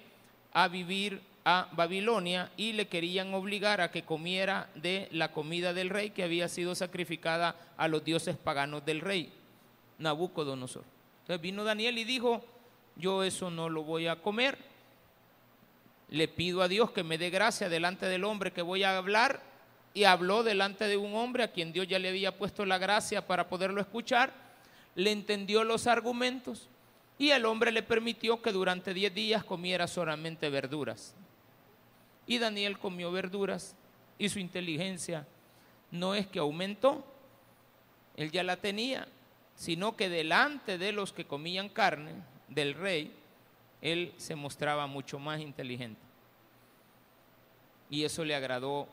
a 0.53 0.69
vivir 0.69 1.23
a 1.51 1.66
Babilonia 1.72 2.53
y 2.59 2.74
le 2.74 2.88
querían 2.88 3.32
obligar 3.32 3.80
a 3.80 3.90
que 3.90 4.03
comiera 4.03 4.68
de 4.74 5.09
la 5.12 5.32
comida 5.32 5.72
del 5.72 5.88
rey 5.88 6.11
que 6.11 6.22
había 6.22 6.46
sido 6.46 6.74
sacrificada 6.74 7.57
a 7.78 7.88
los 7.88 8.05
dioses 8.05 8.36
paganos 8.36 8.84
del 8.84 9.01
rey, 9.01 9.32
Nabucodonosor. 9.96 10.84
Entonces 11.22 11.40
vino 11.40 11.64
Daniel 11.64 11.96
y 11.96 12.05
dijo, 12.05 12.44
yo 12.96 13.24
eso 13.24 13.51
no 13.51 13.70
lo 13.70 13.82
voy 13.82 14.09
a 14.09 14.16
comer, 14.16 14.59
le 16.11 16.28
pido 16.28 16.61
a 16.61 16.68
Dios 16.68 16.90
que 16.90 17.03
me 17.03 17.16
dé 17.16 17.30
gracia 17.30 17.70
delante 17.70 18.05
del 18.05 18.24
hombre 18.24 18.53
que 18.53 18.61
voy 18.61 18.82
a 18.82 18.99
hablar 18.99 19.40
y 19.94 20.05
habló 20.05 20.42
delante 20.42 20.86
de 20.86 20.99
un 20.99 21.14
hombre 21.14 21.44
a 21.44 21.53
quien 21.53 21.72
Dios 21.72 21.88
ya 21.88 21.99
le 21.99 22.11
había 22.11 22.36
puesto 22.36 22.66
la 22.66 22.76
gracia 22.76 23.26
para 23.26 23.49
poderlo 23.49 23.80
escuchar, 23.80 24.34
le 24.94 25.12
entendió 25.12 25.64
los 25.64 25.86
argumentos 25.86 26.68
y 27.16 27.30
el 27.30 27.46
hombre 27.46 27.72
le 27.72 27.82
permitió 27.82 28.42
que 28.42 28.53
durante 28.53 28.92
diez 28.92 29.14
días 29.14 29.44
comiera 29.44 29.86
solamente 29.86 30.51
verduras. 30.51 31.14
Y 32.29 32.39
Daniel 32.39 32.79
comió 32.79 33.11
verduras 33.11 33.74
y 34.18 34.29
su 34.29 34.39
inteligencia 34.39 35.26
no 35.91 36.14
es 36.14 36.26
que 36.26 36.39
aumentó, 36.39 37.05
él 38.16 38.31
ya 38.31 38.45
la 38.45 38.59
tenía, 38.59 39.09
sino 39.57 39.97
que 39.97 40.09
delante 40.09 40.76
de 40.76 40.93
los 40.93 41.12
que 41.12 41.24
comían 41.24 41.70
carne 41.70 42.12
del 42.49 42.74
rey, 42.74 43.12
él 43.81 44.12
se 44.18 44.37
mostraba 44.37 44.87
mucho 44.87 45.18
más 45.18 45.41
inteligente. 45.41 46.01
Y 47.89 48.05
eso 48.05 48.24
le 48.24 48.35
agradó 48.35 48.89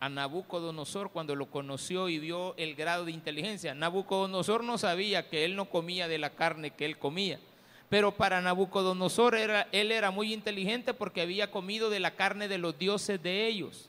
a 0.00 0.08
Nabucodonosor 0.08 1.10
cuando 1.10 1.34
lo 1.34 1.50
conoció 1.50 2.08
y 2.08 2.18
vio 2.18 2.56
el 2.56 2.74
grado 2.74 3.04
de 3.04 3.12
inteligencia. 3.12 3.74
Nabucodonosor 3.74 4.64
no 4.64 4.78
sabía 4.78 5.28
que 5.28 5.44
él 5.44 5.54
no 5.54 5.66
comía 5.66 6.08
de 6.08 6.18
la 6.18 6.30
carne 6.30 6.70
que 6.70 6.86
él 6.86 6.98
comía, 6.98 7.40
pero 7.88 8.12
para 8.12 8.40
Nabucodonosor 8.40 9.34
era, 9.34 9.68
él 9.72 9.92
era 9.92 10.10
muy 10.10 10.34
inteligente 10.34 10.92
porque 10.92 11.22
había 11.22 11.50
comido 11.50 11.88
de 11.90 12.00
la 12.00 12.14
carne 12.14 12.48
de 12.48 12.58
los 12.58 12.78
dioses 12.78 13.22
de 13.22 13.46
ellos, 13.46 13.88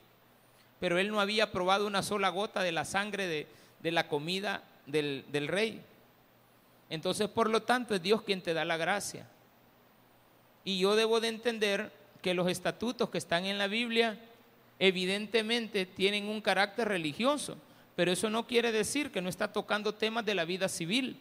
pero 0.78 0.98
él 0.98 1.10
no 1.10 1.20
había 1.20 1.52
probado 1.52 1.86
una 1.86 2.02
sola 2.02 2.30
gota 2.30 2.62
de 2.62 2.72
la 2.72 2.84
sangre 2.84 3.26
de, 3.26 3.46
de 3.82 3.92
la 3.92 4.08
comida 4.08 4.62
del, 4.86 5.24
del 5.30 5.48
rey. 5.48 5.82
Entonces, 6.88 7.28
por 7.28 7.50
lo 7.50 7.62
tanto, 7.62 7.94
es 7.94 8.02
Dios 8.02 8.22
quien 8.22 8.42
te 8.42 8.54
da 8.54 8.64
la 8.64 8.76
gracia. 8.76 9.26
Y 10.64 10.78
yo 10.78 10.96
debo 10.96 11.20
de 11.20 11.28
entender 11.28 11.92
que 12.22 12.34
los 12.34 12.48
estatutos 12.48 13.10
que 13.10 13.18
están 13.18 13.44
en 13.44 13.58
la 13.58 13.68
Biblia 13.68 14.18
evidentemente 14.78 15.84
tienen 15.86 16.26
un 16.26 16.40
carácter 16.40 16.88
religioso, 16.88 17.56
pero 17.96 18.12
eso 18.12 18.30
no 18.30 18.46
quiere 18.46 18.72
decir 18.72 19.12
que 19.12 19.20
no 19.20 19.28
está 19.28 19.52
tocando 19.52 19.94
temas 19.94 20.24
de 20.24 20.34
la 20.34 20.46
vida 20.46 20.68
civil, 20.68 21.18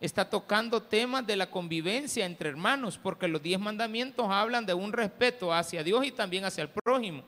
está 0.00 0.28
tocando 0.28 0.82
temas 0.82 1.26
de 1.26 1.36
la 1.36 1.50
convivencia 1.50 2.24
entre 2.24 2.50
hermanos, 2.50 2.98
porque 3.02 3.28
los 3.28 3.42
diez 3.42 3.58
mandamientos 3.58 4.26
hablan 4.30 4.64
de 4.64 4.74
un 4.74 4.92
respeto 4.92 5.52
hacia 5.52 5.82
Dios 5.82 6.04
y 6.06 6.12
también 6.12 6.44
hacia 6.44 6.62
el 6.62 6.68
prójimo. 6.68 7.22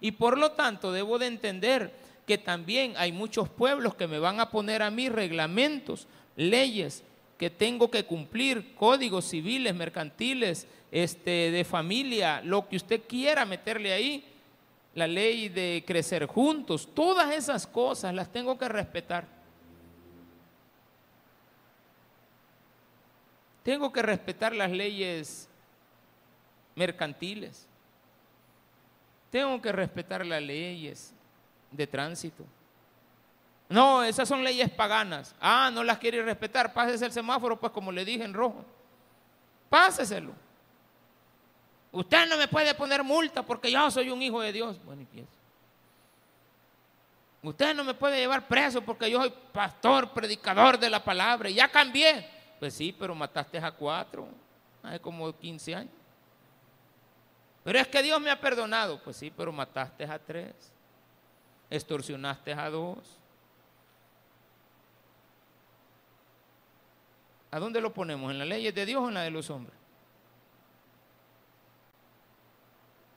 Y 0.00 0.12
por 0.12 0.38
lo 0.38 0.52
tanto 0.52 0.92
debo 0.92 1.18
de 1.18 1.26
entender 1.26 1.92
que 2.26 2.38
también 2.38 2.94
hay 2.96 3.12
muchos 3.12 3.48
pueblos 3.48 3.94
que 3.94 4.06
me 4.06 4.18
van 4.18 4.40
a 4.40 4.50
poner 4.50 4.82
a 4.82 4.90
mí 4.90 5.08
reglamentos, 5.08 6.06
leyes 6.36 7.02
que 7.38 7.50
tengo 7.50 7.90
que 7.90 8.04
cumplir, 8.04 8.74
códigos 8.74 9.26
civiles, 9.26 9.74
mercantiles, 9.74 10.66
este, 10.90 11.50
de 11.50 11.64
familia, 11.64 12.40
lo 12.42 12.68
que 12.68 12.76
usted 12.76 13.02
quiera 13.06 13.44
meterle 13.44 13.92
ahí, 13.92 14.24
la 14.94 15.06
ley 15.06 15.48
de 15.48 15.82
crecer 15.86 16.26
juntos, 16.26 16.88
todas 16.94 17.34
esas 17.34 17.66
cosas 17.66 18.14
las 18.14 18.30
tengo 18.30 18.56
que 18.56 18.68
respetar. 18.68 19.26
Tengo 23.64 23.90
que 23.92 24.02
respetar 24.02 24.54
las 24.54 24.70
leyes 24.70 25.48
mercantiles. 26.76 27.66
tengo 29.30 29.60
que 29.60 29.72
respetar 29.72 30.24
las 30.24 30.40
leyes 30.40 31.12
de 31.72 31.86
tránsito. 31.88 32.44
No, 33.68 34.04
esas 34.04 34.28
son 34.28 34.44
leyes 34.44 34.70
paganas. 34.70 35.34
Ah, 35.40 35.70
no 35.72 35.82
las 35.82 35.98
quiere 35.98 36.22
respetar. 36.22 36.72
Pásese 36.72 37.06
el 37.06 37.12
semáforo, 37.12 37.58
pues 37.58 37.72
como 37.72 37.90
le 37.90 38.04
dije 38.04 38.22
en 38.22 38.32
rojo. 38.32 38.64
Páseselo. 39.68 40.32
Usted 41.90 42.28
no 42.28 42.36
me 42.36 42.46
puede 42.46 42.74
poner 42.74 43.02
multa 43.02 43.42
porque 43.42 43.72
yo 43.72 43.90
soy 43.90 44.10
un 44.10 44.22
hijo 44.22 44.40
de 44.40 44.52
Dios. 44.52 44.78
Bueno, 44.84 45.02
y. 45.02 45.24
Usted 47.42 47.74
no 47.74 47.82
me 47.82 47.94
puede 47.94 48.18
llevar 48.18 48.46
preso 48.46 48.82
porque 48.82 49.10
yo 49.10 49.20
soy 49.20 49.32
pastor, 49.52 50.12
predicador 50.12 50.78
de 50.78 50.90
la 50.90 51.02
palabra. 51.02 51.50
Ya 51.50 51.68
cambié. 51.68 52.33
Pues 52.64 52.72
sí, 52.72 52.96
pero 52.98 53.14
mataste 53.14 53.58
a 53.58 53.70
cuatro. 53.70 54.26
Hace 54.82 54.98
como 54.98 55.30
15 55.38 55.74
años. 55.74 55.92
Pero 57.62 57.78
es 57.78 57.86
que 57.88 58.02
Dios 58.02 58.18
me 58.22 58.30
ha 58.30 58.40
perdonado. 58.40 59.02
Pues 59.02 59.18
sí, 59.18 59.30
pero 59.30 59.52
mataste 59.52 60.04
a 60.04 60.18
tres. 60.18 60.72
Extorsionaste 61.68 62.54
a 62.54 62.70
dos. 62.70 63.18
¿A 67.50 67.58
dónde 67.58 67.82
lo 67.82 67.92
ponemos? 67.92 68.30
¿En 68.30 68.38
las 68.38 68.48
leyes 68.48 68.74
de 68.74 68.86
Dios 68.86 69.02
o 69.02 69.08
en 69.08 69.14
la 69.14 69.22
de 69.24 69.30
los 69.30 69.50
hombres? 69.50 69.76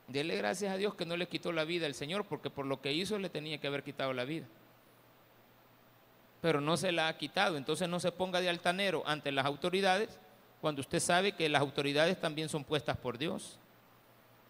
Dele 0.09 0.35
gracias 0.35 0.73
a 0.73 0.75
Dios 0.75 0.93
que 0.93 1.05
no 1.05 1.15
le 1.15 1.29
quitó 1.29 1.53
la 1.53 1.63
vida 1.63 1.85
al 1.85 1.93
Señor, 1.93 2.25
porque 2.25 2.49
por 2.49 2.65
lo 2.65 2.81
que 2.81 2.91
hizo 2.91 3.17
le 3.17 3.29
tenía 3.29 3.61
que 3.61 3.67
haber 3.67 3.83
quitado 3.83 4.11
la 4.11 4.25
vida. 4.25 4.45
Pero 6.41 6.61
no 6.61 6.77
se 6.77 6.91
la 6.91 7.07
ha 7.07 7.17
quitado. 7.17 7.57
Entonces 7.57 7.89
no 7.89 7.99
se 7.99 8.11
ponga 8.11 8.41
de 8.41 8.49
altanero 8.49 9.03
ante 9.05 9.31
las 9.31 9.45
autoridades 9.45 10.19
cuando 10.61 10.81
usted 10.81 10.99
sabe 10.99 11.33
que 11.33 11.49
las 11.49 11.61
autoridades 11.61 12.19
también 12.19 12.49
son 12.49 12.63
puestas 12.63 12.97
por 12.97 13.17
Dios. 13.17 13.59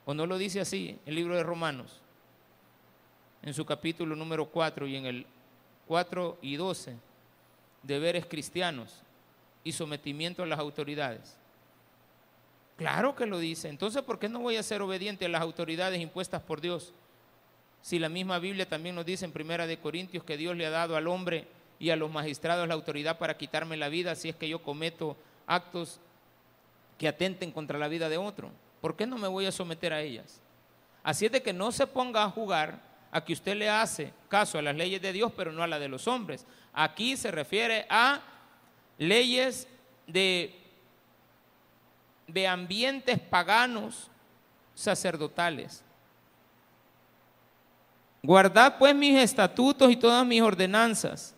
¿O 0.06 0.14
no 0.14 0.26
lo 0.26 0.38
dice 0.38 0.60
así 0.62 1.00
el 1.06 1.16
libro 1.16 1.36
de 1.36 1.44
Romanos? 1.44 2.02
En 3.42 3.54
su 3.54 3.66
capítulo 3.66 4.16
número 4.16 4.46
4 4.46 4.88
y 4.88 4.96
en 4.96 5.06
el 5.06 5.26
4 5.88 6.38
y 6.42 6.56
12, 6.56 6.96
deberes 7.84 8.26
cristianos 8.26 9.02
y 9.64 9.72
sometimiento 9.72 10.44
a 10.44 10.48
las 10.48 10.60
autoridades. 10.60 11.38
Claro 12.78 13.16
que 13.16 13.26
lo 13.26 13.40
dice. 13.40 13.70
Entonces, 13.70 14.04
¿por 14.04 14.20
qué 14.20 14.30
no 14.30 14.40
voy 14.40 14.56
a 14.56 14.64
ser 14.64 14.82
obediente 14.82 15.26
a 15.26 15.30
las 15.30 15.42
autoridades 15.42 16.00
impuestas 16.00 16.42
por 16.42 16.62
Dios? 16.62 16.94
Si 17.82 18.00
la 18.00 18.10
misma 18.10 18.40
Biblia 18.40 18.68
también 18.68 18.96
nos 18.96 19.06
dice 19.06 19.26
en 19.26 19.32
Primera 19.32 19.66
de 19.66 19.80
Corintios 19.80 20.24
que 20.24 20.38
Dios 20.38 20.56
le 20.56 20.66
ha 20.66 20.70
dado 20.70 20.96
al 20.96 21.08
hombre 21.08 21.48
y 21.80 21.90
a 21.90 21.96
los 21.96 22.12
magistrados 22.12 22.68
la 22.68 22.74
autoridad 22.74 23.18
para 23.18 23.38
quitarme 23.38 23.78
la 23.78 23.90
vida 23.90 24.16
si 24.16 24.30
es 24.30 24.36
que 24.36 24.50
yo 24.50 24.62
cometo 24.62 25.16
actos 25.46 26.00
que 26.98 27.08
atenten 27.08 27.52
contra 27.52 27.78
la 27.78 27.88
vida 27.88 28.10
de 28.10 28.18
otro. 28.18 28.52
¿Por 28.82 28.96
qué 28.96 29.06
no 29.06 29.18
me 29.18 29.28
voy 29.28 29.46
a 29.46 29.52
someter 29.52 29.94
a 29.94 30.02
ellas? 30.02 30.42
Así 31.04 31.26
es 31.26 31.32
de 31.32 31.42
que 31.42 31.54
no 31.54 31.72
se 31.72 31.88
ponga 31.88 32.24
a 32.24 32.30
jugar 32.30 32.82
a 33.12 33.24
que 33.24 33.34
usted 33.34 33.56
le 33.56 33.70
hace 33.70 34.12
caso 34.28 34.58
a 34.58 34.62
las 34.62 34.76
leyes 34.76 35.02
de 35.02 35.14
Dios, 35.14 35.32
pero 35.36 35.52
no 35.52 35.64
a 35.64 35.68
las 35.68 35.80
de 35.80 35.88
los 35.88 36.08
hombres. 36.08 36.46
Aquí 36.74 37.16
se 37.16 37.32
refiere 37.32 37.86
a 37.90 38.22
leyes 38.98 39.68
de, 40.06 40.56
de 42.28 42.48
ambientes 42.48 43.20
paganos 43.20 44.10
sacerdotales. 44.74 45.84
Guardad 48.22 48.78
pues 48.78 48.94
mis 48.94 49.18
estatutos 49.18 49.90
y 49.92 49.96
todas 49.96 50.26
mis 50.26 50.42
ordenanzas, 50.42 51.34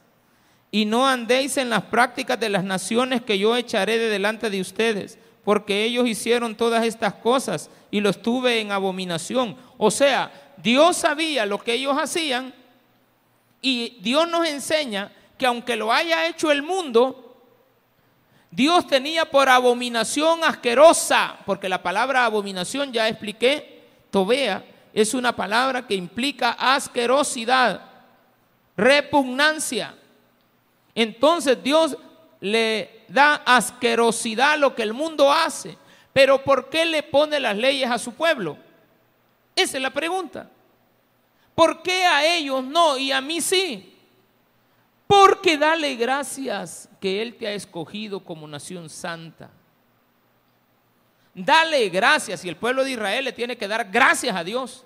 y 0.72 0.86
no 0.86 1.07
andéis 1.07 1.57
en 1.57 1.70
las 1.70 1.84
prácticas 1.84 2.39
de 2.39 2.49
las 2.49 2.63
naciones 2.63 3.22
que 3.22 3.39
yo 3.39 3.55
echaré 3.55 3.97
de 3.97 4.09
delante 4.09 4.49
de 4.49 4.61
ustedes, 4.61 5.17
porque 5.43 5.84
ellos 5.84 6.07
hicieron 6.07 6.55
todas 6.55 6.86
estas 6.86 7.15
cosas 7.15 7.70
y 7.89 8.01
los 8.01 8.22
tuve 8.22 8.59
en 8.59 8.72
abominación. 8.72 9.57
O 9.78 9.89
sea, 9.89 10.32
Dios 10.57 10.97
sabía 10.97 11.45
lo 11.45 11.57
que 11.59 11.74
ellos 11.74 11.97
hacían 11.97 12.53
y 13.61 13.97
Dios 14.01 14.30
nos 14.30 14.47
enseña 14.47 15.11
que 15.38 15.45
aunque 15.45 15.76
lo 15.76 15.91
haya 15.91 16.28
hecho 16.28 16.51
el 16.51 16.61
mundo, 16.61 17.30
Dios 18.51 18.88
tenía 18.88 19.26
por 19.26 19.47
abominación 19.47 20.43
asquerosa, 20.43 21.38
porque 21.45 21.70
la 21.70 21.82
palabra 21.82 22.26
abominación 22.26 22.91
ya 22.91 23.07
expliqué, 23.07 23.84
tobea, 24.11 24.63
es 24.93 25.13
una 25.13 25.36
palabra 25.36 25.86
que 25.86 25.93
implica 25.95 26.51
asquerosidad, 26.51 27.82
repugnancia. 28.76 29.95
Entonces 30.96 31.62
Dios 31.64 31.98
le 32.40 33.06
da 33.08 33.36
asquerosidad 33.46 34.54
a 34.54 34.58
lo 34.58 34.76
que 34.76 34.84
el 34.84 34.94
mundo 34.94 35.32
hace. 35.32 35.78
Pero 36.14 36.44
¿por 36.44 36.70
qué 36.70 36.86
le 36.86 37.04
pone 37.04 37.40
las 37.40 37.56
leyes 37.56 37.90
a 37.90 37.98
su 37.98 38.14
pueblo? 38.14 38.58
Esa 39.56 39.78
es 39.78 39.84
la 39.84 39.92
pregunta. 39.92 40.50
¿Por 41.56 41.82
qué 41.82 42.06
a 42.06 42.26
ellos 42.26 42.64
no 42.64 42.98
y 42.98 43.12
a 43.12 43.22
mí 43.22 43.42
sí? 43.42 43.96
Porque 45.06 45.58
dale 45.58 45.96
gracias 45.96 46.88
que 47.02 47.22
Él 47.22 47.36
te 47.36 47.48
ha 47.48 47.54
escogido 47.54 48.24
como 48.24 48.48
nación 48.48 48.90
santa. 48.90 49.50
Dale 51.34 51.90
gracias 51.90 52.44
y 52.46 52.50
el 52.50 52.56
pueblo 52.56 52.84
de 52.84 52.92
Israel 52.92 53.26
le 53.26 53.34
tiene 53.34 53.58
que 53.58 53.68
dar 53.68 53.90
gracias 53.92 54.36
a 54.36 54.44
Dios. 54.44 54.86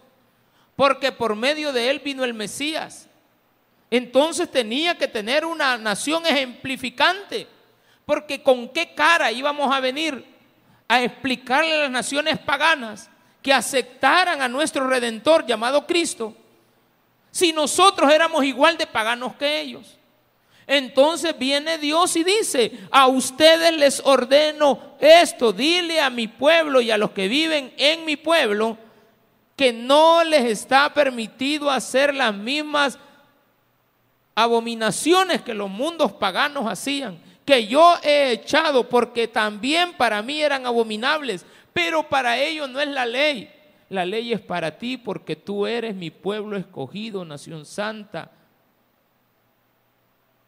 Porque 0.76 1.12
por 1.12 1.36
medio 1.36 1.72
de 1.72 1.90
Él 1.90 2.00
vino 2.00 2.24
el 2.24 2.34
Mesías. 2.34 3.08
Entonces 3.90 4.50
tenía 4.50 4.98
que 4.98 5.08
tener 5.08 5.46
una 5.46 5.78
nación 5.78 6.26
ejemplificante. 6.26 7.48
Porque 8.06 8.42
con 8.42 8.70
qué 8.70 8.94
cara 8.94 9.32
íbamos 9.32 9.74
a 9.74 9.80
venir 9.80 10.26
a 10.88 11.02
explicarle 11.02 11.74
a 11.74 11.84
las 11.84 11.92
naciones 11.92 12.38
paganas 12.40 13.10
que 13.42 13.54
aceptaran 13.54 14.42
a 14.42 14.48
nuestro 14.48 14.88
redentor 14.88 15.46
llamado 15.46 15.86
Cristo 15.86 16.36
si 17.32 17.52
nosotros 17.52 18.12
éramos 18.12 18.46
igual 18.46 18.78
de 18.78 18.86
paganos 18.86 19.36
que 19.36 19.60
ellos. 19.60 19.98
Entonces 20.68 21.38
viene 21.38 21.78
Dios 21.78 22.16
y 22.16 22.24
dice, 22.24 22.72
a 22.92 23.08
ustedes 23.08 23.76
les 23.76 24.02
ordeno 24.06 24.96
esto, 25.00 25.52
dile 25.52 26.00
a 26.00 26.10
mi 26.10 26.28
pueblo 26.28 26.80
y 26.80 26.92
a 26.92 26.98
los 26.98 27.12
que 27.12 27.28
viven 27.28 27.74
en 27.78 28.06
mi 28.06 28.16
pueblo 28.16 28.78
que 29.56 29.74
no 29.74 30.24
les 30.24 30.46
está 30.46 30.94
permitido 30.94 31.70
hacer 31.70 32.14
las 32.14 32.34
mismas 32.34 32.98
abominaciones 34.36 35.42
que 35.42 35.54
los 35.54 35.70
mundos 35.70 36.12
paganos 36.14 36.66
hacían, 36.66 37.20
que 37.46 37.68
yo 37.68 37.96
he 38.04 38.32
echado 38.32 38.88
porque 38.88 39.28
también 39.28 39.94
para 39.98 40.22
mí 40.22 40.42
eran 40.42 40.66
abominables, 40.66 41.46
pero 41.74 42.04
para 42.04 42.38
ellos 42.38 42.70
no 42.70 42.80
es 42.80 42.88
la 42.88 43.06
ley. 43.06 43.50
La 43.90 44.06
ley 44.06 44.34
es 44.34 44.42
para 44.42 44.78
ti 44.78 44.98
porque 44.98 45.36
tú 45.36 45.68
eres 45.68 45.94
mi 45.94 46.10
pueblo 46.10 46.58
escogido, 46.58 47.26
nación 47.26 47.66
santa 47.66 48.32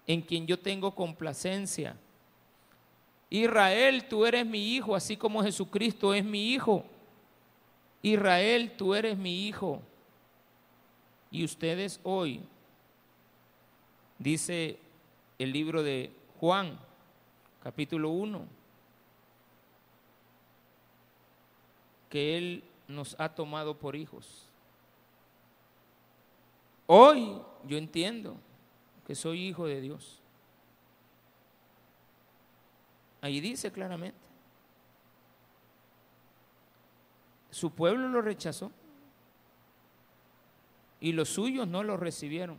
en 0.07 0.21
quien 0.21 0.45
yo 0.45 0.57
tengo 0.59 0.93
complacencia. 0.93 1.95
Israel, 3.29 4.05
tú 4.07 4.25
eres 4.25 4.45
mi 4.45 4.75
hijo, 4.75 4.95
así 4.95 5.17
como 5.17 5.43
Jesucristo 5.43 6.13
es 6.13 6.23
mi 6.23 6.53
hijo. 6.53 6.85
Israel, 8.01 8.73
tú 8.77 8.93
eres 8.93 9.17
mi 9.17 9.47
hijo. 9.47 9.81
Y 11.31 11.43
ustedes 11.43 11.99
hoy, 12.03 12.41
dice 14.25 14.79
el 15.37 15.51
libro 15.51 15.83
de 15.83 16.11
Juan, 16.39 16.79
capítulo 17.61 18.09
1, 18.09 18.47
que 22.09 22.35
Él 22.35 22.63
nos 22.87 23.15
ha 23.19 23.29
tomado 23.29 23.77
por 23.77 23.95
hijos. 23.95 24.47
Hoy 26.87 27.39
yo 27.67 27.77
entiendo 27.77 28.37
que 29.05 29.13
soy 29.13 29.43
hijo 29.43 29.67
de 29.67 29.79
Dios. 29.79 30.19
Ahí 33.21 33.39
dice 33.39 33.71
claramente. 33.71 34.17
Su 37.51 37.69
pueblo 37.69 38.09
lo 38.09 38.23
rechazó 38.23 38.71
y 40.99 41.11
los 41.11 41.29
suyos 41.29 41.67
no 41.67 41.83
lo 41.83 41.95
recibieron. 41.95 42.57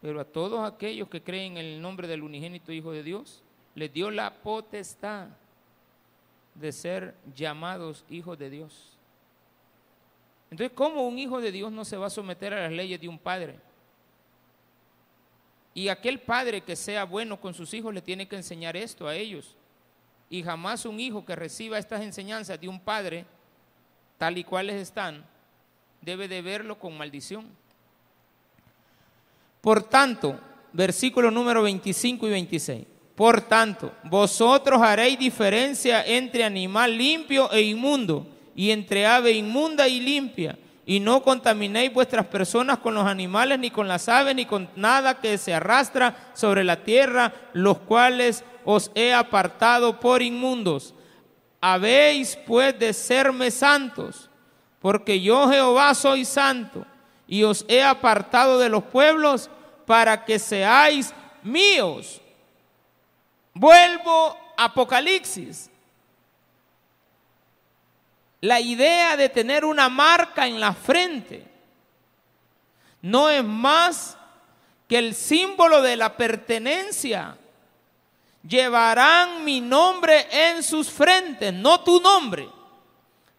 Pero 0.00 0.20
a 0.20 0.24
todos 0.24 0.66
aquellos 0.70 1.08
que 1.08 1.22
creen 1.22 1.58
en 1.58 1.66
el 1.66 1.82
nombre 1.82 2.08
del 2.08 2.22
unigénito 2.22 2.72
Hijo 2.72 2.92
de 2.92 3.02
Dios, 3.02 3.42
les 3.74 3.92
dio 3.92 4.10
la 4.10 4.32
potestad 4.32 5.28
de 6.54 6.72
ser 6.72 7.14
llamados 7.34 8.04
hijos 8.08 8.38
de 8.38 8.50
Dios. 8.50 8.96
Entonces, 10.50 10.74
¿cómo 10.74 11.06
un 11.06 11.18
hijo 11.18 11.40
de 11.40 11.52
Dios 11.52 11.70
no 11.70 11.84
se 11.84 11.96
va 11.96 12.06
a 12.06 12.10
someter 12.10 12.52
a 12.52 12.62
las 12.62 12.72
leyes 12.72 13.00
de 13.00 13.08
un 13.08 13.18
padre? 13.18 13.58
Y 15.72 15.88
aquel 15.88 16.20
padre 16.20 16.62
que 16.62 16.74
sea 16.74 17.04
bueno 17.04 17.40
con 17.40 17.54
sus 17.54 17.72
hijos 17.72 17.94
le 17.94 18.02
tiene 18.02 18.26
que 18.26 18.36
enseñar 18.36 18.76
esto 18.76 19.06
a 19.06 19.14
ellos. 19.14 19.56
Y 20.28 20.42
jamás 20.42 20.84
un 20.84 20.98
hijo 20.98 21.24
que 21.24 21.36
reciba 21.36 21.78
estas 21.78 22.02
enseñanzas 22.02 22.60
de 22.60 22.68
un 22.68 22.80
padre, 22.80 23.24
tal 24.18 24.38
y 24.38 24.44
cuales 24.44 24.76
están, 24.76 25.24
debe 26.00 26.26
de 26.26 26.42
verlo 26.42 26.78
con 26.78 26.96
maldición. 26.98 27.46
Por 29.60 29.82
tanto, 29.82 30.38
versículo 30.72 31.30
número 31.30 31.62
25 31.62 32.26
y 32.26 32.30
26. 32.30 32.86
Por 33.14 33.42
tanto, 33.42 33.92
vosotros 34.04 34.80
haréis 34.80 35.18
diferencia 35.18 36.04
entre 36.04 36.44
animal 36.44 36.96
limpio 36.96 37.50
e 37.52 37.60
inmundo, 37.62 38.26
y 38.54 38.70
entre 38.70 39.06
ave 39.06 39.32
inmunda 39.32 39.88
y 39.88 40.00
limpia 40.00 40.56
y 40.90 40.98
no 40.98 41.22
contaminéis 41.22 41.92
vuestras 41.92 42.26
personas 42.26 42.78
con 42.78 42.94
los 42.94 43.06
animales, 43.06 43.60
ni 43.60 43.70
con 43.70 43.86
las 43.86 44.08
aves, 44.08 44.34
ni 44.34 44.44
con 44.44 44.68
nada 44.74 45.20
que 45.20 45.38
se 45.38 45.54
arrastra 45.54 46.32
sobre 46.34 46.64
la 46.64 46.82
tierra, 46.82 47.32
los 47.52 47.78
cuales 47.78 48.42
os 48.64 48.90
he 48.96 49.14
apartado 49.14 50.00
por 50.00 50.20
inmundos. 50.20 50.92
Habéis 51.60 52.36
pues 52.44 52.76
de 52.76 52.92
serme 52.92 53.52
santos, 53.52 54.30
porque 54.80 55.20
yo 55.20 55.48
Jehová 55.48 55.94
soy 55.94 56.24
santo, 56.24 56.84
y 57.30 57.44
os 57.44 57.64
he 57.68 57.80
apartado 57.80 58.58
de 58.58 58.68
los 58.68 58.82
pueblos 58.82 59.48
para 59.86 60.24
que 60.24 60.36
seáis 60.40 61.14
míos. 61.44 62.20
Vuelvo 63.54 64.36
a 64.56 64.64
Apocalipsis. 64.64 65.70
La 68.40 68.58
idea 68.58 69.16
de 69.16 69.28
tener 69.28 69.64
una 69.64 69.88
marca 69.88 70.48
en 70.48 70.58
la 70.58 70.72
frente 70.72 71.46
no 73.00 73.30
es 73.30 73.44
más 73.44 74.18
que 74.88 74.98
el 74.98 75.14
símbolo 75.14 75.82
de 75.82 75.94
la 75.94 76.16
pertenencia. 76.16 77.38
Llevarán 78.42 79.44
mi 79.44 79.60
nombre 79.60 80.26
en 80.32 80.64
sus 80.64 80.90
frentes, 80.90 81.52
no 81.52 81.78
tu 81.84 82.00
nombre. 82.00 82.48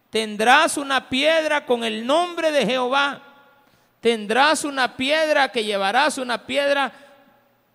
Tendrás 0.08 0.78
una 0.78 1.10
piedra 1.10 1.66
con 1.66 1.84
el 1.84 2.06
nombre 2.06 2.50
de 2.52 2.64
Jehová. 2.64 3.31
Tendrás 4.02 4.64
una 4.64 4.96
piedra 4.96 5.52
que 5.52 5.62
llevarás 5.62 6.18
una 6.18 6.44
piedra 6.44 6.92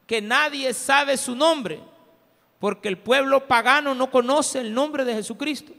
que 0.05 0.21
nadie 0.21 0.73
sabe 0.73 1.15
su 1.15 1.33
nombre, 1.33 1.79
porque 2.59 2.89
el 2.89 2.97
pueblo 2.97 3.47
pagano 3.47 3.95
no 3.95 4.11
conoce 4.11 4.59
el 4.59 4.73
nombre 4.73 5.05
de 5.05 5.13
Jesucristo. 5.13 5.71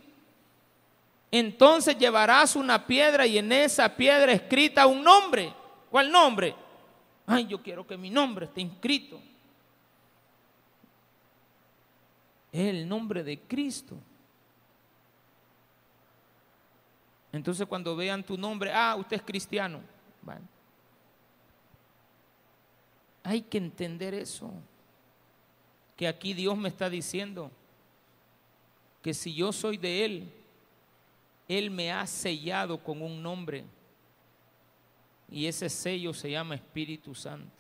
Entonces 1.31 1.99
llevarás 1.99 2.57
una 2.57 2.87
piedra 2.87 3.27
y 3.27 3.37
en 3.37 3.53
esa 3.53 3.95
piedra 3.95 4.33
escrita 4.33 4.87
un 4.87 5.05
nombre. 5.05 5.53
¿Cuál 5.91 6.11
nombre? 6.11 6.55
Ay, 7.27 7.47
yo 7.47 7.63
quiero 7.63 7.87
que 7.87 7.99
mi 7.99 8.09
nombre 8.09 8.47
esté 8.47 8.63
inscrito. 8.63 9.21
Es 12.51 12.69
el 12.69 12.89
nombre 12.89 13.23
de 13.23 13.39
Cristo. 13.39 13.99
Entonces 17.33 17.67
cuando 17.67 17.95
vean 17.95 18.25
tu 18.25 18.39
nombre, 18.39 18.73
ah, 18.73 18.97
usted 18.97 19.17
es 19.17 19.23
cristiano. 19.23 19.98
Hay 23.23 23.43
que 23.43 23.59
entender 23.59 24.15
eso. 24.15 24.51
Que 25.97 26.09
aquí 26.09 26.33
Dios 26.33 26.57
me 26.57 26.69
está 26.69 26.89
diciendo 26.89 27.51
que 29.03 29.13
si 29.15 29.35
yo 29.35 29.53
soy 29.53 29.77
de 29.77 30.05
Él, 30.05 30.33
él 31.49 31.71
me 31.71 31.93
ha 31.93 32.07
sellado 32.07 32.83
con 32.83 33.03
un 33.03 33.23
nombre 33.23 33.65
y 35.31 35.47
ese 35.47 35.69
sello 35.69 36.15
se 36.15 36.31
llama 36.31 36.55
Espíritu 36.55 37.15
Santo. 37.15 37.51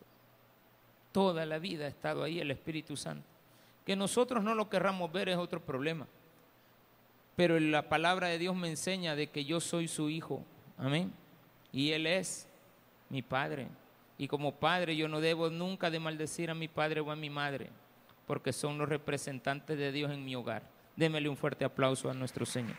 Toda 1.12 1.44
la 1.46 1.58
vida 1.58 1.84
ha 1.84 1.88
estado 1.88 2.22
ahí 2.22 2.38
el 2.38 2.50
Espíritu 2.50 2.96
Santo. 2.96 3.26
Que 3.84 3.96
nosotros 3.96 4.42
no 4.42 4.54
lo 4.54 4.68
querramos 4.68 5.10
ver 5.12 5.28
es 5.28 5.36
otro 5.36 5.60
problema. 5.60 6.06
Pero 7.36 7.58
la 7.60 7.88
palabra 7.88 8.28
de 8.28 8.38
Dios 8.38 8.56
me 8.56 8.68
enseña 8.68 9.14
de 9.14 9.28
que 9.28 9.44
yo 9.44 9.60
soy 9.60 9.86
su 9.86 10.10
hijo. 10.10 10.42
Amén. 10.76 11.12
Y 11.72 11.92
Él 11.92 12.06
es 12.06 12.47
mi 13.10 13.22
Padre. 13.22 13.68
Y 14.16 14.28
como 14.28 14.56
Padre 14.56 14.96
yo 14.96 15.08
no 15.08 15.20
debo 15.20 15.50
nunca 15.50 15.90
de 15.90 16.00
maldecir 16.00 16.50
a 16.50 16.54
mi 16.54 16.68
Padre 16.68 17.00
o 17.00 17.10
a 17.10 17.16
mi 17.16 17.30
Madre, 17.30 17.70
porque 18.26 18.52
son 18.52 18.78
los 18.78 18.88
representantes 18.88 19.78
de 19.78 19.92
Dios 19.92 20.10
en 20.10 20.24
mi 20.24 20.34
hogar. 20.34 20.62
Démele 20.96 21.28
un 21.28 21.36
fuerte 21.36 21.64
aplauso 21.64 22.10
a 22.10 22.14
nuestro 22.14 22.44
Señor. 22.44 22.76